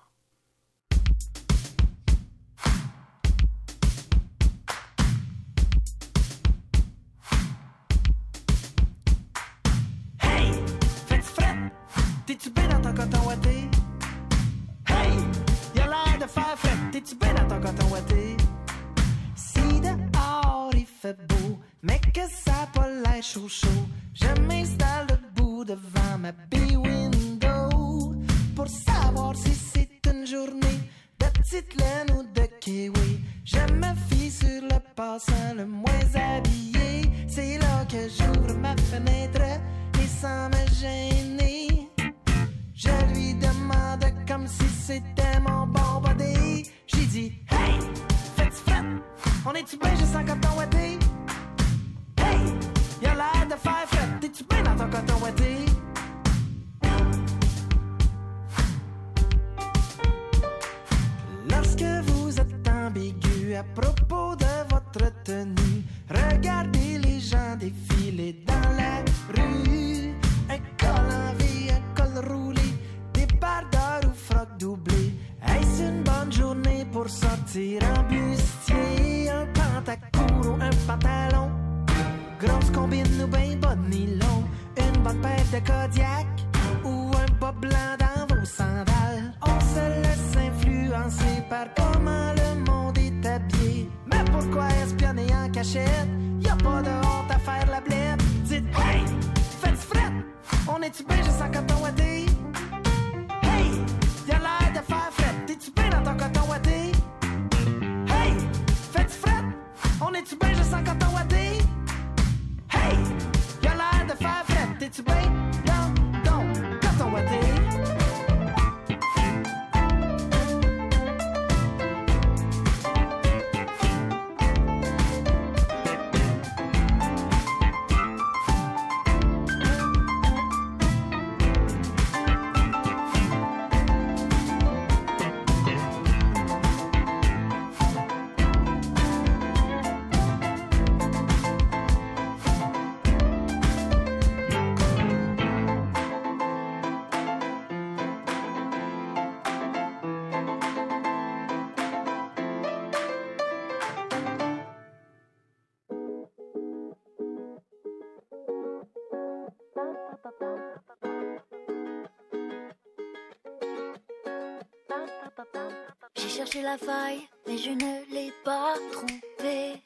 [167.46, 169.82] Mais je ne l'ai pas trouvée.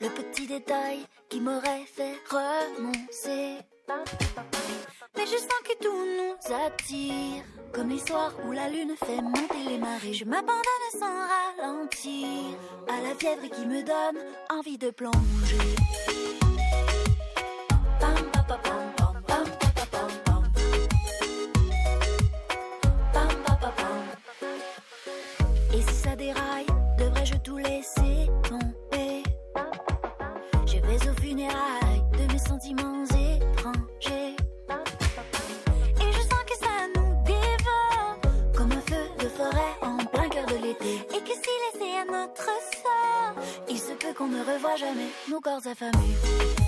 [0.00, 3.58] Le petit détail qui m'aurait fait remoncer.
[5.16, 7.44] Mais je sens que tout nous attire.
[7.72, 10.12] Comme l'histoire où la lune fait monter les marées.
[10.12, 12.28] Je m'abandonne sans ralentir
[12.88, 15.76] à la fièvre qui me donne envie de plonger.
[31.34, 34.36] De mes sentiments étrangers.
[36.00, 38.18] Et je sens que ça nous dévore
[38.56, 40.94] comme un feu de forêt en plein cœur de l'été.
[40.94, 45.40] Et que si laissé à notre sort, il se peut qu'on ne revoie jamais nos
[45.40, 46.67] corps affamés.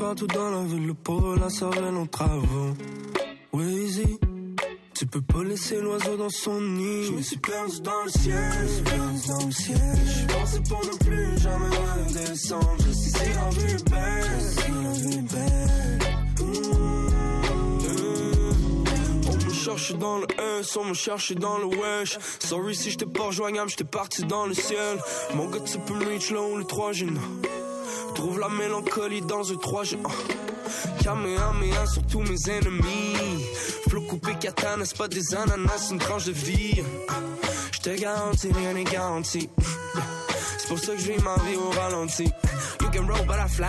[0.00, 2.72] Partout dans la ville, le pauvre la savait nos travaux.
[3.52, 4.18] Weezy,
[4.94, 7.04] tu peux pas laisser l'oiseau dans son nid.
[7.04, 9.76] Je me suis perdu dans le ciel, je suis perdu dans le ciel.
[10.06, 11.76] Je pensais pour ne plus jamais
[12.08, 12.76] redescendre.
[12.78, 15.98] Je sais si la vie est belle, si la vie est belle.
[19.52, 20.26] Cherche dans le
[20.60, 22.18] S, on me cherche dans le wesh.
[22.38, 24.98] Sorry si j'étais pas rejoignable, j'étais parti dans le ciel.
[25.34, 27.06] Mon gars, tu peux me reach là où le 3 G.
[28.58, 29.98] Mélancolie dans un 3 G.
[31.02, 33.44] Kamehameha sur tous mes ennemis.
[33.88, 36.82] Flot coupé katana, c'est pas des ananas, une tranche de vie.
[37.72, 39.48] Je te garantis, rien n'est garanti.
[40.58, 42.30] C'est pour ça que je vis ma vie au ralenti.
[42.80, 43.68] You can roll, but I fly.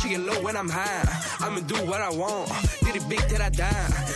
[0.00, 1.04] She get low when I'm high.
[1.40, 2.48] I'ma do what I want.
[2.84, 3.70] Did it big till I die?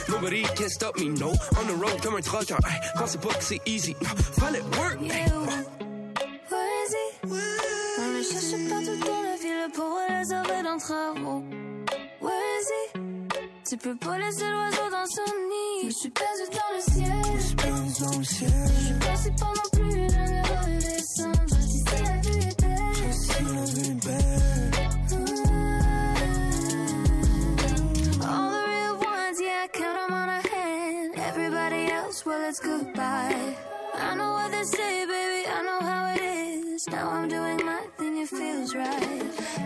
[0.09, 1.31] Nobody can stop me, no.
[1.59, 2.57] On the road comme un trucker.
[2.97, 3.97] Pensez pas que c'est easy.
[4.39, 4.99] Fallait work.
[5.11, 5.38] ay.
[9.75, 11.43] Pour les sauver d'un travaux.
[12.21, 12.89] Poésie.
[13.69, 15.81] Tu peux pas laisser l'oiseau dans son nid.
[15.83, 17.23] Je me suis perdu dans le ciel.
[17.35, 18.51] Je suis dans le ciel.
[19.01, 21.47] Je suis pas non plus jamais redescendre.
[21.49, 22.95] Je dis si la vie est belle.
[22.95, 24.73] Je dis si la vie est belle.
[28.23, 31.11] All the real ones, yeah, I count on a hand.
[31.17, 33.55] Everybody else, well, it's goodbye.
[33.95, 36.87] I know what they say, baby, I know how it is.
[36.89, 37.81] Now I'm doing my
[38.23, 39.23] it feels right.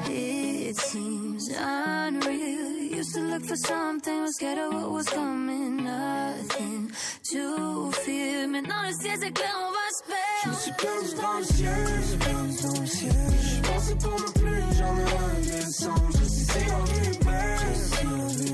[0.09, 2.73] It seems unreal.
[2.99, 5.77] Used to look for something, was scared of what was coming.
[5.85, 6.91] Nothing
[7.31, 8.47] to fear.
[8.49, 10.03] Maintenant, le ciel c'est clair, on va se
[10.43, 10.61] Je me perdre.
[10.61, 13.13] suis perdu dans le ciel, je suis perdu dans le ciel.
[13.43, 16.11] Je pensais pour ne plus jamais redescendre.
[16.13, 18.53] Je sais si la vie est belle, je sais si la vie.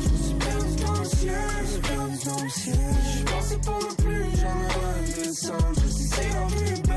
[0.00, 2.94] Je me suis perdu dans le ciel, je suis perdu dans le ciel.
[3.16, 5.91] Je pensais pour ne plus jamais redescendre
[6.48, 6.91] come